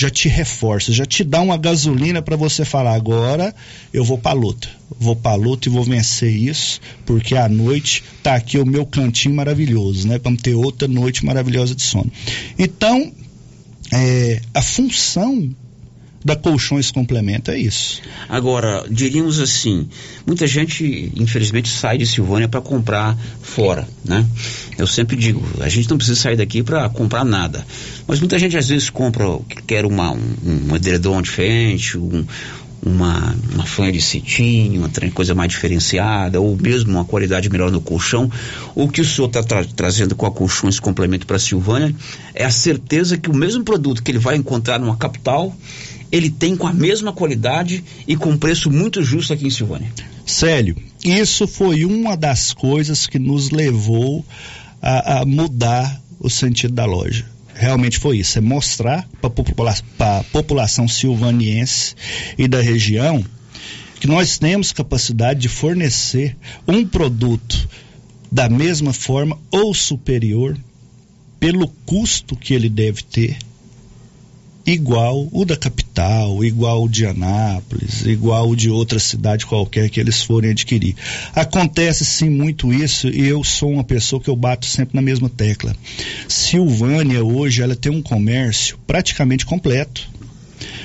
já 0.00 0.08
te 0.08 0.30
reforça, 0.30 0.94
já 0.94 1.04
te 1.04 1.22
dá 1.22 1.42
uma 1.42 1.58
gasolina 1.58 2.22
para 2.22 2.34
você 2.34 2.64
falar 2.64 2.94
agora 2.94 3.54
eu 3.92 4.02
vou 4.02 4.16
para 4.16 4.32
luta, 4.32 4.66
vou 4.98 5.14
para 5.14 5.34
luta 5.34 5.68
e 5.68 5.70
vou 5.70 5.84
vencer 5.84 6.34
isso, 6.34 6.80
porque 7.04 7.36
à 7.36 7.50
noite 7.50 8.02
tá 8.22 8.34
aqui 8.34 8.58
o 8.58 8.64
meu 8.64 8.86
cantinho 8.86 9.34
maravilhoso, 9.34 10.08
né? 10.08 10.18
Para 10.18 10.34
ter 10.36 10.54
outra 10.54 10.88
noite 10.88 11.22
maravilhosa 11.22 11.74
de 11.74 11.82
sono. 11.82 12.10
Então, 12.58 13.12
é, 13.92 14.40
a 14.54 14.62
função 14.62 15.54
da 16.24 16.36
Colchões 16.36 16.90
Complemento 16.90 17.50
é 17.50 17.58
isso. 17.58 18.02
Agora, 18.28 18.84
diríamos 18.90 19.38
assim, 19.38 19.88
muita 20.26 20.46
gente, 20.46 21.12
infelizmente, 21.16 21.68
sai 21.68 21.96
de 21.96 22.06
Silvânia 22.06 22.48
para 22.48 22.60
comprar 22.60 23.16
fora, 23.40 23.88
né? 24.04 24.26
Eu 24.76 24.86
sempre 24.86 25.16
digo, 25.16 25.42
a 25.60 25.68
gente 25.68 25.88
não 25.88 25.96
precisa 25.96 26.20
sair 26.20 26.36
daqui 26.36 26.62
para 26.62 26.88
comprar 26.90 27.24
nada. 27.24 27.66
Mas 28.06 28.20
muita 28.20 28.38
gente 28.38 28.56
às 28.56 28.68
vezes 28.68 28.90
compra, 28.90 29.24
quer 29.66 29.86
uma, 29.86 30.12
um, 30.12 30.68
um 30.70 30.76
edredom 30.76 31.22
diferente, 31.22 31.96
um, 31.96 32.24
uma, 32.82 33.34
uma 33.52 33.64
fanha 33.64 33.92
de 33.92 34.00
cetim, 34.00 34.78
uma 34.78 34.90
coisa 35.12 35.34
mais 35.34 35.50
diferenciada, 35.50 36.40
ou 36.40 36.56
mesmo 36.56 36.90
uma 36.92 37.04
qualidade 37.04 37.48
melhor 37.50 37.70
no 37.70 37.80
colchão. 37.80 38.30
O 38.74 38.88
que 38.88 39.00
o 39.00 39.04
senhor 39.04 39.28
está 39.28 39.42
tra 39.42 39.64
trazendo 39.64 40.14
com 40.14 40.26
a 40.26 40.30
Colchões 40.30 40.80
Complemento 40.80 41.26
para 41.26 41.38
Silvânia 41.38 41.94
é 42.34 42.44
a 42.44 42.50
certeza 42.50 43.16
que 43.16 43.30
o 43.30 43.34
mesmo 43.34 43.64
produto 43.64 44.02
que 44.02 44.10
ele 44.10 44.18
vai 44.18 44.36
encontrar 44.36 44.78
numa 44.78 44.96
capital 44.96 45.54
ele 46.10 46.30
tem 46.30 46.56
com 46.56 46.66
a 46.66 46.72
mesma 46.72 47.12
qualidade 47.12 47.84
e 48.06 48.16
com 48.16 48.36
preço 48.36 48.70
muito 48.70 49.02
justo 49.02 49.32
aqui 49.32 49.46
em 49.46 49.50
Silvânia. 49.50 49.90
Célio, 50.26 50.76
isso 51.04 51.46
foi 51.46 51.84
uma 51.84 52.16
das 52.16 52.52
coisas 52.52 53.06
que 53.06 53.18
nos 53.18 53.50
levou 53.50 54.24
a, 54.82 55.20
a 55.20 55.24
mudar 55.24 56.00
o 56.18 56.28
sentido 56.28 56.74
da 56.74 56.84
loja. 56.84 57.24
Realmente 57.54 57.98
foi 57.98 58.18
isso, 58.18 58.38
é 58.38 58.40
mostrar 58.40 59.08
para 59.20 59.28
popula 59.30 59.74
a 59.98 60.24
população 60.32 60.88
silvaniense 60.88 61.94
e 62.38 62.48
da 62.48 62.60
região 62.60 63.24
que 64.00 64.06
nós 64.06 64.38
temos 64.38 64.72
capacidade 64.72 65.40
de 65.40 65.48
fornecer 65.48 66.34
um 66.66 66.86
produto 66.86 67.68
da 68.32 68.48
mesma 68.48 68.94
forma 68.94 69.38
ou 69.50 69.74
superior 69.74 70.56
pelo 71.38 71.68
custo 71.84 72.34
que 72.34 72.54
ele 72.54 72.68
deve 72.68 73.02
ter 73.02 73.36
igual 74.66 75.28
o 75.32 75.44
da 75.44 75.56
capital, 75.56 76.44
igual 76.44 76.84
o 76.84 76.88
de 76.88 77.06
Anápolis, 77.06 78.04
igual 78.04 78.50
o 78.50 78.56
de 78.56 78.70
outra 78.70 78.98
cidade 78.98 79.46
qualquer 79.46 79.88
que 79.88 79.98
eles 79.98 80.22
forem 80.22 80.50
adquirir. 80.50 80.94
Acontece 81.34 82.04
sim 82.04 82.28
muito 82.28 82.72
isso 82.72 83.08
e 83.08 83.26
eu 83.26 83.42
sou 83.42 83.72
uma 83.72 83.84
pessoa 83.84 84.20
que 84.20 84.28
eu 84.28 84.36
bato 84.36 84.66
sempre 84.66 84.94
na 84.94 85.02
mesma 85.02 85.28
tecla. 85.28 85.74
Silvânia 86.28 87.24
hoje 87.24 87.62
ela 87.62 87.74
tem 87.74 87.90
um 87.90 88.02
comércio 88.02 88.78
praticamente 88.86 89.46
completo. 89.46 90.08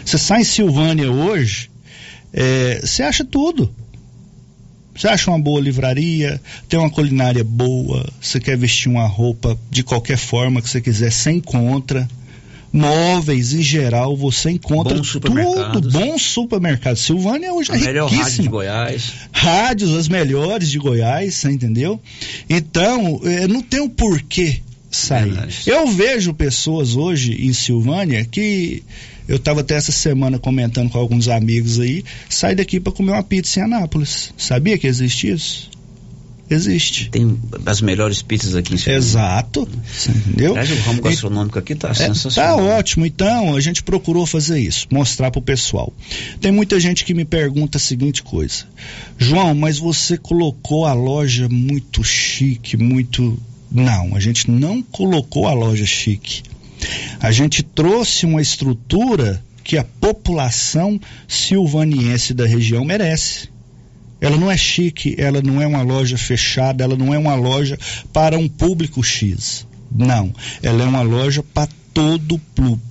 Você 0.03 0.17
sai 0.17 0.41
em 0.41 0.45
Silvânia 0.45 1.11
hoje, 1.11 1.69
é, 2.31 2.79
você 2.81 3.03
acha 3.03 3.23
tudo. 3.23 3.73
Você 4.95 5.09
acha 5.09 5.29
uma 5.29 5.39
boa 5.39 5.59
livraria, 5.59 6.39
tem 6.69 6.79
uma 6.79 6.89
culinária 6.89 7.43
boa, 7.43 8.09
você 8.21 8.39
quer 8.39 8.57
vestir 8.57 8.87
uma 8.87 9.05
roupa 9.05 9.59
de 9.69 9.83
qualquer 9.83 10.17
forma 10.17 10.61
que 10.61 10.69
você 10.69 10.79
quiser, 10.79 11.11
sem 11.11 11.41
contra 11.41 12.07
móveis 12.75 13.53
em 13.53 13.61
geral, 13.61 14.15
você 14.17 14.51
encontra 14.51 14.95
bons 14.95 15.11
tudo, 15.11 15.89
bons 15.91 16.21
supermercados. 16.21 17.01
Silvânia 17.03 17.53
hoje 17.53 17.71
é 17.71 17.75
A 17.75 17.77
é 17.77 17.81
melhor 17.81 18.11
rádio 18.11 18.43
de 18.43 18.49
Goiás. 18.49 19.13
Rádios, 19.31 19.95
as 19.95 20.09
melhores 20.09 20.69
de 20.69 20.77
Goiás, 20.77 21.35
você 21.35 21.49
entendeu? 21.49 21.99
Então, 22.49 23.21
é, 23.23 23.47
não 23.47 23.61
tem 23.61 23.79
o 23.79 23.85
um 23.85 23.89
porquê 23.89 24.61
sair. 24.91 25.33
É 25.37 25.71
eu 25.71 25.87
vejo 25.87 26.33
pessoas 26.33 26.95
hoje 26.95 27.45
em 27.45 27.53
Silvânia 27.53 28.23
que 28.25 28.83
eu 29.27 29.37
estava 29.37 29.61
até 29.61 29.75
essa 29.75 29.91
semana 29.91 30.37
comentando 30.37 30.89
com 30.89 30.99
alguns 30.99 31.27
amigos 31.27 31.79
aí, 31.79 32.03
sai 32.29 32.55
daqui 32.55 32.79
para 32.79 32.93
comer 32.93 33.11
uma 33.11 33.23
pizza 33.23 33.59
em 33.59 33.63
Anápolis. 33.63 34.33
Sabia 34.37 34.77
que 34.77 34.85
existe 34.85 35.31
isso? 35.31 35.74
Existe. 36.49 37.09
Tem 37.09 37.39
as 37.65 37.81
melhores 37.81 38.21
pizzas 38.21 38.55
aqui 38.55 38.75
em 38.75 38.77
Silvânia. 38.77 38.97
Exato. 38.99 39.67
Entendeu? 40.07 40.53
O 40.53 40.81
ramo 40.85 41.01
gastronômico 41.01 41.57
aqui 41.57 41.73
está 41.73 41.89
é, 41.89 41.93
sensacional. 41.93 42.57
Tá 42.57 42.63
ótimo. 42.63 43.05
Então, 43.05 43.55
a 43.55 43.59
gente 43.59 43.81
procurou 43.81 44.25
fazer 44.25 44.59
isso, 44.59 44.87
mostrar 44.91 45.31
para 45.31 45.39
o 45.39 45.41
pessoal. 45.41 45.91
Tem 46.39 46.51
muita 46.51 46.79
gente 46.79 47.03
que 47.03 47.13
me 47.13 47.25
pergunta 47.25 47.77
a 47.77 47.81
seguinte 47.81 48.21
coisa: 48.21 48.65
João, 49.17 49.55
mas 49.55 49.79
você 49.79 50.17
colocou 50.17 50.85
a 50.85 50.93
loja 50.93 51.49
muito 51.49 52.03
chique, 52.03 52.77
muito. 52.77 53.37
Não, 53.71 54.15
a 54.15 54.19
gente 54.19 54.49
não 54.49 54.83
colocou 54.83 55.47
a 55.47 55.53
loja 55.53 55.85
chique. 55.85 56.43
A 57.19 57.31
gente 57.31 57.63
trouxe 57.63 58.25
uma 58.25 58.41
estrutura 58.41 59.43
que 59.63 59.77
a 59.77 59.83
população 59.83 61.01
silvaniense 61.27 62.35
da 62.35 62.45
região 62.45 62.85
merece 62.85 63.49
Ela 64.25 64.37
não 64.37 64.49
é 64.49 64.57
chique, 64.57 65.15
ela 65.19 65.39
não 65.39 65.61
é 65.61 65.67
uma 65.67 65.83
loja 65.83 66.17
fechada, 66.17 66.83
ela 66.83 66.95
não 66.97 67.13
é 67.13 67.17
uma 67.17 67.35
loja 67.35 67.77
para 68.11 68.39
um 68.39 68.49
público 68.49 69.03
X. 69.03 69.67
Não, 69.95 70.33
ela 70.63 70.83
é 70.83 70.87
uma 70.87 71.03
loja 71.03 71.43
para 71.43 71.69
todo 71.93 72.41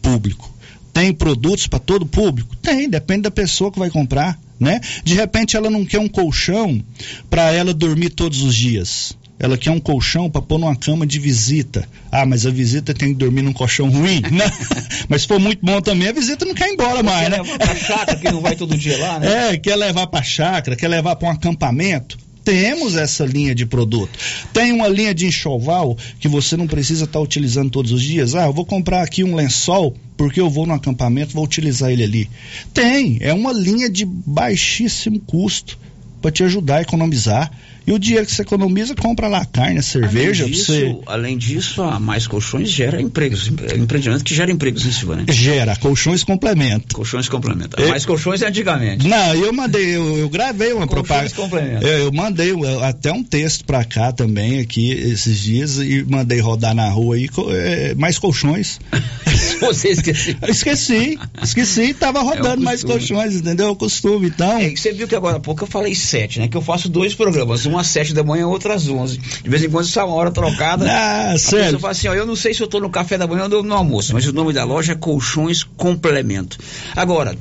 público. 0.01 0.55
Tem 0.93 1.13
produtos 1.13 1.67
para 1.67 1.81
todo 1.81 2.07
público? 2.07 2.55
Tem, 2.57 2.89
depende 2.89 3.23
da 3.23 3.33
pessoa 3.33 3.73
que 3.73 3.81
vai 3.81 3.91
comprar, 3.91 4.39
né? 4.61 4.81
De 5.03 5.15
repente 5.15 5.57
ela 5.57 5.69
não 5.69 5.85
quer 5.85 5.99
um 5.99 6.09
colchão 6.09 6.81
para 7.29 7.51
ela 7.51 7.75
dormir 7.75 8.11
todos 8.11 8.41
os 8.43 8.55
dias. 8.55 9.17
Ela 9.39 9.59
quer 9.59 9.71
um 9.71 9.81
colchão 9.81 10.31
para 10.31 10.41
pôr 10.41 10.59
numa 10.59 10.77
cama 10.77 11.07
de 11.07 11.19
visita. 11.19 11.89
Ah, 12.11 12.25
mas 12.25 12.47
a 12.47 12.51
visita 12.51 12.95
tem 12.95 13.09
que 13.09 13.15
dormir 13.15 13.43
num 13.43 13.53
colchão 13.53 13.91
ruim? 13.91 14.23
Mas 15.09 15.23
se 15.23 15.29
for 15.29 15.41
muito 15.41 15.65
bom 15.65 15.81
também, 15.81 16.09
a 16.09 16.13
visita 16.13 16.45
não 16.45 16.55
quer 16.55 16.69
ir 16.69 16.75
embora 16.75 17.03
mais, 17.03 17.29
quer 17.29 17.31
né? 17.31 17.43
levar 17.43 17.59
pra 17.59 17.75
chácara, 17.75 18.19
que 18.19 18.31
não 18.31 18.41
vai 18.41 18.57
todo 18.57 18.77
dia 18.77 18.97
lá, 18.99 19.19
né? 19.19 19.51
É, 19.53 19.57
quer 19.59 19.77
levar 19.77 20.07
para 20.07 20.23
chácara, 20.23 20.77
quer 20.77 20.89
levar 20.89 21.17
para 21.17 21.29
um 21.29 21.33
acampamento. 21.33 22.17
Temos 22.45 22.95
essa 22.95 23.25
linha 23.25 23.55
de 23.55 23.65
produto. 23.65 24.19
Tem 24.53 24.71
uma 24.71 24.87
linha 24.87 25.15
de 25.15 25.27
enxoval 25.27 25.97
que 26.21 26.29
você 26.29 26.57
não 26.57 26.67
precisa 26.67 27.05
estar 27.05 27.19
tá 27.19 27.25
utilizando 27.25 27.71
todos 27.71 27.91
os 27.91 28.03
dias. 28.03 28.35
Ah, 28.35 28.45
eu 28.45 28.53
vou 28.53 28.67
comprar 28.67 29.03
aqui 29.03 29.25
um 29.25 29.35
lençol 29.35 29.97
porque 30.17 30.41
eu 30.41 30.51
vou 30.51 30.67
no 30.67 30.75
acampamento, 30.75 31.35
vou 31.35 31.45
utilizar 31.45 31.91
ele 31.91 32.05
ali. 32.05 32.31
Tem, 32.73 33.19
é 33.21 33.33
uma 33.33 33.53
linha 33.53 33.91
de 33.91 34.05
baixíssimo 34.05 35.19
custo 35.21 35.79
para 36.21 36.31
te 36.31 36.45
ajudar 36.45 36.77
a 36.77 36.83
economizar. 36.83 37.51
E 37.87 37.93
o 37.93 37.99
dinheiro 37.99 38.27
que 38.27 38.33
você 38.33 38.43
economiza, 38.43 38.95
compra 38.95 39.29
lá 39.29 39.45
carne, 39.45 39.83
cerveja. 39.83 40.45
Além 40.45 40.53
disso, 40.53 40.73
você... 40.73 40.99
além 41.07 41.39
disso, 41.39 41.83
a 41.83 42.01
Mais 42.01 42.27
Colchões 42.27 42.71
gera 42.71 43.01
empregos. 43.01 43.49
Empreendimento 43.49 44.25
que 44.25 44.35
gera 44.35 44.51
empregos 44.51 44.87
em 44.87 44.93
Silvânia. 44.93 45.27
Gera, 45.29 45.77
colchões 45.77 46.25
complemento. 46.25 46.95
Colchões 46.95 47.29
complemento. 47.29 47.79
Eu... 47.81 47.89
Mais 47.89 48.07
Colchões 48.07 48.41
é 48.43 48.49
antigamente. 48.49 49.07
Não, 49.07 49.35
eu 49.35 49.53
mandei, 49.53 49.97
eu, 49.97 50.19
eu 50.19 50.29
gravei 50.29 50.73
uma 50.73 50.87
propaganda. 50.87 51.31
complemento. 51.35 51.87
Eu, 51.87 52.05
eu 52.05 52.13
mandei 52.13 52.53
até 52.83 53.13
um 53.13 53.23
texto 53.23 53.65
para 53.65 53.85
cá 53.85 54.13
também, 54.13 54.61
aqui, 54.61 54.91
esses 54.91 55.41
dias, 55.41 55.79
e 55.79 56.05
mandei 56.05 56.41
rodar 56.41 56.75
na 56.75 56.89
rua 56.89 57.17
aí, 57.17 57.29
é, 57.51 57.95
mais 57.95 58.19
colchões. 58.19 58.79
Você 59.61 59.89
esqueceu? 59.89 60.37
esqueci, 60.49 61.19
esqueci, 61.43 61.95
tava 61.95 62.21
rodando 62.21 62.63
é 62.63 62.65
mais 62.65 62.85
colchões, 62.85 63.35
entendeu? 63.37 63.67
É 63.67 63.71
o 63.71 63.77
costume, 63.77 64.29
então. 64.29 64.59
É, 64.59 64.71
você 64.71 64.93
viu 64.93 65.09
que 65.09 65.15
agora 65.15 65.37
há 65.37 65.41
pouco 65.41 65.65
eu 65.65 65.67
falei 65.67 65.95
sete, 65.95 66.39
né? 66.39 66.49
Que 66.49 66.57
eu 66.57 66.63
faço 66.63 66.89
dois 66.89 67.15
programas, 67.15 67.67
um 67.67 67.74
às 67.79 67.87
sete 67.89 68.15
da 68.15 68.23
manhã, 68.23 68.47
outro 68.47 68.73
às 68.73 68.89
onze. 68.89 69.19
De 69.19 69.49
vez 69.49 69.63
em 69.63 69.71
quando 69.71 69.87
sai 69.87 70.05
uma 70.05 70.15
hora 70.15 70.31
trocada. 70.31 70.87
Ah, 70.89 71.37
sério? 71.39 71.73
Você 71.73 71.79
fala 71.79 71.93
assim, 71.93 72.09
ó, 72.09 72.15
eu 72.15 72.27
não 72.27 72.37
sei 72.37 72.55
se 72.55 72.63
eu 72.63 72.67
tô 72.67 72.81
no 72.81 72.91
café 72.91 73.19
da 73.19 73.27
manhã 73.27 73.49
ou 73.51 73.63
no 73.63 73.75
almoço, 73.75 74.13
mas 74.13 74.27
o 74.27 74.33
nome 74.33 74.53
da 74.53 74.65
loja 74.65 74.93
é 74.93 74.97
Colchões 74.97 75.63
Complemento. 75.63 76.59
Agora, 76.95 77.37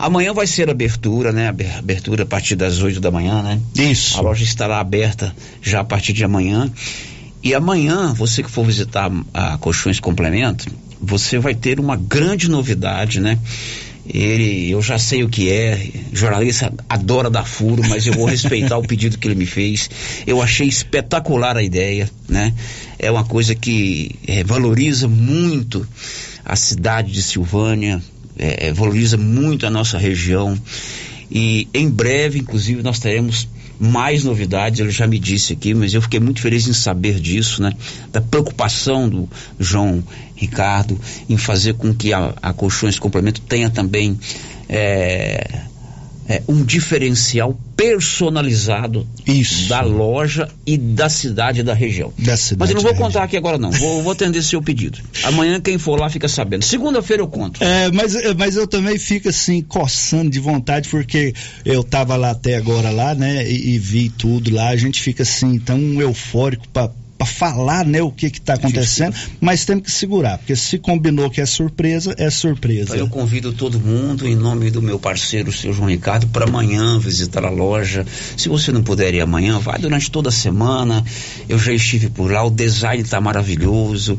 Amanhã 0.00 0.32
vai 0.32 0.46
ser 0.46 0.70
abertura, 0.70 1.30
né? 1.30 1.48
Abertura 1.48 2.22
a 2.22 2.26
partir 2.26 2.56
das 2.56 2.80
8 2.80 3.00
da 3.00 3.10
manhã, 3.10 3.42
né? 3.42 3.60
Isso. 3.76 4.16
A 4.16 4.22
loja 4.22 4.42
estará 4.42 4.80
aberta 4.80 5.36
já 5.60 5.80
a 5.80 5.84
partir 5.84 6.14
de 6.14 6.24
amanhã. 6.24 6.72
E 7.42 7.54
amanhã, 7.54 8.14
você 8.14 8.42
que 8.42 8.50
for 8.50 8.64
visitar 8.64 9.12
a 9.34 9.58
Colchões 9.58 10.00
Complemento, 10.00 10.66
você 10.98 11.38
vai 11.38 11.54
ter 11.54 11.78
uma 11.78 11.96
grande 11.96 12.48
novidade, 12.48 13.20
né? 13.20 13.38
Ele, 14.12 14.70
eu 14.70 14.82
já 14.82 14.98
sei 14.98 15.22
o 15.22 15.28
que 15.28 15.50
é, 15.50 15.88
jornalista 16.12 16.72
adora 16.88 17.30
dar 17.30 17.44
furo, 17.44 17.82
mas 17.88 18.06
eu 18.06 18.12
vou 18.12 18.26
respeitar 18.26 18.76
o 18.76 18.82
pedido 18.82 19.16
que 19.16 19.28
ele 19.28 19.36
me 19.36 19.46
fez. 19.46 19.88
Eu 20.26 20.42
achei 20.42 20.66
espetacular 20.66 21.56
a 21.56 21.62
ideia, 21.62 22.10
né? 22.28 22.52
É 22.98 23.10
uma 23.10 23.24
coisa 23.24 23.54
que 23.54 24.16
é, 24.26 24.42
valoriza 24.42 25.06
muito 25.06 25.86
a 26.44 26.56
cidade 26.56 27.12
de 27.12 27.22
Silvânia, 27.22 28.02
é, 28.36 28.68
é, 28.68 28.72
valoriza 28.72 29.16
muito 29.16 29.66
a 29.66 29.70
nossa 29.70 29.96
região. 29.96 30.60
E 31.30 31.68
em 31.72 31.88
breve, 31.88 32.40
inclusive, 32.40 32.82
nós 32.82 32.98
teremos 32.98 33.48
mais 33.78 34.24
novidades, 34.24 34.78
ele 34.78 34.90
já 34.90 35.06
me 35.06 35.18
disse 35.18 35.54
aqui, 35.54 35.72
mas 35.72 35.94
eu 35.94 36.02
fiquei 36.02 36.20
muito 36.20 36.42
feliz 36.42 36.68
em 36.68 36.72
saber 36.72 37.18
disso, 37.18 37.62
né? 37.62 37.72
Da 38.12 38.20
preocupação 38.20 39.08
do 39.08 39.28
João 39.58 40.04
Ricardo 40.40 40.98
em 41.28 41.36
fazer 41.36 41.74
com 41.74 41.94
que 41.94 42.14
a, 42.14 42.32
a 42.40 42.52
Colchões 42.54 42.98
Complemento 42.98 43.42
tenha 43.42 43.68
também 43.68 44.18
é, 44.66 45.60
é, 46.26 46.42
um 46.48 46.64
diferencial 46.64 47.58
personalizado 47.76 49.06
Isso. 49.26 49.68
da 49.68 49.82
loja 49.82 50.48
e 50.64 50.78
da 50.78 51.10
cidade 51.10 51.60
e 51.60 51.62
da 51.62 51.74
região. 51.74 52.10
Da 52.16 52.38
cidade 52.38 52.58
Mas 52.58 52.70
eu 52.70 52.76
não 52.76 52.82
vou 52.82 52.92
contar 52.92 53.06
região. 53.06 53.24
aqui 53.24 53.36
agora 53.36 53.58
não, 53.58 53.70
vou, 53.70 54.02
vou 54.02 54.12
atender 54.12 54.42
seu 54.42 54.62
pedido. 54.62 54.98
Amanhã 55.24 55.60
quem 55.60 55.76
for 55.76 56.00
lá 56.00 56.08
fica 56.08 56.28
sabendo. 56.28 56.64
Segunda-feira 56.64 57.22
eu 57.22 57.28
conto. 57.28 57.62
É, 57.62 57.90
mas, 57.92 58.14
mas 58.36 58.56
eu 58.56 58.66
também 58.66 58.98
fico 58.98 59.28
assim, 59.28 59.60
coçando 59.60 60.30
de 60.30 60.40
vontade, 60.40 60.88
porque 60.88 61.34
eu 61.66 61.84
tava 61.84 62.16
lá 62.16 62.30
até 62.30 62.56
agora 62.56 62.90
lá, 62.90 63.14
né, 63.14 63.46
e, 63.46 63.74
e 63.74 63.78
vi 63.78 64.08
tudo 64.08 64.54
lá, 64.54 64.68
a 64.68 64.76
gente 64.76 65.02
fica 65.02 65.22
assim, 65.22 65.58
tão 65.58 66.00
eufórico 66.00 66.66
para 66.68 66.90
para 67.20 67.26
falar, 67.26 67.84
né, 67.84 68.00
o 68.00 68.10
que 68.10 68.30
que 68.30 68.40
tá 68.40 68.54
acontecendo, 68.54 69.14
mas 69.38 69.66
temos 69.66 69.84
que 69.84 69.92
segurar, 69.92 70.38
porque 70.38 70.56
se 70.56 70.78
combinou 70.78 71.28
que 71.28 71.38
é 71.38 71.44
surpresa, 71.44 72.14
é 72.16 72.30
surpresa. 72.30 72.94
Então 72.94 72.96
eu 72.96 73.08
convido 73.08 73.52
todo 73.52 73.78
mundo, 73.78 74.26
em 74.26 74.34
nome 74.34 74.70
do 74.70 74.80
meu 74.80 74.98
parceiro, 74.98 75.50
o 75.50 75.52
seu 75.52 75.70
João 75.70 75.90
Ricardo, 75.90 76.28
para 76.28 76.46
amanhã 76.46 76.98
visitar 76.98 77.44
a 77.44 77.50
loja. 77.50 78.06
Se 78.38 78.48
você 78.48 78.72
não 78.72 78.82
puder 78.82 79.12
ir 79.12 79.20
amanhã, 79.20 79.58
vai 79.58 79.78
durante 79.78 80.10
toda 80.10 80.30
a 80.30 80.32
semana. 80.32 81.04
Eu 81.46 81.58
já 81.58 81.74
estive 81.74 82.08
por 82.08 82.32
lá, 82.32 82.42
o 82.42 82.50
design 82.50 83.02
está 83.02 83.20
maravilhoso. 83.20 84.18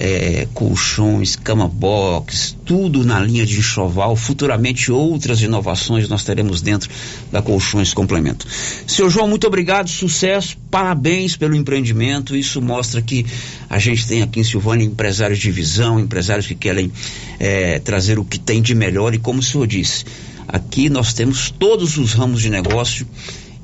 É, 0.00 0.46
colchões, 0.54 1.34
cama 1.34 1.66
box, 1.66 2.56
tudo 2.64 3.04
na 3.04 3.18
linha 3.18 3.44
de 3.44 3.58
enxoval. 3.58 4.14
Futuramente 4.14 4.92
outras 4.92 5.42
inovações 5.42 6.08
nós 6.08 6.22
teremos 6.22 6.62
dentro 6.62 6.88
da 7.32 7.42
Colchões 7.42 7.92
Complemento. 7.92 8.46
Seu 8.86 9.10
João, 9.10 9.26
muito 9.26 9.46
obrigado, 9.48 9.88
sucesso, 9.88 10.56
parabéns 10.70 11.36
pelo 11.36 11.56
empreendimento. 11.56 12.36
Isso 12.36 12.62
mostra 12.62 13.02
que 13.02 13.26
a 13.68 13.80
gente 13.80 14.06
tem 14.06 14.22
aqui 14.22 14.38
em 14.38 14.44
Silvânia 14.44 14.84
empresários 14.84 15.40
de 15.40 15.50
visão, 15.50 15.98
empresários 15.98 16.46
que 16.46 16.54
querem 16.54 16.92
é, 17.40 17.80
trazer 17.80 18.20
o 18.20 18.24
que 18.24 18.38
tem 18.38 18.62
de 18.62 18.76
melhor. 18.76 19.14
E 19.14 19.18
como 19.18 19.40
o 19.40 19.42
senhor 19.42 19.66
disse, 19.66 20.04
aqui 20.46 20.88
nós 20.88 21.12
temos 21.12 21.50
todos 21.50 21.98
os 21.98 22.12
ramos 22.12 22.40
de 22.40 22.50
negócio 22.50 23.04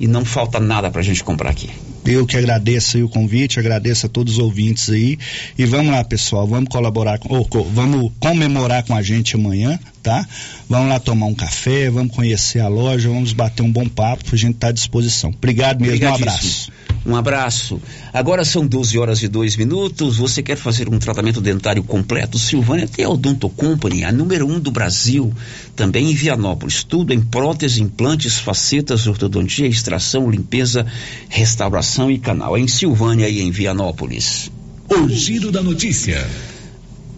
e 0.00 0.08
não 0.08 0.24
falta 0.24 0.58
nada 0.58 0.90
para 0.90 1.00
a 1.00 1.04
gente 1.04 1.22
comprar 1.22 1.50
aqui. 1.50 1.70
Eu 2.04 2.26
que 2.26 2.36
agradeço 2.36 3.02
o 3.04 3.08
convite, 3.08 3.58
agradeço 3.58 4.06
a 4.06 4.08
todos 4.08 4.34
os 4.34 4.38
ouvintes 4.38 4.90
aí. 4.90 5.18
E 5.56 5.64
vamos 5.64 5.92
lá, 5.92 6.04
pessoal, 6.04 6.46
vamos 6.46 6.68
colaborar, 6.68 7.18
com, 7.18 7.34
ou, 7.34 7.48
vamos 7.72 8.12
comemorar 8.20 8.84
com 8.84 8.94
a 8.94 9.02
gente 9.02 9.36
amanhã, 9.36 9.78
tá? 10.02 10.26
Vamos 10.68 10.88
lá 10.88 11.00
tomar 11.00 11.26
um 11.26 11.34
café, 11.34 11.90
vamos 11.90 12.14
conhecer 12.14 12.60
a 12.60 12.68
loja, 12.68 13.08
vamos 13.08 13.32
bater 13.32 13.62
um 13.62 13.72
bom 13.72 13.88
papo, 13.88 14.24
a 14.32 14.36
gente 14.36 14.54
está 14.54 14.68
à 14.68 14.72
disposição. 14.72 15.30
Obrigado 15.30 15.80
mesmo, 15.80 16.06
um 16.06 16.14
abraço. 16.14 16.70
Um 17.06 17.14
abraço. 17.14 17.80
Agora 18.12 18.44
são 18.44 18.66
12 18.66 18.98
horas 18.98 19.22
e 19.22 19.28
2 19.28 19.56
minutos. 19.56 20.16
Você 20.16 20.42
quer 20.42 20.56
fazer 20.56 20.88
um 20.88 20.98
tratamento 20.98 21.40
dentário 21.40 21.82
completo? 21.82 22.38
Silvânia 22.38 22.88
tem 22.88 23.04
a 23.04 23.10
Odonto 23.10 23.48
Company, 23.50 24.04
a 24.04 24.12
número 24.12 24.46
um 24.46 24.58
do 24.58 24.70
Brasil. 24.70 25.32
Também 25.76 26.10
em 26.10 26.14
Vianópolis. 26.14 26.82
Tudo 26.82 27.12
em 27.12 27.20
prótese, 27.20 27.82
implantes, 27.82 28.38
facetas, 28.38 29.06
ortodontia, 29.06 29.66
extração, 29.66 30.30
limpeza, 30.30 30.86
restauração 31.28 32.10
e 32.10 32.18
canal. 32.18 32.56
É 32.56 32.60
em 32.60 32.68
Silvânia 32.68 33.28
e 33.28 33.40
em 33.42 33.50
Vianópolis. 33.50 34.50
O 34.88 35.08
giro 35.08 35.52
da 35.52 35.62
notícia. 35.62 36.26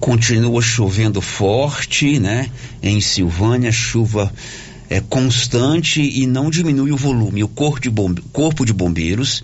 Continua 0.01 0.61
chovendo 0.61 1.21
forte, 1.21 2.19
né? 2.19 2.51
Em 2.83 3.01
Silvânia, 3.01 3.71
chuva 3.71 4.33
é 4.89 5.01
constante 5.01 6.01
e 6.01 6.27
não 6.27 6.51
diminui 6.51 6.93
o 6.93 6.97
volume. 6.97 7.43
O 7.43 7.49
corpo 7.49 7.81
de, 7.81 7.91
bombe 7.91 8.23
corpo 8.33 8.65
de 8.65 8.73
bombeiros 8.73 9.43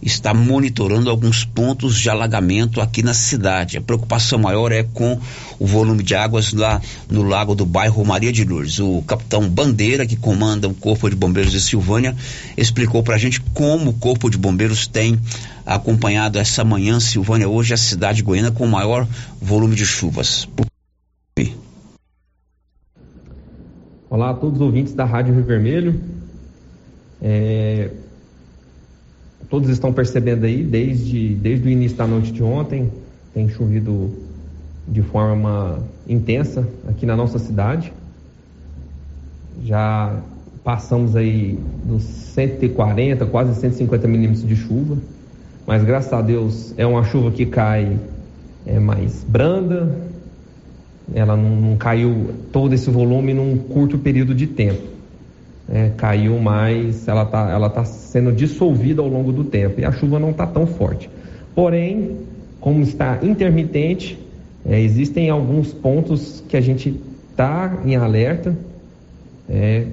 está 0.00 0.32
monitorando 0.32 1.10
alguns 1.10 1.44
pontos 1.44 1.98
de 1.98 2.08
alagamento 2.08 2.80
aqui 2.80 3.02
na 3.02 3.12
cidade. 3.12 3.76
A 3.76 3.80
preocupação 3.80 4.38
maior 4.38 4.70
é 4.72 4.82
com 4.82 5.18
o 5.58 5.66
volume 5.66 6.02
de 6.02 6.14
águas 6.14 6.52
lá 6.52 6.80
no 7.10 7.22
lago 7.22 7.54
do 7.54 7.66
bairro 7.66 8.04
Maria 8.04 8.32
de 8.32 8.44
Lourdes. 8.44 8.78
O 8.78 9.02
capitão 9.02 9.48
Bandeira, 9.48 10.06
que 10.06 10.16
comanda 10.16 10.68
o 10.68 10.74
Corpo 10.74 11.10
de 11.10 11.16
Bombeiros 11.16 11.52
de 11.52 11.60
Silvânia, 11.60 12.16
explicou 12.56 13.02
para 13.02 13.16
a 13.16 13.18
gente 13.18 13.40
como 13.52 13.90
o 13.90 13.94
Corpo 13.94 14.30
de 14.30 14.38
Bombeiros 14.38 14.86
tem 14.86 15.18
acompanhado 15.66 16.38
essa 16.38 16.64
manhã, 16.64 16.98
Silvânia, 17.00 17.48
hoje 17.48 17.74
a 17.74 17.76
cidade 17.76 18.22
goiana 18.22 18.50
com 18.50 18.66
maior 18.66 19.06
volume 19.40 19.74
de 19.74 19.84
chuvas. 19.84 20.48
Olá 24.10 24.30
a 24.30 24.34
todos 24.34 24.56
os 24.56 24.62
ouvintes 24.62 24.94
da 24.94 25.04
Rádio 25.04 25.34
Rio 25.34 25.44
Vermelho. 25.44 26.00
É, 27.20 27.90
todos 29.48 29.68
estão 29.70 29.92
percebendo 29.92 30.44
aí, 30.44 30.62
desde, 30.62 31.34
desde 31.34 31.66
o 31.66 31.70
início 31.70 31.96
da 31.96 32.06
noite 32.06 32.32
de 32.32 32.42
ontem, 32.42 32.90
tem 33.32 33.48
chovido 33.48 34.10
de 34.86 35.02
forma 35.02 35.80
intensa 36.08 36.66
aqui 36.88 37.06
na 37.06 37.16
nossa 37.16 37.38
cidade. 37.38 37.92
Já 39.64 40.20
passamos 40.62 41.16
aí 41.16 41.58
dos 41.84 42.02
140, 42.02 43.24
quase 43.26 43.58
150 43.58 44.06
milímetros 44.06 44.46
de 44.46 44.56
chuva, 44.56 44.98
mas 45.66 45.82
graças 45.82 46.12
a 46.12 46.20
Deus 46.20 46.74
é 46.76 46.86
uma 46.86 47.04
chuva 47.04 47.30
que 47.30 47.46
cai 47.46 47.98
é, 48.66 48.78
mais 48.78 49.24
branda, 49.26 49.96
ela 51.14 51.36
não, 51.36 51.56
não, 51.56 51.76
caiu 51.76 52.34
todo 52.52 52.74
esse 52.74 52.90
volume 52.90 53.32
num 53.32 53.56
curto 53.56 53.98
período 53.98 54.34
de 54.34 54.46
tempo. 54.46 54.97
É, 55.70 55.90
caiu 55.96 56.38
mais, 56.38 57.06
ela 57.06 57.24
está 57.24 57.50
ela 57.50 57.68
tá 57.68 57.84
sendo 57.84 58.32
dissolvida 58.32 59.02
ao 59.02 59.08
longo 59.08 59.32
do 59.32 59.44
tempo 59.44 59.80
e 59.80 59.84
a 59.84 59.92
chuva 59.92 60.18
não 60.18 60.30
está 60.30 60.46
tão 60.46 60.66
forte. 60.66 61.10
Porém, 61.54 62.16
como 62.60 62.82
está 62.82 63.18
intermitente, 63.22 64.18
é, 64.64 64.80
existem 64.80 65.30
alguns 65.30 65.72
pontos 65.72 66.42
que 66.48 66.56
a 66.56 66.60
gente 66.60 67.00
está 67.30 67.80
em 67.84 67.96
alerta 67.96 68.56
é, 69.48 69.86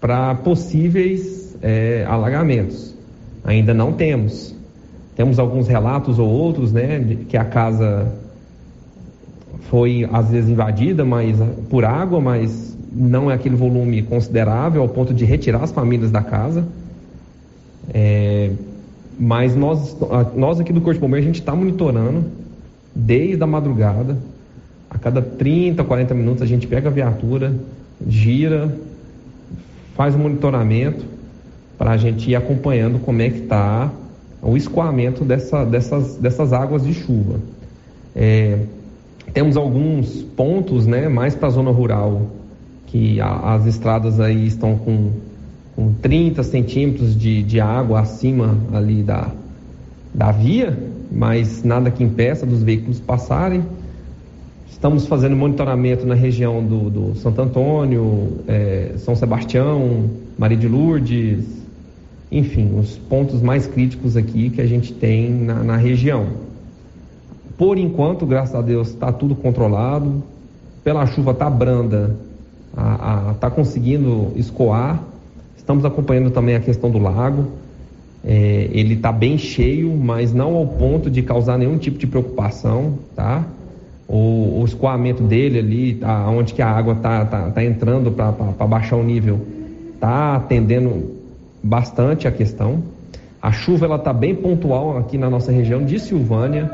para 0.00 0.34
possíveis 0.34 1.56
é, 1.62 2.04
alagamentos. 2.08 2.94
Ainda 3.44 3.72
não 3.72 3.92
temos. 3.92 4.54
Temos 5.14 5.38
alguns 5.38 5.68
relatos 5.68 6.18
ou 6.18 6.28
outros, 6.28 6.72
né, 6.72 6.98
de 6.98 7.16
que 7.16 7.36
a 7.36 7.44
casa 7.44 8.12
foi 9.68 10.08
às 10.10 10.30
vezes 10.30 10.50
invadida, 10.50 11.04
mas 11.04 11.36
por 11.68 11.84
água, 11.84 12.20
mas 12.20 12.71
não 12.94 13.30
é 13.30 13.34
aquele 13.34 13.56
volume 13.56 14.02
considerável 14.02 14.82
ao 14.82 14.88
ponto 14.88 15.14
de 15.14 15.24
retirar 15.24 15.62
as 15.62 15.72
famílias 15.72 16.10
da 16.10 16.22
casa. 16.22 16.64
É, 17.92 18.50
mas 19.18 19.54
nós, 19.54 19.96
nós 20.34 20.60
aqui 20.60 20.72
do 20.72 20.80
Corpo 20.80 20.94
de 20.94 21.00
Bombeiro, 21.00 21.24
a 21.24 21.26
gente 21.26 21.40
está 21.40 21.54
monitorando 21.54 22.24
desde 22.94 23.42
a 23.42 23.46
madrugada. 23.46 24.16
A 24.90 24.98
cada 24.98 25.22
30, 25.22 25.82
40 25.82 26.14
minutos 26.14 26.42
a 26.42 26.46
gente 26.46 26.66
pega 26.66 26.88
a 26.88 26.92
viatura, 26.92 27.54
gira, 28.06 28.76
faz 29.94 30.14
o 30.14 30.18
monitoramento 30.18 31.04
para 31.78 31.92
a 31.92 31.96
gente 31.96 32.30
ir 32.30 32.36
acompanhando 32.36 32.98
como 32.98 33.22
é 33.22 33.30
que 33.30 33.40
está 33.40 33.90
o 34.42 34.56
escoamento 34.56 35.24
dessa, 35.24 35.64
dessas, 35.64 36.16
dessas 36.16 36.52
águas 36.52 36.84
de 36.84 36.92
chuva. 36.92 37.40
É, 38.14 38.58
temos 39.32 39.56
alguns 39.56 40.22
pontos, 40.36 40.86
né, 40.86 41.08
mais 41.08 41.34
para 41.34 41.48
a 41.48 41.50
zona 41.50 41.70
rural, 41.70 42.26
que 42.92 43.18
a, 43.22 43.54
as 43.54 43.64
estradas 43.64 44.20
aí 44.20 44.46
estão 44.46 44.76
com, 44.76 45.12
com 45.74 45.94
30 45.94 46.42
centímetros 46.42 47.18
de, 47.18 47.42
de 47.42 47.58
água 47.58 48.00
acima 48.00 48.54
ali 48.70 49.02
da, 49.02 49.30
da 50.12 50.30
via, 50.30 50.78
mas 51.10 51.64
nada 51.64 51.90
que 51.90 52.04
impeça 52.04 52.44
dos 52.44 52.62
veículos 52.62 53.00
passarem. 53.00 53.64
Estamos 54.70 55.06
fazendo 55.06 55.34
monitoramento 55.34 56.04
na 56.04 56.14
região 56.14 56.62
do, 56.62 56.90
do 56.90 57.14
Santo 57.14 57.40
Antônio, 57.40 58.40
é, 58.46 58.92
São 58.98 59.16
Sebastião, 59.16 60.10
Maria 60.38 60.58
de 60.58 60.68
Lourdes, 60.68 61.46
enfim, 62.30 62.78
os 62.78 62.98
pontos 62.98 63.40
mais 63.40 63.66
críticos 63.66 64.18
aqui 64.18 64.50
que 64.50 64.60
a 64.60 64.66
gente 64.66 64.92
tem 64.92 65.30
na, 65.30 65.64
na 65.64 65.76
região. 65.76 66.26
Por 67.56 67.78
enquanto, 67.78 68.26
graças 68.26 68.54
a 68.54 68.60
Deus, 68.60 68.88
está 68.88 69.10
tudo 69.10 69.34
controlado. 69.34 70.22
Pela 70.84 71.06
chuva 71.06 71.32
tá 71.32 71.48
branda, 71.48 72.16
está 73.34 73.50
conseguindo 73.50 74.32
escoar. 74.36 75.02
Estamos 75.56 75.84
acompanhando 75.84 76.30
também 76.30 76.54
a 76.56 76.60
questão 76.60 76.90
do 76.90 76.98
lago. 76.98 77.46
É, 78.24 78.68
ele 78.72 78.94
está 78.94 79.10
bem 79.10 79.36
cheio, 79.36 79.96
mas 79.96 80.32
não 80.32 80.54
ao 80.54 80.66
ponto 80.66 81.10
de 81.10 81.22
causar 81.22 81.58
nenhum 81.58 81.76
tipo 81.76 81.98
de 81.98 82.06
preocupação, 82.06 82.98
tá? 83.16 83.44
O, 84.08 84.60
o 84.60 84.64
escoamento 84.64 85.22
dele 85.22 85.58
ali, 85.58 85.94
tá, 85.94 86.28
onde 86.28 86.54
que 86.54 86.62
a 86.62 86.68
água 86.68 86.94
está 86.94 87.24
tá, 87.24 87.50
tá 87.50 87.64
entrando 87.64 88.12
para 88.12 88.66
baixar 88.66 88.96
o 88.96 89.02
nível, 89.02 89.40
está 89.94 90.36
atendendo 90.36 91.16
bastante 91.62 92.28
a 92.28 92.30
questão. 92.30 92.82
A 93.40 93.50
chuva 93.50 93.86
ela 93.86 93.96
está 93.96 94.12
bem 94.12 94.34
pontual 94.34 94.98
aqui 94.98 95.18
na 95.18 95.28
nossa 95.28 95.50
região 95.50 95.84
de 95.84 95.98
Silvânia 95.98 96.70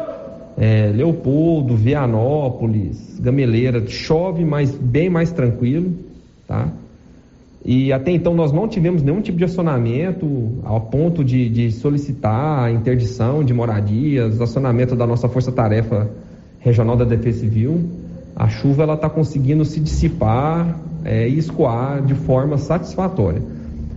é, 0.58 0.90
Leopoldo, 0.92 1.76
Vianópolis, 1.76 3.20
Gameleira, 3.20 3.86
chove, 3.86 4.44
mas 4.44 4.74
bem 4.74 5.08
mais 5.08 5.30
tranquilo, 5.30 5.92
tá? 6.48 6.68
E 7.64 7.92
até 7.92 8.10
então 8.10 8.34
nós 8.34 8.50
não 8.50 8.66
tivemos 8.66 9.02
nenhum 9.02 9.20
tipo 9.20 9.38
de 9.38 9.44
acionamento 9.44 10.58
ao 10.64 10.80
ponto 10.80 11.22
de, 11.22 11.48
de 11.48 11.70
solicitar 11.70 12.64
a 12.64 12.72
interdição 12.72 13.44
de 13.44 13.54
moradias, 13.54 14.40
acionamento 14.40 14.96
da 14.96 15.06
nossa 15.06 15.28
força-tarefa 15.28 16.10
regional 16.58 16.96
da 16.96 17.04
Defesa 17.04 17.40
Civil. 17.40 17.88
A 18.34 18.48
chuva 18.48 18.82
ela 18.82 18.94
está 18.94 19.08
conseguindo 19.08 19.64
se 19.64 19.80
dissipar 19.80 20.80
é, 21.04 21.28
e 21.28 21.38
escoar 21.38 22.02
de 22.02 22.14
forma 22.14 22.58
satisfatória. 22.58 23.42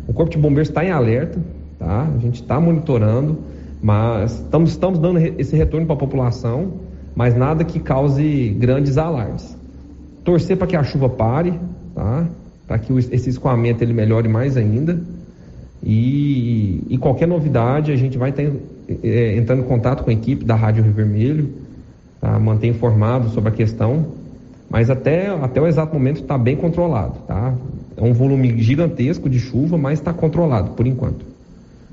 O 0.08 0.14
Corpo 0.14 0.32
de 0.32 0.38
Bombeiros 0.38 0.70
está 0.70 0.84
em 0.84 0.92
alerta, 0.92 1.40
tá? 1.80 2.08
A 2.14 2.20
gente 2.20 2.42
está 2.42 2.60
monitorando. 2.60 3.38
Mas 3.82 4.34
estamos, 4.34 4.70
estamos 4.70 5.00
dando 5.00 5.18
esse 5.20 5.56
retorno 5.56 5.88
para 5.88 5.96
a 5.96 6.00
população, 6.00 6.74
mas 7.16 7.36
nada 7.36 7.64
que 7.64 7.80
cause 7.80 8.56
grandes 8.60 8.98
alarmes. 8.98 9.58
Torcer 10.24 10.56
para 10.56 10.68
que 10.68 10.76
a 10.76 10.84
chuva 10.84 11.10
pare, 11.10 11.60
tá? 11.96 12.28
para 12.68 12.78
que 12.78 12.94
esse 12.94 13.30
escoamento 13.30 13.84
ele 13.84 13.94
melhore 13.94 14.28
mais 14.28 14.56
ainda. 14.56 15.02
E, 15.84 16.84
e 16.90 16.98
qualquer 16.98 17.28
novidade, 17.28 17.92
a 17.92 17.96
gente 17.96 18.18
vai 18.18 18.30
estar 18.30 18.44
é, 19.04 19.36
entrando 19.36 19.62
em 19.62 19.66
contato 19.66 20.04
com 20.04 20.12
a 20.12 20.14
equipe 20.14 20.46
da 20.46 20.56
Rádio 20.56 20.84
Rio 20.84 20.94
Vermelho, 20.94 21.50
tá? 22.20 22.38
manter 22.38 22.68
informado 22.68 23.30
sobre 23.30 23.50
a 23.50 23.52
questão. 23.52 24.06
Mas 24.70 24.90
até, 24.90 25.28
até 25.28 25.60
o 25.60 25.68
exato 25.68 25.94
momento 25.94 26.22
está 26.22 26.38
bem 26.38 26.56
controlado. 26.56 27.16
Tá? 27.28 27.54
É 27.98 28.04
um 28.04 28.14
volume 28.14 28.62
gigantesco 28.62 29.28
de 29.28 29.40
chuva, 29.40 29.78
mas 29.78 30.00
está 30.00 30.14
controlado 30.14 30.72
por 30.72 30.86
enquanto. 30.86 31.31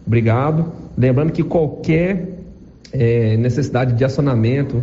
Obrigado. 0.09 0.73
Lembrando 0.97 1.33
que 1.33 1.45
qualquer 1.45 2.41
é, 2.91 3.37
necessidade 3.37 3.93
de 3.93 4.03
acionamento, 4.05 4.83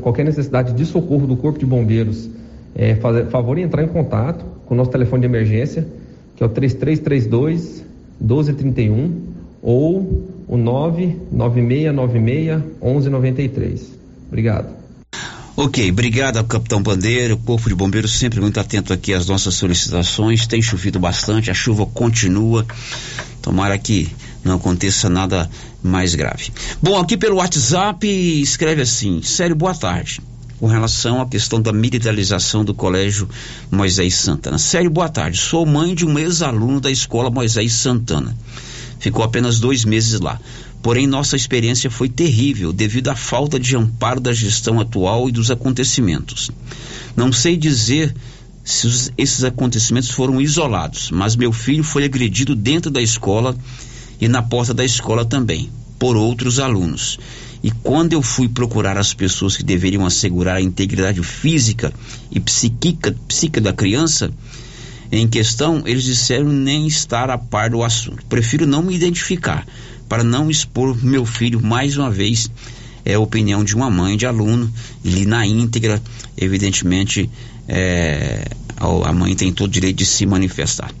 qualquer 0.00 0.24
necessidade 0.24 0.72
de 0.72 0.86
socorro 0.86 1.26
do 1.26 1.36
Corpo 1.36 1.58
de 1.58 1.66
Bombeiros, 1.66 2.30
é, 2.74 2.94
fazer, 2.94 3.26
favor 3.26 3.58
entrar 3.58 3.84
em 3.84 3.88
contato 3.88 4.42
com 4.64 4.72
o 4.72 4.76
nosso 4.76 4.90
telefone 4.90 5.20
de 5.20 5.26
emergência, 5.26 5.86
que 6.34 6.42
é 6.42 6.46
o 6.46 6.48
3332 6.48 7.84
1231 8.20 9.22
ou 9.60 10.26
o 10.48 10.56
99696 10.56 12.62
1193. 12.82 13.98
Obrigado. 14.28 14.78
Ok, 15.60 15.90
obrigado 15.90 16.44
Capitão 16.44 16.80
Bandeira, 16.80 17.34
o 17.34 17.36
Corpo 17.36 17.68
de 17.68 17.74
Bombeiros 17.74 18.16
sempre 18.16 18.40
muito 18.40 18.60
atento 18.60 18.92
aqui 18.92 19.12
às 19.12 19.26
nossas 19.26 19.54
solicitações, 19.54 20.46
tem 20.46 20.62
chovido 20.62 21.00
bastante, 21.00 21.50
a 21.50 21.54
chuva 21.54 21.84
continua, 21.84 22.64
tomara 23.42 23.76
que 23.76 24.08
não 24.44 24.56
aconteça 24.56 25.08
nada 25.08 25.48
mais 25.82 26.14
grave. 26.14 26.52
Bom, 26.82 26.98
aqui 26.98 27.16
pelo 27.16 27.36
WhatsApp 27.36 28.06
escreve 28.40 28.82
assim: 28.82 29.22
Sério, 29.22 29.56
boa 29.56 29.74
tarde. 29.74 30.20
Com 30.58 30.66
relação 30.66 31.22
à 31.22 31.26
questão 31.26 31.62
da 31.62 31.72
militarização 31.72 32.64
do 32.64 32.74
Colégio 32.74 33.28
Moisés 33.70 34.16
Santana. 34.16 34.58
Sério, 34.58 34.90
boa 34.90 35.08
tarde. 35.08 35.38
Sou 35.38 35.64
mãe 35.64 35.94
de 35.94 36.04
um 36.04 36.18
ex-aluno 36.18 36.80
da 36.80 36.90
escola 36.90 37.30
Moisés 37.30 37.72
Santana. 37.74 38.36
Ficou 38.98 39.24
apenas 39.24 39.60
dois 39.60 39.84
meses 39.84 40.18
lá. 40.18 40.40
Porém, 40.82 41.06
nossa 41.06 41.36
experiência 41.36 41.90
foi 41.90 42.08
terrível 42.08 42.72
devido 42.72 43.08
à 43.08 43.14
falta 43.14 43.58
de 43.58 43.76
amparo 43.76 44.20
da 44.20 44.32
gestão 44.32 44.80
atual 44.80 45.28
e 45.28 45.32
dos 45.32 45.50
acontecimentos. 45.50 46.50
Não 47.16 47.32
sei 47.32 47.56
dizer 47.56 48.14
se 48.64 49.12
esses 49.16 49.44
acontecimentos 49.44 50.10
foram 50.10 50.40
isolados, 50.40 51.10
mas 51.10 51.34
meu 51.34 51.52
filho 51.52 51.82
foi 51.82 52.04
agredido 52.04 52.54
dentro 52.54 52.90
da 52.90 53.00
escola 53.00 53.56
e 54.20 54.28
na 54.28 54.42
porta 54.42 54.74
da 54.74 54.84
escola 54.84 55.24
também, 55.24 55.70
por 55.98 56.16
outros 56.16 56.58
alunos. 56.58 57.18
E 57.62 57.70
quando 57.70 58.12
eu 58.12 58.22
fui 58.22 58.48
procurar 58.48 58.96
as 58.96 59.12
pessoas 59.12 59.56
que 59.56 59.64
deveriam 59.64 60.06
assegurar 60.06 60.56
a 60.56 60.62
integridade 60.62 61.22
física 61.22 61.92
e 62.30 62.38
psíquica, 62.38 63.14
psíquica 63.26 63.60
da 63.60 63.72
criança 63.72 64.30
em 65.10 65.26
questão, 65.26 65.82
eles 65.86 66.04
disseram 66.04 66.50
nem 66.50 66.86
estar 66.86 67.30
a 67.30 67.38
par 67.38 67.70
do 67.70 67.82
assunto. 67.82 68.24
Prefiro 68.26 68.66
não 68.66 68.82
me 68.82 68.94
identificar 68.94 69.66
para 70.08 70.22
não 70.22 70.50
expor 70.50 70.96
meu 71.02 71.24
filho 71.24 71.60
mais 71.60 71.96
uma 71.96 72.10
vez. 72.10 72.50
É 73.04 73.14
a 73.14 73.20
opinião 73.20 73.64
de 73.64 73.74
uma 73.74 73.90
mãe 73.90 74.16
de 74.16 74.26
aluno, 74.26 74.70
e 75.02 75.24
na 75.24 75.46
íntegra, 75.46 76.02
evidentemente, 76.36 77.28
é, 77.66 78.48
a 78.76 79.12
mãe 79.12 79.34
tem 79.34 79.52
todo 79.52 79.68
o 79.68 79.72
direito 79.72 79.96
de 79.96 80.06
se 80.06 80.26
manifestar. 80.26 80.92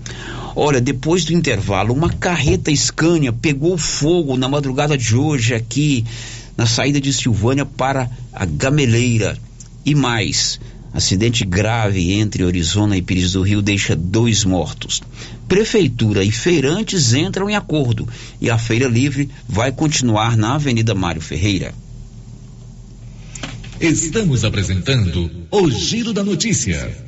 Olha, 0.60 0.80
depois 0.80 1.24
do 1.24 1.32
intervalo, 1.32 1.94
uma 1.94 2.12
carreta 2.12 2.74
Scania 2.74 3.32
pegou 3.32 3.78
fogo 3.78 4.36
na 4.36 4.48
madrugada 4.48 4.98
de 4.98 5.14
hoje 5.14 5.54
aqui 5.54 6.04
na 6.56 6.66
saída 6.66 7.00
de 7.00 7.12
Silvânia 7.12 7.64
para 7.64 8.10
a 8.32 8.44
Gameleira. 8.44 9.38
E 9.86 9.94
mais, 9.94 10.58
acidente 10.92 11.44
grave 11.44 12.12
entre 12.14 12.42
Arizona 12.42 12.96
e 12.96 13.02
Pires 13.02 13.34
do 13.34 13.42
Rio 13.42 13.62
deixa 13.62 13.94
dois 13.94 14.42
mortos. 14.42 15.00
Prefeitura 15.46 16.24
e 16.24 16.32
feirantes 16.32 17.14
entram 17.14 17.48
em 17.48 17.54
acordo 17.54 18.08
e 18.40 18.50
a 18.50 18.58
feira 18.58 18.88
livre 18.88 19.30
vai 19.48 19.70
continuar 19.70 20.36
na 20.36 20.56
Avenida 20.56 20.92
Mário 20.92 21.20
Ferreira. 21.20 21.72
Estamos 23.80 24.44
apresentando 24.44 25.30
o 25.52 25.70
Giro 25.70 26.12
da 26.12 26.24
Notícia. 26.24 27.07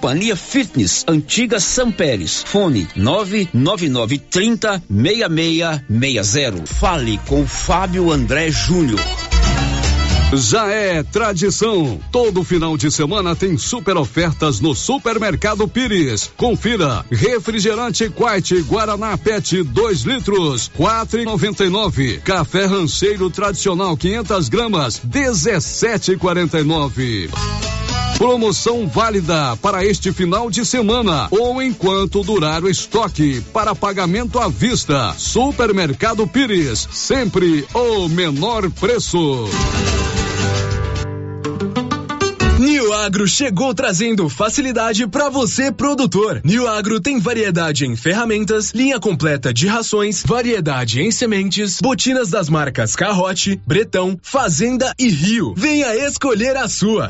Companhia 0.01 0.35
Fitness, 0.35 1.05
Antiga 1.07 1.59
São 1.59 1.91
Pérez. 1.91 2.41
Fone 2.43 2.87
99930 2.95 4.81
6660. 4.89 6.65
Fale 6.65 7.19
com 7.27 7.45
Fábio 7.45 8.11
André 8.11 8.49
Júnior. 8.49 8.99
Já 10.33 10.71
é 10.71 11.03
tradição. 11.03 11.99
Todo 12.11 12.43
final 12.43 12.75
de 12.77 12.89
semana 12.89 13.35
tem 13.35 13.59
super 13.59 13.95
ofertas 13.95 14.59
no 14.59 14.73
Supermercado 14.73 15.67
Pires. 15.67 16.31
Confira: 16.35 17.05
refrigerante 17.11 18.09
Quite 18.09 18.59
Guaraná 18.63 19.15
PET 19.19 19.61
2 19.61 20.01
litros, 20.01 20.71
4,99. 20.79 22.21
Café 22.21 22.65
Rancheiro 22.65 23.29
tradicional 23.29 23.95
500 23.95 24.49
gramas, 24.49 24.99
17,49. 25.07 27.29
Promoção 28.21 28.87
válida 28.87 29.57
para 29.57 29.83
este 29.83 30.13
final 30.13 30.51
de 30.51 30.63
semana 30.63 31.27
ou 31.31 31.59
enquanto 31.59 32.21
durar 32.21 32.63
o 32.63 32.69
estoque 32.69 33.41
para 33.51 33.73
pagamento 33.73 34.37
à 34.37 34.47
vista. 34.47 35.15
Supermercado 35.17 36.27
Pires, 36.27 36.87
sempre 36.91 37.65
o 37.73 38.07
menor 38.07 38.69
preço. 38.69 39.49
New 42.59 42.93
Agro 42.93 43.27
chegou 43.27 43.73
trazendo 43.73 44.29
facilidade 44.29 45.07
para 45.07 45.27
você, 45.27 45.71
produtor. 45.71 46.41
New 46.43 46.67
Agro 46.67 47.01
tem 47.01 47.19
variedade 47.19 47.87
em 47.87 47.95
ferramentas, 47.95 48.69
linha 48.71 48.99
completa 48.99 49.51
de 49.51 49.65
rações, 49.65 50.21
variedade 50.23 51.01
em 51.01 51.09
sementes, 51.09 51.79
botinas 51.81 52.29
das 52.29 52.49
marcas 52.49 52.95
Carrote, 52.95 53.59
Bretão, 53.65 54.15
Fazenda 54.21 54.93
e 54.99 55.09
Rio. 55.09 55.55
Venha 55.57 55.95
escolher 55.95 56.55
a 56.55 56.67
sua. 56.69 57.09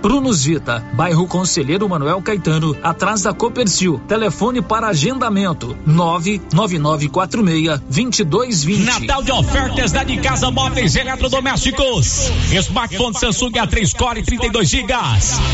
Prunus 0.01 0.43
Vita, 0.43 0.83
bairro 0.93 1.27
Conselheiro 1.27 1.87
Manuel 1.87 2.23
Caetano, 2.23 2.75
atrás 2.81 3.21
da 3.21 3.31
Copercil. 3.33 4.01
Telefone 4.07 4.59
para 4.61 4.87
agendamento: 4.87 5.77
99946-2220. 5.87 8.79
Natal 8.79 9.21
de 9.23 9.31
ofertas 9.31 9.91
da 9.91 10.03
de 10.03 10.17
casa 10.17 10.49
móveis 10.49 10.95
eletrodomésticos. 10.95 12.31
Smartphone 12.51 13.15
Samsung 13.17 13.51
A3 13.51 13.95
Core 13.95 14.23
32 14.23 14.69
GB 14.69 14.93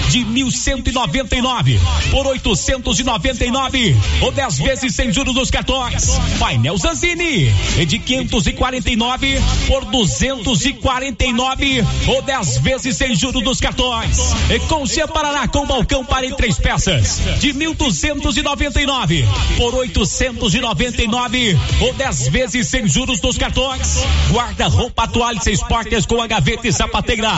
de 0.10 0.24
1199 0.24 1.80
por 2.10 2.26
899 2.28 3.98
ou 4.22 4.32
10 4.32 4.60
vezes 4.60 4.95
sem 4.95 5.11
juros 5.11 5.34
dos 5.34 5.52
cartões. 5.52 6.18
Painel 6.40 6.78
Zanzini 6.78 7.52
de 7.86 7.99
549 7.99 9.41
por 9.68 9.84
249 9.86 11.84
ou 12.07 12.22
10 12.22 12.57
vezes 12.60 12.95
sem 12.95 13.14
juros 13.14 13.44
dos 13.44 13.60
cartões. 13.60 14.37
E 14.50 14.60
com 14.60 14.86
Cia 14.86 15.08
Paraná 15.08 15.48
com 15.48 15.66
balcão 15.66 16.06
para 16.06 16.26
em 16.26 16.34
três 16.34 16.58
peças 16.58 17.22
de 17.40 17.54
1.299 17.54 19.26
por 19.58 19.76
899 19.76 21.60
ou 21.82 21.94
10 21.94 22.28
vezes 22.30 22.68
sem 22.68 22.88
juros 22.88 23.20
nos 23.22 23.38
cartões. 23.38 24.00
Guarda-roupa 24.32 25.08
toalha 25.08 25.42
seis 25.42 25.62
portas 25.62 26.06
com 26.06 26.22
a 26.22 26.28
gaveta 26.28 26.68
e 26.68 26.74
sapateira 26.74 27.32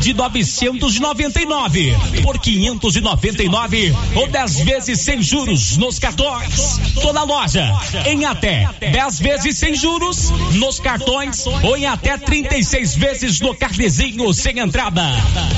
de 0.00 0.14
999 0.14 1.96
por 2.22 2.38
599 2.38 3.94
ou 4.14 4.28
10 4.28 4.60
vezes 4.60 5.00
sem 5.00 5.20
juros 5.20 5.76
nos 5.76 5.98
cartões. 5.98 6.80
Toda 7.00 7.24
loja 7.24 7.72
em 8.06 8.24
até 8.24 8.68
10 8.80 9.18
vezes 9.18 9.58
sem 9.58 9.74
juros 9.74 10.30
nos 10.52 10.78
cartões 10.78 11.44
ou 11.46 11.76
em 11.76 11.86
até 11.86 12.16
36 12.16 12.94
vezes 12.94 13.40
no 13.40 13.54
carnezinho 13.54 14.32
sem 14.32 14.58
entrada. 14.58 15.02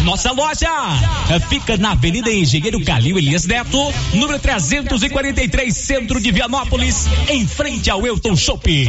Nossa 0.02 0.32
loja 0.32 0.70
fica 1.48 1.76
na 1.76 1.92
Avenida 1.92 2.30
Engenheiro 2.30 2.82
Calil 2.84 3.18
Elias 3.18 3.44
Neto, 3.46 3.92
número 4.12 4.38
343, 4.38 5.74
centro 5.74 6.20
de 6.20 6.30
Vianópolis, 6.30 7.06
em 7.28 7.46
frente 7.46 7.90
ao 7.90 8.06
Elton 8.06 8.36
Shopping. 8.36 8.88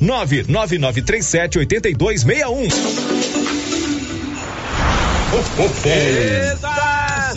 99937 0.00 1.58
8261. 1.58 2.68
Está 6.54 7.32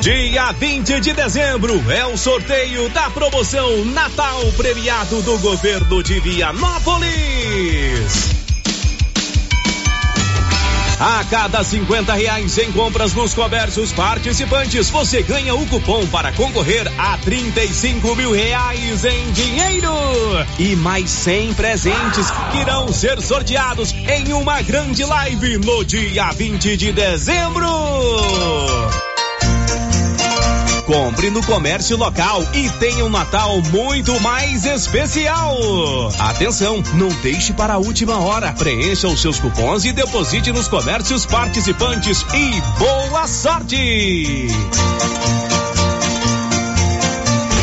Dia 0.00 0.52
20 0.52 1.00
de 1.00 1.12
dezembro 1.14 1.82
é 1.90 2.04
o 2.04 2.16
sorteio 2.16 2.90
da 2.90 3.08
promoção 3.08 3.84
Natal 3.86 4.40
Premiado 4.56 5.22
do 5.22 5.38
Governo 5.38 6.02
de 6.02 6.20
Vianópolis. 6.20 8.43
A 10.98 11.24
cada 11.24 11.62
50 11.64 12.14
reais 12.14 12.56
em 12.58 12.70
compras 12.72 13.14
nos 13.14 13.34
comércios 13.34 13.92
participantes, 13.92 14.90
você 14.90 15.22
ganha 15.22 15.54
o 15.54 15.66
cupom 15.66 16.06
para 16.06 16.32
concorrer 16.32 16.90
a 16.98 17.18
35 17.18 18.14
mil 18.14 18.32
reais 18.32 19.04
em 19.04 19.32
dinheiro 19.32 19.92
e 20.58 20.76
mais 20.76 21.10
100 21.10 21.54
presentes 21.54 22.30
que 22.52 22.58
irão 22.58 22.92
ser 22.92 23.20
sorteados 23.20 23.92
em 23.92 24.32
uma 24.32 24.62
grande 24.62 25.04
live 25.04 25.58
no 25.58 25.84
dia 25.84 26.30
20 26.30 26.76
de 26.76 26.92
dezembro. 26.92 27.66
Compre 30.86 31.30
no 31.30 31.42
comércio 31.42 31.96
local 31.96 32.42
e 32.52 32.68
tenha 32.78 33.06
um 33.06 33.08
Natal 33.08 33.62
muito 33.72 34.20
mais 34.20 34.66
especial. 34.66 35.56
Atenção, 36.18 36.82
não 36.94 37.08
deixe 37.22 37.54
para 37.54 37.74
a 37.74 37.78
última 37.78 38.18
hora. 38.18 38.52
Preencha 38.52 39.08
os 39.08 39.22
seus 39.22 39.40
cupons 39.40 39.86
e 39.86 39.92
deposite 39.92 40.52
nos 40.52 40.68
comércios 40.68 41.24
participantes 41.24 42.22
e 42.34 42.60
boa 42.78 43.26
sorte! 43.26 43.76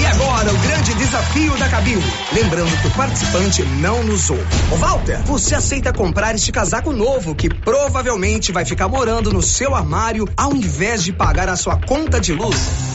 E 0.01 0.05
agora 0.07 0.51
o 0.51 0.57
grande 0.57 0.91
desafio 0.95 1.55
da 1.57 1.69
cabine. 1.69 2.03
Lembrando 2.33 2.75
que 2.81 2.87
o 2.87 2.91
participante 2.91 3.61
não 3.61 4.03
nos 4.03 4.31
ouve. 4.31 4.43
Ô 4.71 4.77
Walter, 4.77 5.21
você 5.25 5.53
aceita 5.53 5.93
comprar 5.93 6.33
este 6.33 6.51
casaco 6.51 6.91
novo 6.91 7.35
que 7.35 7.51
provavelmente 7.51 8.51
vai 8.51 8.65
ficar 8.65 8.87
morando 8.87 9.31
no 9.31 9.43
seu 9.43 9.75
armário 9.75 10.27
ao 10.35 10.55
invés 10.55 11.03
de 11.03 11.13
pagar 11.13 11.49
a 11.49 11.55
sua 11.55 11.75
conta 11.75 12.19
de 12.19 12.33
luz? 12.33 12.90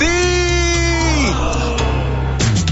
Big 0.00 0.29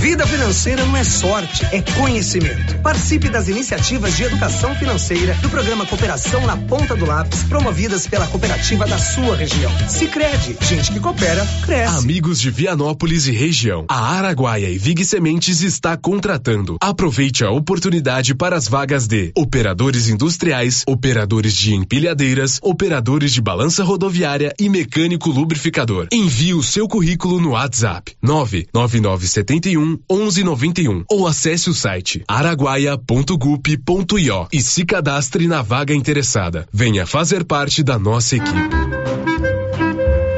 Vida 0.00 0.24
financeira 0.28 0.86
não 0.86 0.96
é 0.96 1.02
sorte, 1.02 1.66
é 1.72 1.82
conhecimento. 1.82 2.78
Participe 2.78 3.28
das 3.28 3.48
iniciativas 3.48 4.16
de 4.16 4.22
educação 4.22 4.72
financeira 4.76 5.34
do 5.42 5.50
programa 5.50 5.84
Cooperação 5.84 6.46
na 6.46 6.56
Ponta 6.56 6.94
do 6.94 7.04
Lápis, 7.04 7.42
promovidas 7.42 8.06
pela 8.06 8.26
cooperativa 8.28 8.86
da 8.86 8.96
sua 8.96 9.34
região. 9.34 9.70
Sicredi, 9.88 10.56
gente 10.60 10.92
que 10.92 11.00
coopera, 11.00 11.44
cresce. 11.64 11.98
Amigos 11.98 12.40
de 12.40 12.48
Vianópolis 12.48 13.26
e 13.26 13.32
região, 13.32 13.86
a 13.88 14.14
Araguaia 14.14 14.70
e 14.70 14.78
Vig 14.78 15.04
Sementes 15.04 15.62
está 15.62 15.96
contratando. 15.96 16.76
Aproveite 16.80 17.44
a 17.44 17.50
oportunidade 17.50 18.36
para 18.36 18.56
as 18.56 18.68
vagas 18.68 19.08
de 19.08 19.32
operadores 19.36 20.08
industriais, 20.08 20.84
operadores 20.86 21.54
de 21.54 21.74
empilhadeiras, 21.74 22.60
operadores 22.62 23.32
de 23.32 23.40
balança 23.40 23.82
rodoviária 23.82 24.54
e 24.60 24.68
mecânico 24.68 25.28
lubrificador. 25.28 26.06
Envie 26.12 26.54
o 26.54 26.62
seu 26.62 26.86
currículo 26.86 27.40
no 27.40 27.50
WhatsApp 27.50 28.16
99971 28.22 29.97
1191 30.10 31.04
ou 31.08 31.26
acesse 31.26 31.70
o 31.70 31.74
site 31.74 32.22
araguaia.gup.io 32.28 34.48
e 34.52 34.60
se 34.60 34.84
cadastre 34.84 35.46
na 35.46 35.62
vaga 35.62 35.94
interessada. 35.94 36.68
Venha 36.72 37.06
fazer 37.06 37.44
parte 37.44 37.82
da 37.82 37.98
nossa 37.98 38.36
equipe. 38.36 38.68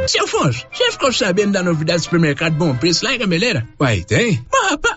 Seu 0.06 0.24
Afonso, 0.24 0.66
você 0.72 0.90
ficou 0.90 1.12
sabendo 1.12 1.52
da 1.52 1.62
novidade 1.62 2.00
do 2.00 2.04
supermercado 2.04 2.56
Bom 2.56 2.74
Preço 2.74 3.04
lá 3.04 3.14
em 3.14 3.18
Gameleira? 3.18 3.68
Uai, 3.80 4.02
tem? 4.02 4.44
Mas, 4.52 4.70
rapaz, 4.72 4.96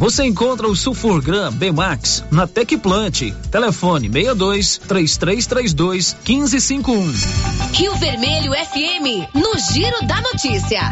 Você 0.00 0.24
encontra 0.24 0.66
o 0.66 0.74
Sulfurgram 0.74 1.52
B-Max 1.52 2.24
na 2.30 2.46
Tecplant. 2.46 3.32
Telefone 3.50 4.08
62 4.08 4.78
3332 4.78 6.16
1551. 6.26 7.12
Rio 7.72 7.94
Vermelho 7.96 8.52
FM, 8.52 9.34
no 9.34 9.58
Giro 9.58 10.06
da 10.06 10.20
Notícia. 10.20 10.90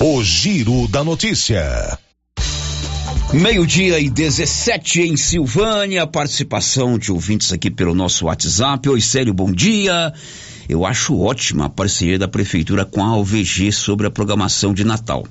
O 0.00 0.22
Giro 0.22 0.88
da 0.88 1.04
Notícia. 1.04 1.98
Meio-dia 3.32 4.00
e 4.00 4.10
17 4.10 5.02
em 5.02 5.16
Silvânia, 5.16 6.04
participação 6.04 6.98
de 6.98 7.12
ouvintes 7.12 7.52
aqui 7.52 7.70
pelo 7.70 7.94
nosso 7.94 8.24
WhatsApp. 8.26 8.88
Oi, 8.88 9.00
Sério, 9.00 9.32
bom 9.32 9.52
dia. 9.52 10.12
Eu 10.70 10.86
acho 10.86 11.18
ótima 11.18 11.64
a 11.64 11.68
parceria 11.68 12.16
da 12.16 12.28
Prefeitura 12.28 12.84
com 12.84 13.02
a 13.02 13.08
ALVG 13.08 13.72
sobre 13.72 14.06
a 14.06 14.10
programação 14.10 14.72
de 14.72 14.84
Natal. 14.84 15.26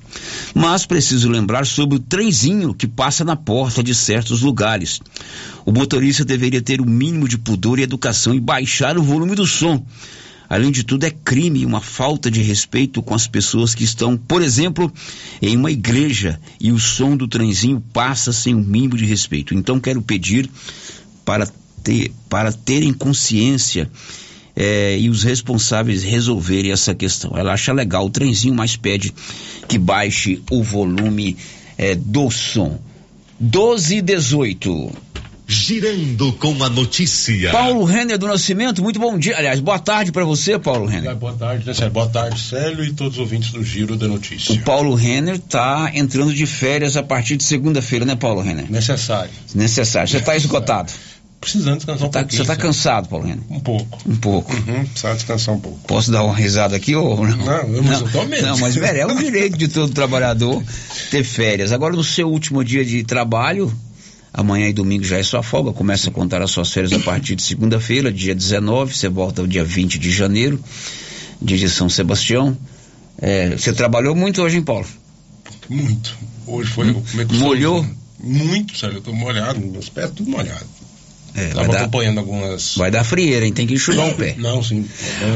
Mas 0.54 0.86
preciso 0.86 1.30
lembrar 1.30 1.66
sobre 1.66 1.96
o 1.96 2.00
trenzinho 2.00 2.74
que 2.74 2.86
passa 2.86 3.24
na 3.24 3.38
porta 3.38 3.82
de 3.82 3.96
certos 3.96 4.42
lugares. 4.42 5.00
O 5.66 5.72
motorista 5.72 6.26
deveria 6.26 6.62
ter 6.62 6.82
o 6.82 6.86
mínimo 6.86 7.26
de 7.26 7.38
pudor 7.38 7.80
e 7.80 7.84
educação 7.84 8.36
e 8.36 8.40
baixar 8.42 8.98
o 8.98 9.02
volume 9.02 9.34
do 9.34 9.48
som. 9.48 9.82
Além 10.50 10.72
de 10.72 10.84
tudo, 10.84 11.06
é 11.06 11.10
crime 11.10 11.66
uma 11.66 11.80
falta 11.80 12.30
de 12.30 12.42
respeito 12.42 13.02
com 13.02 13.16
as 13.16 13.26
pessoas 13.26 13.74
que 13.74 13.86
estão, 13.86 14.18
por 14.18 14.42
exemplo, 14.42 14.92
em 15.42 15.56
uma 15.56 15.72
igreja 15.72 16.38
e 16.60 16.70
o 16.70 16.78
som 16.78 17.16
do 17.16 17.30
trenzinho 17.30 17.82
passa 17.94 18.34
sem 18.34 18.54
o 18.54 18.60
mínimo 18.60 18.98
de 18.98 19.06
respeito. 19.06 19.54
Então, 19.54 19.80
quero 19.80 20.02
pedir 20.02 20.50
para, 21.24 21.50
ter, 21.82 22.12
para 22.28 22.52
terem 22.52 22.92
consciência 22.92 23.90
é, 24.56 24.98
e 24.98 25.10
os 25.10 25.24
responsáveis 25.24 26.04
resolverem 26.04 26.72
essa 26.72 26.94
questão. 26.94 27.38
Ela 27.38 27.54
acha 27.54 27.74
legal 27.74 28.06
o 28.06 28.10
trenzinho, 28.10 28.54
mas 28.54 28.76
pede 28.76 29.14
que 29.68 29.78
baixe 29.78 30.42
o 30.50 30.64
volume 30.64 31.38
é, 31.78 31.96
do 31.96 32.30
som. 32.30 32.80
12 33.40 33.98
e 33.98 34.02
18. 34.02 34.92
Girando 35.52 36.32
com 36.34 36.64
a 36.64 36.70
notícia. 36.70 37.52
Paulo 37.52 37.84
Renner 37.84 38.20
do 38.20 38.28
Nascimento, 38.28 38.84
muito 38.84 39.00
bom 39.00 39.18
dia. 39.18 39.36
Aliás, 39.36 39.60
boa 39.60 39.80
tarde 39.80 40.12
para 40.12 40.24
você, 40.24 40.60
Paulo 40.60 40.86
Renner. 40.86 41.16
Boa 41.16 41.34
tarde, 41.34 41.66
né, 41.66 41.74
Célio? 41.74 41.92
Boa 41.92 42.08
tarde, 42.08 42.40
Célio 42.40 42.84
e 42.84 42.94
todos 42.94 43.14
os 43.14 43.20
ouvintes 43.20 43.52
do 43.52 43.64
Giro 43.64 43.96
da 43.96 44.08
Notícia. 44.08 44.54
O 44.54 44.62
Paulo 44.62 44.94
Renner 44.94 45.36
está 45.36 45.90
entrando 45.96 46.32
de 46.36 46.46
férias 46.46 46.96
a 46.96 47.02
partir 47.02 47.36
de 47.36 47.44
segunda-feira, 47.44 48.06
né, 48.06 48.16
Paulo 48.16 48.42
Renner? 48.42 48.72
Necessário. 48.72 49.32
Necessário. 49.56 50.08
Você 50.08 50.18
está 50.18 50.36
esgotado? 50.36 50.92
Precisando 51.40 51.78
descansar 51.78 52.08
um 52.08 52.12
tá, 52.12 52.20
pouquinho. 52.20 52.38
Você 52.38 52.52
está 52.52 52.56
cansado, 52.56 53.08
Paulo 53.08 53.26
Renner? 53.26 53.44
Um 53.50 53.60
pouco. 53.60 54.00
Um 54.06 54.16
pouco. 54.18 54.54
Uhum, 54.54 54.86
precisa 54.86 55.14
descansar 55.14 55.56
um 55.56 55.60
pouco. 55.60 55.80
Posso 55.88 56.12
dar 56.12 56.24
uma 56.24 56.36
risada 56.36 56.76
aqui 56.76 56.96
ou 56.96 57.26
não? 57.26 57.38
Não, 57.38 57.84
mas 57.84 58.02
eu 58.02 58.12
tô 58.12 58.26
mesmo. 58.26 58.48
Não, 58.48 58.58
mas 58.58 58.76
é 58.76 59.06
o 59.06 59.16
direito 59.18 59.58
de 59.58 59.70
todo 59.70 59.94
trabalhador 59.94 60.62
ter 61.10 61.24
férias. 61.24 61.72
Agora, 61.72 61.96
no 61.96 62.04
seu 62.04 62.30
último 62.30 62.64
dia 62.64 62.84
de 62.84 63.04
trabalho, 63.04 63.74
Amanhã 64.32 64.68
e 64.70 64.74
domingo 64.74 65.04
já 65.04 65.18
é 65.18 65.24
sua 65.24 65.42
folga, 65.42 65.74
começa 65.74 66.10
a 66.10 66.14
contar 66.14 66.42
as 66.42 66.52
suas 66.52 66.72
férias 66.72 66.94
a 66.94 67.00
partir 67.00 67.36
de 67.36 67.42
segunda-feira, 67.42 68.12
dia 68.12 68.36
19, 68.36 68.96
você 68.96 69.10
volta 69.10 69.42
o 69.42 69.48
dia 69.48 69.64
20 69.64 69.98
de 69.98 70.12
janeiro, 70.12 70.64
dia 71.42 71.58
de 71.58 71.68
São 71.68 71.90
Sebastião. 71.90 72.56
É, 73.20 73.50
você 73.50 73.74
trabalhou 73.74 74.16
muito 74.16 74.42
hoje, 74.42 74.58
hein, 74.58 74.64
Paulo? 74.64 74.86
Muito. 75.68 76.16
Hoje 76.46 76.72
foi. 76.72 76.92
Hum? 76.92 77.04
Molhou? 77.40 77.86
Muito, 78.20 78.78
sério, 78.78 78.98
eu 78.98 79.02
tô 79.02 79.14
molhado, 79.14 79.60
meus 79.60 79.90
pés 79.90 80.12
tudo 80.12 80.30
molhado. 80.30 80.66
É, 81.36 81.48
Tava 81.48 81.62
vai 81.62 81.68
dar, 81.68 81.82
acompanhando 81.82 82.18
algumas. 82.20 82.76
vai 82.76 82.92
dar 82.92 83.04
frieira, 83.04 83.46
hein? 83.46 83.54
Tem 83.54 83.68
que 83.68 83.74
enxugar 83.74 84.08
o 84.10 84.14
pé. 84.16 84.36
Não, 84.38 84.64
sim. 84.64 84.86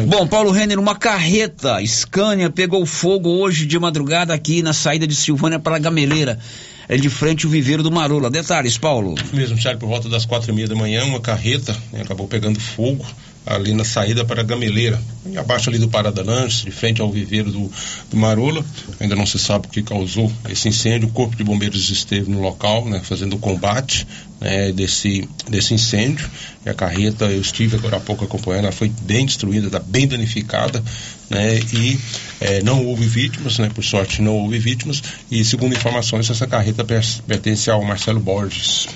Bom, 0.08 0.28
Paulo 0.28 0.52
Renner, 0.52 0.80
uma 0.80 0.96
carreta 0.96 1.78
Scania 1.86 2.50
pegou 2.50 2.86
fogo 2.86 3.30
hoje 3.30 3.66
de 3.66 3.78
madrugada 3.78 4.34
aqui 4.34 4.62
na 4.62 4.74
saída 4.74 5.06
de 5.08 5.16
Silvânia 5.16 5.60
para 5.60 5.78
Gameleira. 5.80 6.40
É 6.88 6.98
de 6.98 7.10
frente 7.10 7.48
o 7.48 7.50
viveiro 7.50 7.82
do 7.82 7.92
Marola. 7.92 8.30
Detalhes, 8.30 8.78
Paulo. 8.78 9.16
Mesmo, 9.32 9.58
Charles, 9.58 9.80
por 9.80 9.88
volta 9.88 10.10
das 10.10 10.26
quatro 10.26 10.52
e 10.52 10.54
meia 10.54 10.68
da 10.68 10.76
manhã, 10.76 11.06
uma 11.06 11.20
carreta 11.20 11.76
né, 11.92 12.02
acabou 12.02 12.28
pegando 12.28 12.60
fogo 12.60 13.06
ali 13.46 13.74
na 13.74 13.84
saída 13.84 14.24
para 14.24 14.42
a 14.42 14.44
Gameleira, 14.44 15.02
abaixo 15.38 15.70
ali 15.70 15.78
do 15.78 15.90
Parada 15.90 16.24
Lanches, 16.24 16.64
de 16.64 16.72
frente 16.72 17.02
ao 17.02 17.12
viveiro 17.12 17.52
do, 17.52 17.72
do 18.10 18.18
Marola. 18.18 18.66
Ainda 19.00 19.16
não 19.16 19.26
se 19.26 19.38
sabe 19.38 19.68
o 19.68 19.70
que 19.70 19.82
causou 19.82 20.32
esse 20.50 20.70
incêndio. 20.70 21.10
O 21.10 21.12
Corpo 21.12 21.36
de 21.36 21.44
Bombeiros 21.44 21.90
esteve 21.90 22.30
no 22.30 22.42
local, 22.42 22.86
né, 22.86 23.02
fazendo 23.04 23.36
o 23.36 23.40
combate 23.40 24.08
né, 24.44 24.74
desse, 24.74 25.28
desse 25.50 25.74
incêndio. 25.74 26.30
E 26.66 26.70
a 26.70 26.74
carreta, 26.74 27.26
eu 27.26 27.42
estive 27.42 27.78
agora 27.78 27.98
há 27.98 28.00
pouco 28.00 28.26
acompanhando, 28.26 28.66
ela 28.66 28.74
foi 28.74 28.92
bem 29.02 29.26
destruída, 29.26 29.68
está 29.68 29.80
bem 29.80 30.06
danificada, 30.06 30.84
né, 31.30 31.60
e 31.74 31.98
é, 32.42 32.62
não 32.62 32.86
houve 32.86 33.06
vítimas, 33.06 33.58
né, 33.58 33.72
por 33.74 33.84
sorte 33.84 34.22
não 34.22 34.36
houve 34.36 34.60
vítimas. 34.60 35.02
E 35.32 35.44
segundo 35.46 35.74
informações, 35.74 36.30
essa 36.30 36.46
carreta 36.46 36.86
pertence 37.26 37.72
ao 37.72 37.84
Marcelo 37.84 38.20
Borges. 38.20 38.88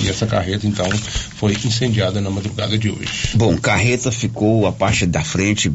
E 0.00 0.08
essa 0.08 0.26
carreta, 0.26 0.66
então, 0.66 0.88
foi 1.36 1.54
incendiada 1.64 2.20
na 2.20 2.30
madrugada 2.30 2.78
de 2.78 2.90
hoje. 2.90 3.30
Bom, 3.34 3.56
carreta 3.56 4.12
ficou 4.12 4.66
a 4.66 4.72
parte 4.72 5.06
da 5.06 5.24
frente 5.24 5.72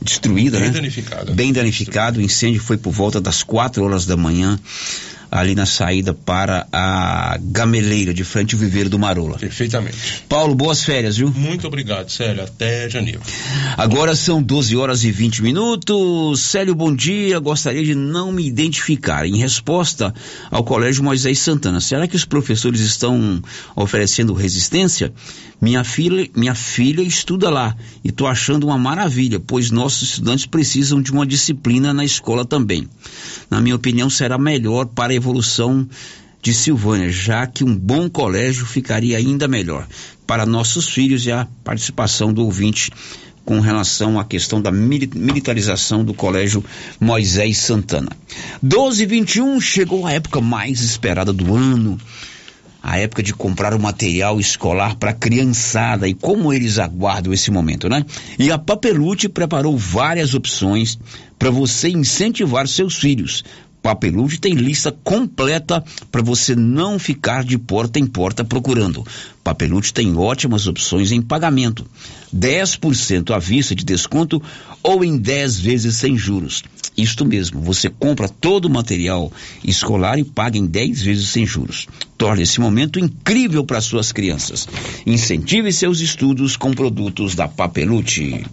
destruída, 0.00 0.58
Bem 0.58 0.68
né? 0.68 0.74
danificada. 0.74 1.32
Bem 1.32 1.52
danificado. 1.52 2.20
O 2.20 2.22
incêndio 2.22 2.60
foi 2.60 2.78
por 2.78 2.92
volta 2.92 3.20
das 3.20 3.42
4 3.42 3.84
horas 3.84 4.06
da 4.06 4.16
manhã, 4.16 4.58
ali 5.30 5.54
na 5.54 5.66
saída 5.66 6.14
para 6.14 6.66
a 6.72 7.38
Gameleira, 7.40 8.14
de 8.14 8.24
frente 8.24 8.54
ao 8.54 8.60
viveiro 8.60 8.88
do 8.88 8.98
Marola. 8.98 9.38
Perfeitamente. 9.38 10.24
Paulo, 10.28 10.54
boas 10.54 10.82
férias, 10.82 11.16
viu? 11.16 11.30
Muito 11.30 11.66
obrigado, 11.66 12.10
Célio. 12.10 12.44
Até 12.44 12.88
janeiro. 12.88 13.20
Agora 13.76 14.16
são 14.16 14.42
12 14.42 14.76
horas 14.76 15.04
e 15.04 15.10
20 15.10 15.42
minutos. 15.42 16.40
Célio, 16.40 16.74
bom 16.74 16.94
dia. 16.94 17.38
Gostaria 17.38 17.84
de 17.84 17.94
não 17.94 18.32
me 18.32 18.46
identificar. 18.46 19.26
Em 19.26 19.36
resposta 19.36 20.14
ao 20.50 20.64
Colégio 20.64 21.04
Moisés 21.04 21.38
Santana, 21.38 21.80
será 21.80 22.08
que 22.08 22.16
os 22.16 22.24
professores 22.24 22.80
estão 22.80 23.42
oferecendo 23.76 24.32
resistência? 24.32 25.12
Minha 25.60 25.82
filha, 25.82 26.28
minha 26.36 26.54
filha 26.54 27.02
estuda 27.02 27.50
lá 27.50 27.76
e 28.04 28.10
estou 28.10 28.28
achando 28.28 28.64
uma 28.68 28.78
maravilha, 28.78 29.40
pois 29.40 29.72
nossos 29.72 30.10
estudantes 30.10 30.46
precisam 30.46 31.02
de 31.02 31.10
uma 31.10 31.26
disciplina 31.26 31.92
na 31.92 32.04
escola 32.04 32.44
também. 32.44 32.88
Na 33.50 33.60
minha 33.60 33.74
opinião, 33.74 34.08
será 34.08 34.38
melhor 34.38 34.86
para 34.86 35.14
evolução 35.18 35.86
de 36.40 36.54
Silvânia, 36.54 37.10
já 37.10 37.46
que 37.46 37.64
um 37.64 37.76
bom 37.76 38.08
colégio 38.08 38.64
ficaria 38.64 39.18
ainda 39.18 39.46
melhor 39.46 39.86
para 40.26 40.46
nossos 40.46 40.88
filhos 40.88 41.26
e 41.26 41.32
a 41.32 41.46
participação 41.64 42.32
do 42.32 42.44
ouvinte 42.44 42.90
com 43.44 43.60
relação 43.60 44.20
à 44.20 44.24
questão 44.24 44.60
da 44.60 44.70
mili- 44.70 45.10
militarização 45.14 46.04
do 46.04 46.12
Colégio 46.12 46.62
Moisés 47.00 47.56
Santana. 47.56 48.10
12 48.62 49.02
e 49.02 49.06
21 49.06 49.60
chegou 49.60 50.06
a 50.06 50.12
época 50.12 50.40
mais 50.40 50.82
esperada 50.82 51.32
do 51.32 51.54
ano. 51.54 51.98
A 52.82 52.98
época 52.98 53.22
de 53.22 53.34
comprar 53.34 53.74
o 53.74 53.80
material 53.80 54.38
escolar 54.38 54.94
para 54.96 55.10
a 55.10 55.14
criançada 55.14 56.06
e 56.06 56.14
como 56.14 56.52
eles 56.52 56.78
aguardam 56.78 57.32
esse 57.32 57.50
momento, 57.50 57.88
né? 57.88 58.04
E 58.38 58.52
a 58.52 58.58
Papelute 58.58 59.28
preparou 59.28 59.76
várias 59.76 60.32
opções 60.32 60.98
para 61.38 61.50
você 61.50 61.88
incentivar 61.88 62.68
seus 62.68 62.96
filhos. 62.96 63.44
Papelute 63.82 64.40
tem 64.40 64.54
lista 64.54 64.92
completa 64.92 65.82
para 66.10 66.22
você 66.22 66.54
não 66.54 66.98
ficar 66.98 67.44
de 67.44 67.56
porta 67.56 67.98
em 67.98 68.06
porta 68.06 68.44
procurando. 68.44 69.06
Papelute 69.42 69.94
tem 69.94 70.16
ótimas 70.16 70.66
opções 70.66 71.12
em 71.12 71.22
pagamento. 71.22 71.86
10% 72.34 73.34
à 73.34 73.38
vista 73.38 73.74
de 73.74 73.84
desconto 73.84 74.42
ou 74.82 75.04
em 75.04 75.16
10 75.16 75.60
vezes 75.60 75.96
sem 75.96 76.16
juros. 76.16 76.62
Isto 76.96 77.24
mesmo, 77.24 77.60
você 77.60 77.88
compra 77.88 78.28
todo 78.28 78.64
o 78.64 78.70
material 78.70 79.32
escolar 79.64 80.18
e 80.18 80.24
paga 80.24 80.58
em 80.58 80.66
10 80.66 81.02
vezes 81.02 81.28
sem 81.28 81.46
juros. 81.46 81.86
Torne 82.16 82.42
esse 82.42 82.60
momento 82.60 82.98
incrível 82.98 83.64
para 83.64 83.80
suas 83.80 84.10
crianças. 84.10 84.68
Incentive 85.06 85.72
seus 85.72 86.00
estudos 86.00 86.56
com 86.56 86.72
produtos 86.72 87.34
da 87.34 87.46
Papelute. 87.46 88.44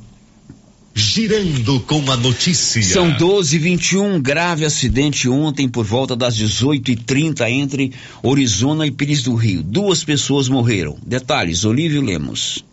Girando 0.98 1.82
com 1.82 2.10
a 2.10 2.16
notícia. 2.16 2.82
São 2.82 3.12
12 3.12 3.58
e 3.58 3.60
21 3.60 4.22
grave 4.22 4.64
acidente 4.64 5.28
ontem 5.28 5.68
por 5.68 5.84
volta 5.84 6.16
das 6.16 6.34
18 6.38 6.90
e 6.90 6.96
30 6.96 7.50
entre 7.50 7.92
Orizona 8.24 8.88
e 8.88 8.92
Pires 8.92 9.22
do 9.24 9.36
Rio. 9.36 9.62
Duas 9.62 10.06
pessoas 10.06 10.48
morreram. 10.48 10.98
Detalhes, 11.06 11.66
Olívio 11.66 12.02
Lemos. 12.02 12.64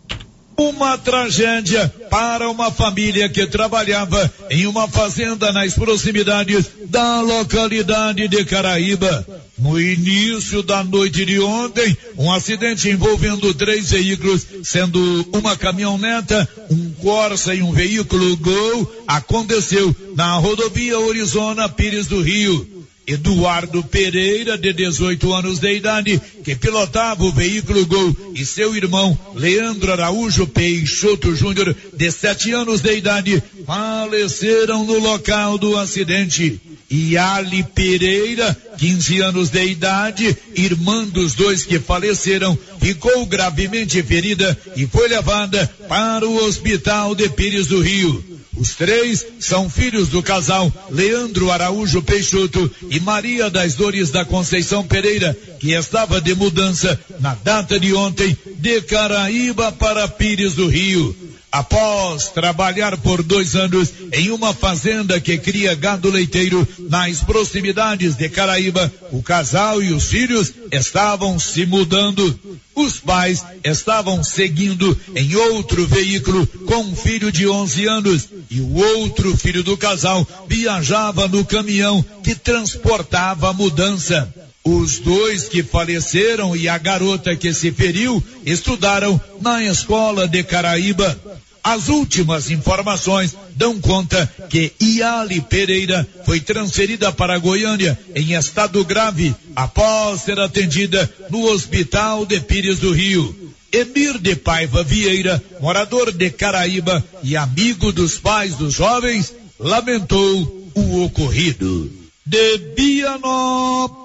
Uma 0.55 0.97
tragédia 0.97 1.93
para 2.09 2.49
uma 2.49 2.71
família 2.71 3.27
que 3.27 3.45
trabalhava 3.45 4.31
em 4.49 4.67
uma 4.67 4.87
fazenda 4.87 5.51
nas 5.51 5.73
proximidades 5.73 6.65
da 6.87 7.19
localidade 7.19 8.29
de 8.29 8.45
Caraíba. 8.45 9.27
No 9.57 9.79
início 9.79 10.63
da 10.63 10.83
noite 10.83 11.25
de 11.25 11.39
ontem, 11.39 11.97
um 12.17 12.31
acidente 12.31 12.89
envolvendo 12.89 13.53
três 13.53 13.91
veículos, 13.91 14.45
sendo 14.63 15.27
uma 15.33 15.57
caminhoneta, 15.57 16.47
um 16.69 16.92
Corsa 17.03 17.53
e 17.53 17.61
um 17.61 17.73
veículo 17.73 18.37
Gol, 18.37 19.03
aconteceu 19.05 19.93
na 20.15 20.37
rodovia 20.37 20.97
Orizona 20.97 21.67
Pires 21.67 22.07
do 22.07 22.21
Rio. 22.21 22.65
Eduardo 23.05 23.83
Pereira, 23.83 24.57
de 24.57 24.71
18 24.71 25.33
anos 25.33 25.59
de 25.59 25.75
idade, 25.75 26.21
que 26.41 26.55
pilotava 26.55 27.21
o 27.25 27.31
veículo 27.33 27.85
Gol, 27.85 28.15
e 28.33 28.45
seu 28.45 28.73
irmão 28.73 29.19
Leandro 29.35 29.91
Araújo 29.91 30.47
Peixoto 30.47 31.35
Júnior, 31.35 31.75
de 31.93 32.09
7 32.09 32.53
anos 32.53 32.79
de 32.79 32.95
idade, 32.95 33.43
faleceram 33.65 34.85
no 34.85 34.97
local 34.99 35.57
do 35.57 35.77
acidente. 35.77 36.61
E 36.89 37.17
Ali 37.17 37.63
Pereira, 37.63 38.55
15 38.77 39.21
anos 39.21 39.49
de 39.49 39.65
idade, 39.65 40.37
irmã 40.55 41.05
dos 41.05 41.33
dois 41.33 41.65
que 41.65 41.79
faleceram, 41.79 42.57
ficou 42.79 43.25
gravemente 43.25 44.01
ferida 44.03 44.57
e 44.75 44.85
foi 44.85 45.07
levada 45.07 45.69
para 45.87 46.27
o 46.27 46.45
hospital 46.45 47.15
de 47.15 47.29
Pires 47.29 47.67
do 47.67 47.81
Rio. 47.81 48.33
Os 48.55 48.75
três 48.75 49.25
são 49.39 49.67
filhos 49.67 50.09
do 50.09 50.21
casal 50.21 50.71
Leandro 50.91 51.51
Araújo 51.51 52.03
Peixoto 52.03 52.69
e 52.89 52.99
Maria 52.99 53.49
das 53.49 53.73
Dores 53.73 54.11
da 54.11 54.23
Conceição 54.23 54.85
Pereira, 54.85 55.35
que 55.59 55.71
estava 55.73 56.21
de 56.21 56.35
mudança 56.35 56.99
na 57.19 57.33
data 57.33 57.79
de 57.79 57.93
ontem 57.93 58.37
de 58.57 58.81
Caraíba 58.81 59.71
para 59.71 60.07
Pires 60.07 60.53
do 60.53 60.67
Rio. 60.67 61.15
Após 61.53 62.29
trabalhar 62.29 62.97
por 62.97 63.21
dois 63.21 63.55
anos 63.55 63.93
em 64.11 64.31
uma 64.31 64.55
fazenda 64.55 65.21
que 65.21 65.37
cria 65.37 65.75
gado 65.75 66.09
leiteiro 66.09 66.67
nas 66.89 67.19
proximidades 67.19 68.15
de 68.15 68.27
Caraíba, 68.27 68.91
o 69.11 69.21
casal 69.21 69.79
e 69.79 69.93
os 69.93 70.05
filhos 70.05 70.51
estavam 70.71 71.37
se 71.37 71.63
mudando. 71.67 72.39
Os 72.73 72.99
pais 72.99 73.45
estavam 73.63 74.23
seguindo 74.23 74.99
em 75.15 75.35
outro 75.35 75.85
veículo 75.85 76.47
com 76.47 76.77
um 76.77 76.95
filho 76.95 77.31
de 77.31 77.47
11 77.47 77.85
anos 77.85 78.29
e 78.49 78.59
o 78.59 78.73
outro 78.73 79.37
filho 79.37 79.61
do 79.61 79.77
casal 79.77 80.27
viajava 80.47 81.27
no 81.27 81.45
caminhão 81.45 82.03
que 82.23 82.33
transportava 82.33 83.51
a 83.51 83.53
mudança. 83.53 84.27
Os 84.63 84.97
dois 84.99 85.49
que 85.49 85.61
faleceram 85.61 86.55
e 86.55 86.69
a 86.69 86.77
garota 86.77 87.35
que 87.35 87.53
se 87.53 87.69
feriu 87.71 88.23
estudaram 88.45 89.21
na 89.41 89.61
escola 89.61 90.25
de 90.25 90.41
Caraíba. 90.41 91.19
As 91.63 91.87
últimas 91.87 92.51
informações 92.51 93.37
dão 93.55 93.79
conta 93.79 94.29
que 94.49 94.73
Iali 94.81 95.39
Pereira 95.39 96.05
foi 96.25 96.41
transferida 96.41 97.09
para 97.11 97.37
Goiânia 97.37 97.97
em 98.13 98.33
estado 98.33 98.83
grave 98.83 99.33
após 99.55 100.21
ser 100.23 100.37
atendida 100.39 101.09
no 101.29 101.45
Hospital 101.45 102.25
de 102.25 102.41
Pires 102.41 102.79
do 102.79 102.91
Rio. 102.91 103.53
Emir 103.71 104.17
de 104.19 104.35
Paiva 104.35 104.83
Vieira, 104.83 105.41
morador 105.61 106.11
de 106.11 106.29
Caraíba 106.29 107.01
e 107.23 107.37
amigo 107.37 107.93
dos 107.93 108.17
pais 108.19 108.55
dos 108.55 108.73
jovens, 108.73 109.33
lamentou 109.57 110.69
o 110.75 111.03
ocorrido. 111.05 111.89
De 112.25 112.57
Vianópolis, 112.75 114.03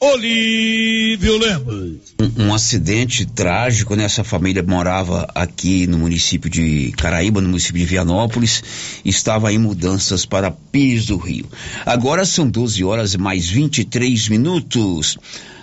Olívio 0.00 1.38
Lemos. 1.38 2.14
Um, 2.20 2.44
um, 2.44 2.54
acidente 2.54 3.26
trágico, 3.26 3.96
né? 3.96 4.04
Essa 4.04 4.22
família 4.22 4.62
morava 4.62 5.28
aqui 5.34 5.88
no 5.88 5.98
município 5.98 6.48
de 6.48 6.92
Caraíba, 6.92 7.40
no 7.40 7.48
município 7.48 7.80
de 7.80 7.84
Vianópolis, 7.84 8.62
estava 9.04 9.52
em 9.52 9.58
mudanças 9.58 10.24
para 10.24 10.52
Pires 10.52 11.06
do 11.06 11.16
Rio. 11.16 11.46
Agora 11.84 12.24
são 12.24 12.48
12 12.48 12.84
horas 12.84 13.14
e 13.14 13.18
mais 13.18 13.48
23 13.48 14.28
minutos 14.28 15.18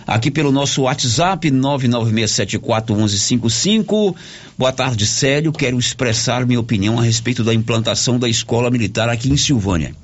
aqui 0.05 0.29
pelo 0.29 0.51
nosso 0.51 0.81
WhatsApp 0.81 1.49
996741155. 1.49 4.13
Boa 4.57 4.73
tarde, 4.73 5.07
Célio. 5.07 5.53
Quero 5.53 5.79
expressar 5.79 6.45
minha 6.45 6.59
opinião 6.59 6.99
a 6.99 7.03
respeito 7.03 7.41
da 7.41 7.53
implantação 7.53 8.19
da 8.19 8.27
escola 8.27 8.69
militar 8.69 9.07
aqui 9.07 9.31
em 9.31 9.37
Silvânia. 9.37 9.95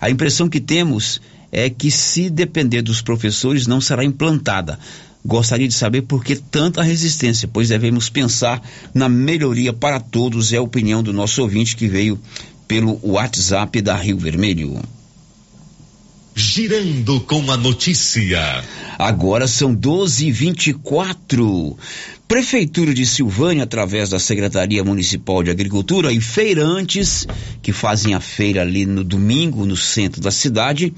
A 0.00 0.10
impressão 0.10 0.48
que 0.48 0.58
temos 0.58 1.20
é 1.20 1.35
que 1.70 1.90
se 1.90 2.28
depender 2.28 2.82
dos 2.82 3.00
professores 3.00 3.66
não 3.66 3.80
será 3.80 4.04
implantada. 4.04 4.78
Gostaria 5.24 5.66
de 5.66 5.74
saber 5.74 6.02
por 6.02 6.22
que 6.22 6.36
tanta 6.36 6.82
resistência, 6.82 7.48
pois 7.52 7.70
devemos 7.70 8.08
pensar 8.08 8.62
na 8.94 9.08
melhoria 9.08 9.72
para 9.72 9.98
todos, 9.98 10.52
é 10.52 10.56
a 10.56 10.62
opinião 10.62 11.02
do 11.02 11.12
nosso 11.12 11.42
ouvinte 11.42 11.74
que 11.74 11.88
veio 11.88 12.20
pelo 12.68 13.00
WhatsApp 13.02 13.80
da 13.80 13.96
Rio 13.96 14.18
Vermelho. 14.18 14.80
Girando 16.34 17.20
com 17.22 17.50
a 17.50 17.56
notícia. 17.56 18.62
Agora 18.98 19.48
são 19.48 19.74
12 19.74 20.26
e 20.26 20.30
24 20.30 21.76
Prefeitura 22.28 22.92
de 22.92 23.06
Silvânia, 23.06 23.62
através 23.62 24.10
da 24.10 24.18
Secretaria 24.18 24.82
Municipal 24.82 25.44
de 25.44 25.50
Agricultura 25.50 26.12
e 26.12 26.20
feirantes 26.20 27.24
que 27.62 27.72
fazem 27.72 28.14
a 28.14 28.20
feira 28.20 28.62
ali 28.62 28.84
no 28.84 29.04
domingo 29.04 29.64
no 29.64 29.76
centro 29.76 30.20
da 30.20 30.32
cidade, 30.32 30.92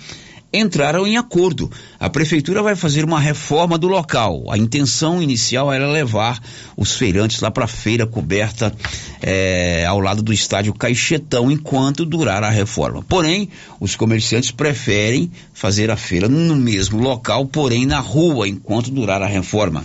entraram 0.52 1.06
em 1.06 1.16
acordo. 1.16 1.70
A 2.00 2.08
prefeitura 2.08 2.62
vai 2.62 2.74
fazer 2.74 3.04
uma 3.04 3.20
reforma 3.20 3.76
do 3.76 3.86
local. 3.86 4.44
A 4.50 4.56
intenção 4.56 5.22
inicial 5.22 5.72
era 5.72 5.90
levar 5.90 6.40
os 6.76 6.96
feirantes 6.96 7.40
lá 7.40 7.50
para 7.50 7.64
a 7.64 7.68
feira 7.68 8.06
coberta 8.06 8.74
é, 9.20 9.84
ao 9.86 10.00
lado 10.00 10.22
do 10.22 10.32
estádio 10.32 10.72
Caixetão 10.72 11.50
enquanto 11.50 12.06
durar 12.06 12.42
a 12.42 12.50
reforma. 12.50 13.04
Porém, 13.06 13.48
os 13.78 13.94
comerciantes 13.94 14.50
preferem 14.50 15.30
fazer 15.52 15.90
a 15.90 15.96
feira 15.96 16.28
no 16.28 16.56
mesmo 16.56 16.98
local, 17.00 17.46
porém 17.46 17.84
na 17.84 18.00
rua 18.00 18.48
enquanto 18.48 18.90
durar 18.90 19.22
a 19.22 19.26
reforma. 19.26 19.84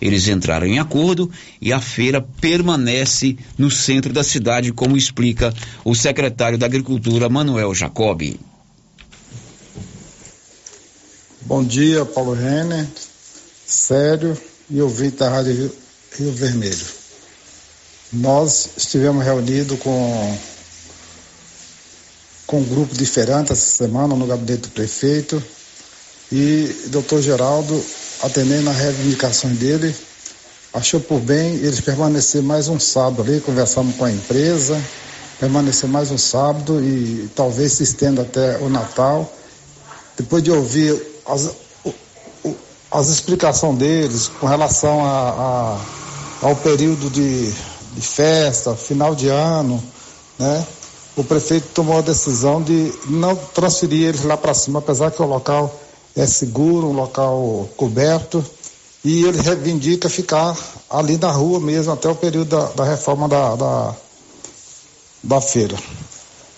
Eles 0.00 0.26
entraram 0.26 0.66
em 0.66 0.80
acordo 0.80 1.30
e 1.60 1.72
a 1.72 1.80
feira 1.80 2.20
permanece 2.20 3.36
no 3.56 3.70
centro 3.70 4.12
da 4.12 4.24
cidade, 4.24 4.72
como 4.72 4.96
explica 4.96 5.54
o 5.84 5.94
secretário 5.94 6.58
da 6.58 6.66
Agricultura, 6.66 7.28
Manuel 7.28 7.72
Jacobi. 7.72 8.51
Bom 11.44 11.64
dia, 11.64 12.04
Paulo 12.04 12.34
Renner, 12.34 12.86
Sério 13.66 14.40
e 14.70 14.80
ouvinte 14.80 15.16
da 15.16 15.28
Rádio 15.28 15.72
Rio 16.16 16.32
Vermelho. 16.32 16.86
Nós 18.12 18.70
estivemos 18.76 19.24
reunidos 19.24 19.76
com, 19.80 20.38
com 22.46 22.60
um 22.60 22.64
grupo 22.64 22.94
diferente 22.94 23.50
essa 23.50 23.76
semana 23.76 24.14
no 24.14 24.24
gabinete 24.24 24.62
do 24.62 24.68
prefeito 24.68 25.42
e 26.30 26.72
doutor 26.86 27.20
Geraldo, 27.20 27.84
atendendo 28.22 28.70
às 28.70 28.76
reivindicações 28.76 29.58
dele, 29.58 29.92
achou 30.72 31.00
por 31.00 31.18
bem 31.18 31.56
eles 31.56 31.80
permanecer 31.80 32.40
mais 32.40 32.68
um 32.68 32.78
sábado 32.78 33.20
ali, 33.22 33.40
conversamos 33.40 33.96
com 33.96 34.04
a 34.04 34.12
empresa, 34.12 34.80
permanecer 35.40 35.88
mais 35.88 36.12
um 36.12 36.18
sábado 36.18 36.80
e 36.80 37.28
talvez 37.34 37.72
se 37.72 37.82
estenda 37.82 38.22
até 38.22 38.58
o 38.58 38.68
Natal. 38.68 39.36
Depois 40.16 40.40
de 40.40 40.52
ouvir 40.52 41.11
as, 41.26 41.50
as 42.90 43.08
explicações 43.08 43.78
deles 43.78 44.28
com 44.28 44.46
relação 44.46 45.04
a, 45.04 45.30
a 45.30 46.02
ao 46.42 46.56
período 46.56 47.08
de, 47.08 47.52
de, 47.52 48.00
festa, 48.00 48.74
final 48.74 49.14
de 49.14 49.28
ano, 49.28 49.82
né? 50.38 50.66
O 51.16 51.22
prefeito 51.22 51.68
tomou 51.72 51.98
a 51.98 52.00
decisão 52.00 52.60
de 52.60 52.92
não 53.06 53.36
transferir 53.36 54.08
eles 54.08 54.24
lá 54.24 54.36
para 54.36 54.52
cima, 54.52 54.80
apesar 54.80 55.10
que 55.10 55.22
o 55.22 55.26
local 55.26 55.72
é 56.16 56.26
seguro, 56.26 56.88
um 56.88 56.92
local 56.92 57.68
coberto, 57.76 58.44
e 59.04 59.24
ele 59.24 59.40
reivindica 59.40 60.08
ficar 60.08 60.56
ali 60.90 61.16
na 61.16 61.30
rua 61.30 61.60
mesmo 61.60 61.92
até 61.92 62.08
o 62.08 62.14
período 62.14 62.48
da, 62.48 62.64
da 62.72 62.84
reforma 62.84 63.28
da, 63.28 63.54
da, 63.54 63.94
da 65.22 65.40
feira. 65.40 65.76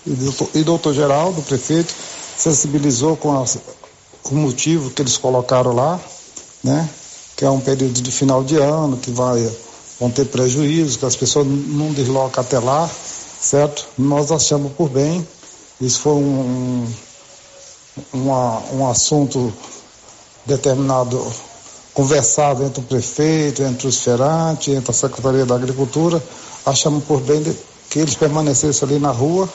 E 0.06 0.60
o 0.60 0.64
doutor 0.64 0.94
Geraldo, 0.94 1.42
prefeito, 1.42 1.92
sensibilizou 2.38 3.16
com 3.16 3.40
as, 3.42 3.58
o 4.30 4.34
motivo 4.34 4.90
que 4.90 5.02
eles 5.02 5.16
colocaram 5.16 5.72
lá, 5.72 6.00
né? 6.62 6.88
Que 7.36 7.44
é 7.44 7.50
um 7.50 7.60
período 7.60 8.00
de 8.00 8.10
final 8.10 8.42
de 8.42 8.56
ano, 8.56 8.96
que 8.96 9.10
vai, 9.10 9.50
vão 10.00 10.10
ter 10.10 10.26
prejuízo, 10.26 10.98
que 10.98 11.06
as 11.06 11.16
pessoas 11.16 11.46
não 11.46 11.92
deslocam 11.92 12.42
até 12.42 12.58
lá, 12.58 12.88
certo? 13.40 13.86
Nós 13.98 14.30
achamos 14.32 14.72
por 14.72 14.88
bem, 14.88 15.26
isso 15.80 16.00
foi 16.00 16.14
um, 16.14 16.86
um, 18.14 18.28
um 18.72 18.88
assunto 18.88 19.52
determinado, 20.46 21.24
conversado 21.92 22.64
entre 22.64 22.80
o 22.80 22.84
prefeito, 22.84 23.62
entre 23.62 23.86
os 23.86 24.00
feirantes, 24.00 24.74
entre 24.74 24.90
a 24.90 24.94
Secretaria 24.94 25.44
da 25.44 25.54
Agricultura, 25.54 26.22
achamos 26.64 27.04
por 27.04 27.20
bem 27.20 27.42
que 27.90 27.98
eles 27.98 28.14
permanecessem 28.14 28.88
ali 28.88 28.98
na 28.98 29.10
rua 29.10 29.48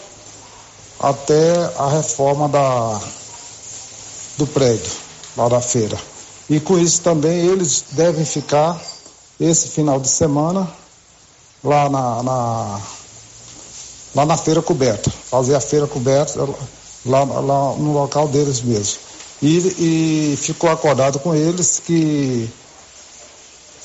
até 1.00 1.72
a 1.78 1.90
reforma 1.90 2.48
da 2.48 3.02
do 4.40 4.48
prédio, 4.48 4.92
lá 5.38 5.48
da 5.50 5.62
feira. 5.62 5.98
E 6.50 6.60
com 6.60 6.80
isso 6.80 7.02
também 7.02 7.46
eles 7.46 7.84
devem 7.92 8.26
ficar 8.26 8.82
esse 9.40 9.68
final 9.68 10.00
de 10.00 10.08
semana 10.08 10.68
lá 11.64 11.90
na, 11.90 12.24
na 12.24 12.82
lá 14.16 14.26
na 14.26 14.38
feira 14.38 14.62
coberta, 14.62 15.12
fazer 15.12 15.56
a 15.56 15.62
feira 15.62 15.86
coberta 15.86 16.40
lá, 17.06 17.24
lá 17.24 17.74
no 17.76 17.94
local 17.94 18.28
deles 18.28 18.62
mesmo. 18.62 18.98
E, 19.42 20.34
e 20.34 20.38
ficou 20.38 20.70
acordado 20.70 21.20
com 21.20 21.36
eles 21.36 21.80
que 21.86 22.50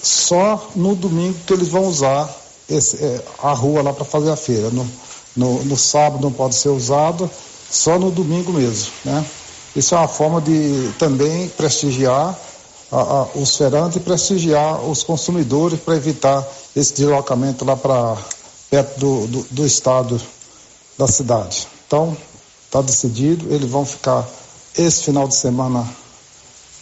só 0.03 0.71
no 0.75 0.95
domingo 0.95 1.37
que 1.47 1.53
eles 1.53 1.69
vão 1.69 1.85
usar 1.85 2.35
esse, 2.69 2.97
é, 2.97 3.23
a 3.43 3.53
rua 3.53 3.83
lá 3.83 3.93
para 3.93 4.05
fazer 4.05 4.31
a 4.31 4.37
feira. 4.37 4.71
No, 4.71 4.89
no, 5.37 5.65
no 5.65 5.77
sábado 5.77 6.23
não 6.23 6.33
pode 6.33 6.55
ser 6.55 6.71
usado, 6.71 7.31
só 7.71 7.99
no 7.99 8.11
domingo 8.11 8.53
mesmo, 8.53 8.91
né? 9.05 9.25
Isso 9.75 9.95
é 9.95 9.99
uma 9.99 10.09
forma 10.09 10.41
de 10.41 10.93
também 10.99 11.49
prestigiar 11.49 12.39
a, 12.93 12.97
a, 12.97 13.23
os 13.35 13.57
feirantes 13.57 13.97
e 13.97 14.01
prestigiar 14.01 14.81
os 14.83 15.03
consumidores 15.03 15.81
para 15.81 15.97
evitar 15.97 16.47
esse 16.77 16.95
deslocamento 16.95 17.65
lá 17.65 17.77
para 17.77 18.17
perto 18.71 18.99
do, 18.99 19.27
do, 19.27 19.47
do, 19.51 19.67
estado 19.67 20.21
da 20.97 21.09
cidade. 21.09 21.67
Então, 21.87 22.17
está 22.67 22.81
decidido, 22.81 23.53
eles 23.53 23.69
vão 23.69 23.85
ficar 23.85 24.27
esse 24.77 25.05
final 25.05 25.27
de 25.27 25.35
semana 25.35 25.89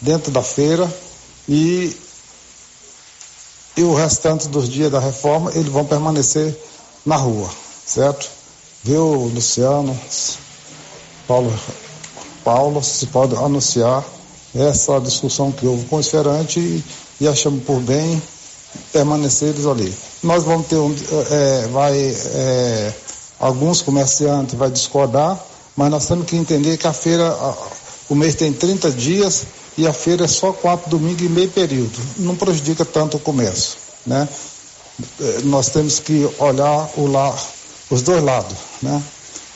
dentro 0.01 0.31
da 0.31 0.43
feira 0.43 0.91
e, 1.47 1.95
e 3.75 3.83
o 3.83 3.93
restante 3.93 4.47
dos 4.47 4.69
dias 4.69 4.91
da 4.91 4.99
reforma 4.99 5.51
eles 5.53 5.71
vão 5.71 5.85
permanecer 5.85 6.55
na 7.05 7.15
rua, 7.15 7.49
certo? 7.85 8.29
Viu, 8.83 9.31
Luciano, 9.33 9.97
Paulo 11.27 11.53
Paulo, 12.43 12.83
se 12.83 13.07
pode 13.07 13.35
anunciar 13.35 14.03
essa 14.55 14.99
discussão 14.99 15.51
que 15.51 15.65
houve 15.65 15.85
com 15.85 15.97
o 15.97 15.99
esferante 15.99 16.59
e, 16.59 16.83
e 17.21 17.27
achamos 17.27 17.63
por 17.63 17.79
bem 17.79 18.21
permaneceres 18.91 19.65
ali. 19.65 19.93
Nós 20.21 20.43
vamos 20.43 20.67
ter 20.67 20.77
um, 20.77 20.95
é, 21.31 21.67
vai, 21.67 21.97
é, 21.97 22.93
alguns 23.39 23.81
comerciantes 23.81 24.55
vai 24.55 24.69
discordar, 24.69 25.39
mas 25.75 25.89
nós 25.89 26.05
temos 26.05 26.25
que 26.27 26.35
entender 26.35 26.77
que 26.77 26.87
a 26.87 26.93
feira, 26.93 27.27
a, 27.29 27.55
o 28.09 28.15
mês 28.15 28.35
tem 28.35 28.53
30 28.53 28.91
dias 28.91 29.43
e 29.77 29.87
a 29.87 29.93
feira 29.93 30.25
é 30.25 30.27
só 30.27 30.53
quatro 30.53 30.89
domingos 30.89 31.23
e 31.23 31.29
meio 31.29 31.49
período. 31.49 31.99
Não 32.17 32.35
prejudica 32.35 32.85
tanto 32.85 33.17
o 33.17 33.19
comércio, 33.19 33.77
né? 34.05 34.27
É, 35.19 35.41
nós 35.43 35.69
temos 35.69 35.99
que 35.99 36.29
olhar 36.37 36.89
o 36.95 37.07
lá, 37.07 37.35
os 37.89 38.01
dois 38.03 38.23
lados, 38.23 38.55
né? 38.81 39.01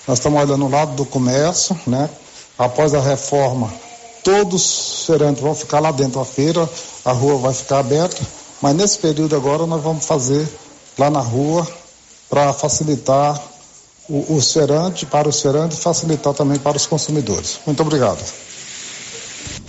Nós 0.07 0.19
estamos 0.19 0.41
olhando 0.41 0.65
o 0.65 0.69
lado 0.69 0.95
do 0.95 1.05
comércio, 1.05 1.80
né? 1.85 2.09
Após 2.57 2.93
a 2.93 2.99
reforma, 2.99 3.71
todos 4.23 4.99
os 4.99 5.05
feirantes 5.05 5.41
vão 5.41 5.55
ficar 5.55 5.79
lá 5.79 5.91
dentro 5.91 6.19
da 6.19 6.25
feira, 6.25 6.69
a 7.05 7.11
rua 7.11 7.38
vai 7.38 7.53
ficar 7.53 7.79
aberta, 7.79 8.21
mas 8.61 8.75
nesse 8.75 8.97
período 8.99 9.35
agora 9.35 9.65
nós 9.65 9.81
vamos 9.81 10.05
fazer 10.05 10.47
lá 10.97 11.09
na 11.09 11.19
rua 11.19 11.67
para 12.29 12.51
facilitar 12.53 13.41
o, 14.09 14.38
o 14.38 15.05
para 15.09 15.29
o 15.29 15.34
cerante 15.34 15.75
e 15.75 15.79
facilitar 15.79 16.34
também 16.34 16.57
para 16.57 16.77
os 16.77 16.85
consumidores. 16.85 17.59
Muito 17.65 17.81
obrigado. 17.81 18.23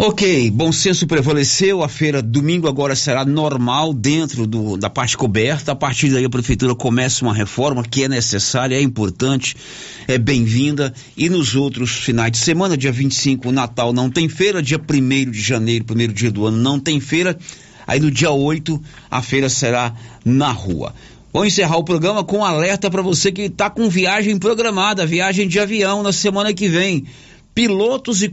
Ok, 0.00 0.48
bom 0.52 0.70
senso 0.70 1.08
prevaleceu. 1.08 1.82
A 1.82 1.88
feira 1.88 2.22
domingo 2.22 2.68
agora 2.68 2.94
será 2.94 3.24
normal 3.24 3.92
dentro 3.92 4.46
do, 4.46 4.76
da 4.76 4.88
parte 4.88 5.16
coberta. 5.16 5.72
A 5.72 5.74
partir 5.74 6.10
daí 6.10 6.24
a 6.24 6.30
prefeitura 6.30 6.72
começa 6.72 7.24
uma 7.24 7.34
reforma 7.34 7.82
que 7.82 8.04
é 8.04 8.08
necessária, 8.08 8.76
é 8.76 8.80
importante, 8.80 9.56
é 10.06 10.16
bem-vinda. 10.16 10.94
E 11.16 11.28
nos 11.28 11.56
outros 11.56 11.90
finais 11.90 12.30
de 12.30 12.38
semana, 12.38 12.76
dia 12.76 12.92
25, 12.92 13.48
o 13.48 13.52
Natal 13.52 13.92
não 13.92 14.08
tem 14.08 14.28
feira, 14.28 14.62
dia 14.62 14.78
1 14.78 15.32
de 15.32 15.40
janeiro, 15.40 15.84
primeiro 15.84 16.12
dia 16.12 16.30
do 16.30 16.46
ano, 16.46 16.58
não 16.58 16.78
tem 16.78 17.00
feira. 17.00 17.36
Aí 17.84 17.98
no 17.98 18.08
dia 18.08 18.30
8 18.30 18.80
a 19.10 19.20
feira 19.20 19.48
será 19.48 19.92
na 20.24 20.52
rua. 20.52 20.94
Vou 21.32 21.44
encerrar 21.44 21.76
o 21.76 21.82
programa 21.82 22.22
com 22.22 22.38
um 22.38 22.44
alerta 22.44 22.88
para 22.88 23.02
você 23.02 23.32
que 23.32 23.42
está 23.42 23.68
com 23.68 23.88
viagem 23.88 24.38
programada, 24.38 25.04
viagem 25.04 25.48
de 25.48 25.58
avião 25.58 26.04
na 26.04 26.12
semana 26.12 26.54
que 26.54 26.68
vem. 26.68 27.04
Pilotos 27.58 28.22
e 28.22 28.30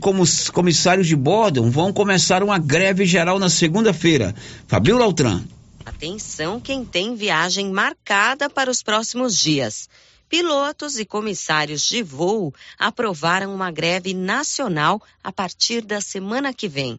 comissários 0.52 1.08
de 1.08 1.16
bordo 1.16 1.68
vão 1.68 1.92
começar 1.92 2.44
uma 2.44 2.60
greve 2.60 3.04
geral 3.04 3.40
na 3.40 3.50
segunda-feira. 3.50 4.32
Fabio 4.68 4.96
Lautran. 4.96 5.42
Atenção 5.84 6.60
quem 6.60 6.84
tem 6.84 7.16
viagem 7.16 7.72
marcada 7.72 8.48
para 8.48 8.70
os 8.70 8.84
próximos 8.84 9.36
dias. 9.36 9.88
Pilotos 10.28 10.96
e 10.96 11.04
comissários 11.04 11.82
de 11.88 12.04
voo 12.04 12.54
aprovaram 12.78 13.52
uma 13.52 13.68
greve 13.68 14.14
nacional 14.14 15.02
a 15.24 15.32
partir 15.32 15.80
da 15.80 16.00
semana 16.00 16.54
que 16.54 16.68
vem. 16.68 16.96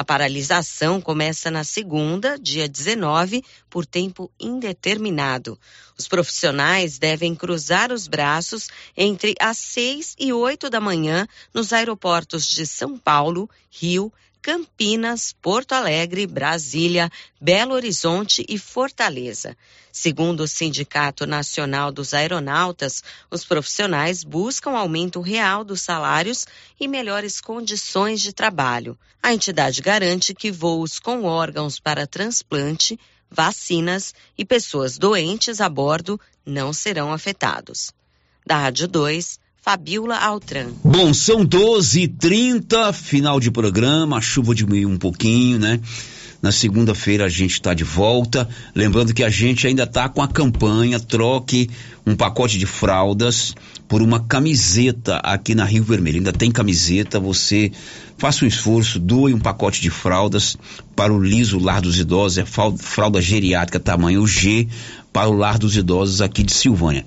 A 0.00 0.04
paralisação 0.04 0.98
começa 0.98 1.50
na 1.50 1.62
segunda, 1.62 2.38
dia 2.38 2.66
19, 2.66 3.44
por 3.68 3.84
tempo 3.84 4.30
indeterminado. 4.40 5.60
Os 5.98 6.08
profissionais 6.08 6.98
devem 6.98 7.34
cruzar 7.34 7.92
os 7.92 8.08
braços 8.08 8.68
entre 8.96 9.34
as 9.38 9.58
6 9.58 10.16
e 10.18 10.32
8 10.32 10.70
da 10.70 10.80
manhã 10.80 11.28
nos 11.52 11.70
aeroportos 11.70 12.48
de 12.48 12.66
São 12.66 12.96
Paulo, 12.96 13.46
Rio, 13.70 14.10
Campinas, 14.42 15.34
Porto 15.42 15.72
Alegre, 15.72 16.26
Brasília, 16.26 17.10
Belo 17.40 17.74
Horizonte 17.74 18.44
e 18.48 18.58
Fortaleza. 18.58 19.56
Segundo 19.92 20.40
o 20.40 20.48
Sindicato 20.48 21.26
Nacional 21.26 21.92
dos 21.92 22.14
Aeronautas, 22.14 23.02
os 23.30 23.44
profissionais 23.44 24.24
buscam 24.24 24.70
aumento 24.70 25.20
real 25.20 25.62
dos 25.62 25.82
salários 25.82 26.46
e 26.78 26.88
melhores 26.88 27.40
condições 27.40 28.20
de 28.20 28.32
trabalho. 28.32 28.98
A 29.22 29.34
entidade 29.34 29.82
garante 29.82 30.34
que 30.34 30.50
voos 30.50 30.98
com 30.98 31.24
órgãos 31.24 31.78
para 31.78 32.06
transplante, 32.06 32.98
vacinas 33.30 34.14
e 34.38 34.44
pessoas 34.44 34.96
doentes 34.96 35.60
a 35.60 35.68
bordo 35.68 36.18
não 36.46 36.72
serão 36.72 37.12
afetados. 37.12 37.92
Da 38.46 38.56
Rádio 38.56 38.88
2, 38.88 39.38
Fabiola 39.62 40.16
Altran. 40.16 40.68
Bom, 40.82 41.12
são 41.12 41.44
12 41.44 42.04
h 42.04 42.14
30 42.18 42.92
final 42.94 43.38
de 43.38 43.50
programa, 43.50 44.16
a 44.16 44.20
chuva 44.20 44.54
diminuiu 44.54 44.88
um 44.88 44.96
pouquinho, 44.96 45.58
né? 45.58 45.78
Na 46.42 46.50
segunda-feira 46.50 47.26
a 47.26 47.28
gente 47.28 47.52
está 47.52 47.74
de 47.74 47.84
volta. 47.84 48.48
Lembrando 48.74 49.12
que 49.12 49.22
a 49.22 49.28
gente 49.28 49.66
ainda 49.66 49.82
está 49.82 50.08
com 50.08 50.22
a 50.22 50.28
campanha 50.28 50.98
Troque 50.98 51.68
um 52.06 52.16
pacote 52.16 52.58
de 52.58 52.64
fraldas 52.64 53.54
por 53.86 54.00
uma 54.00 54.20
camiseta 54.20 55.16
aqui 55.16 55.54
na 55.54 55.66
Rio 55.66 55.84
Vermelho. 55.84 56.16
Ainda 56.16 56.32
tem 56.32 56.50
camiseta, 56.50 57.20
você 57.20 57.70
faça 58.16 58.46
um 58.46 58.48
esforço, 58.48 58.98
doe 58.98 59.34
um 59.34 59.38
pacote 59.38 59.82
de 59.82 59.90
fraldas 59.90 60.56
para 60.96 61.12
o 61.12 61.22
Liso 61.22 61.58
Lar 61.58 61.82
dos 61.82 61.98
Idosos, 61.98 62.38
é 62.38 62.44
fralda 62.46 63.20
geriátrica 63.20 63.78
tamanho 63.78 64.26
G 64.26 64.66
para 65.12 65.28
o 65.28 65.36
Lar 65.36 65.58
dos 65.58 65.76
Idosos 65.76 66.22
aqui 66.22 66.42
de 66.42 66.52
Silvânia. 66.52 67.04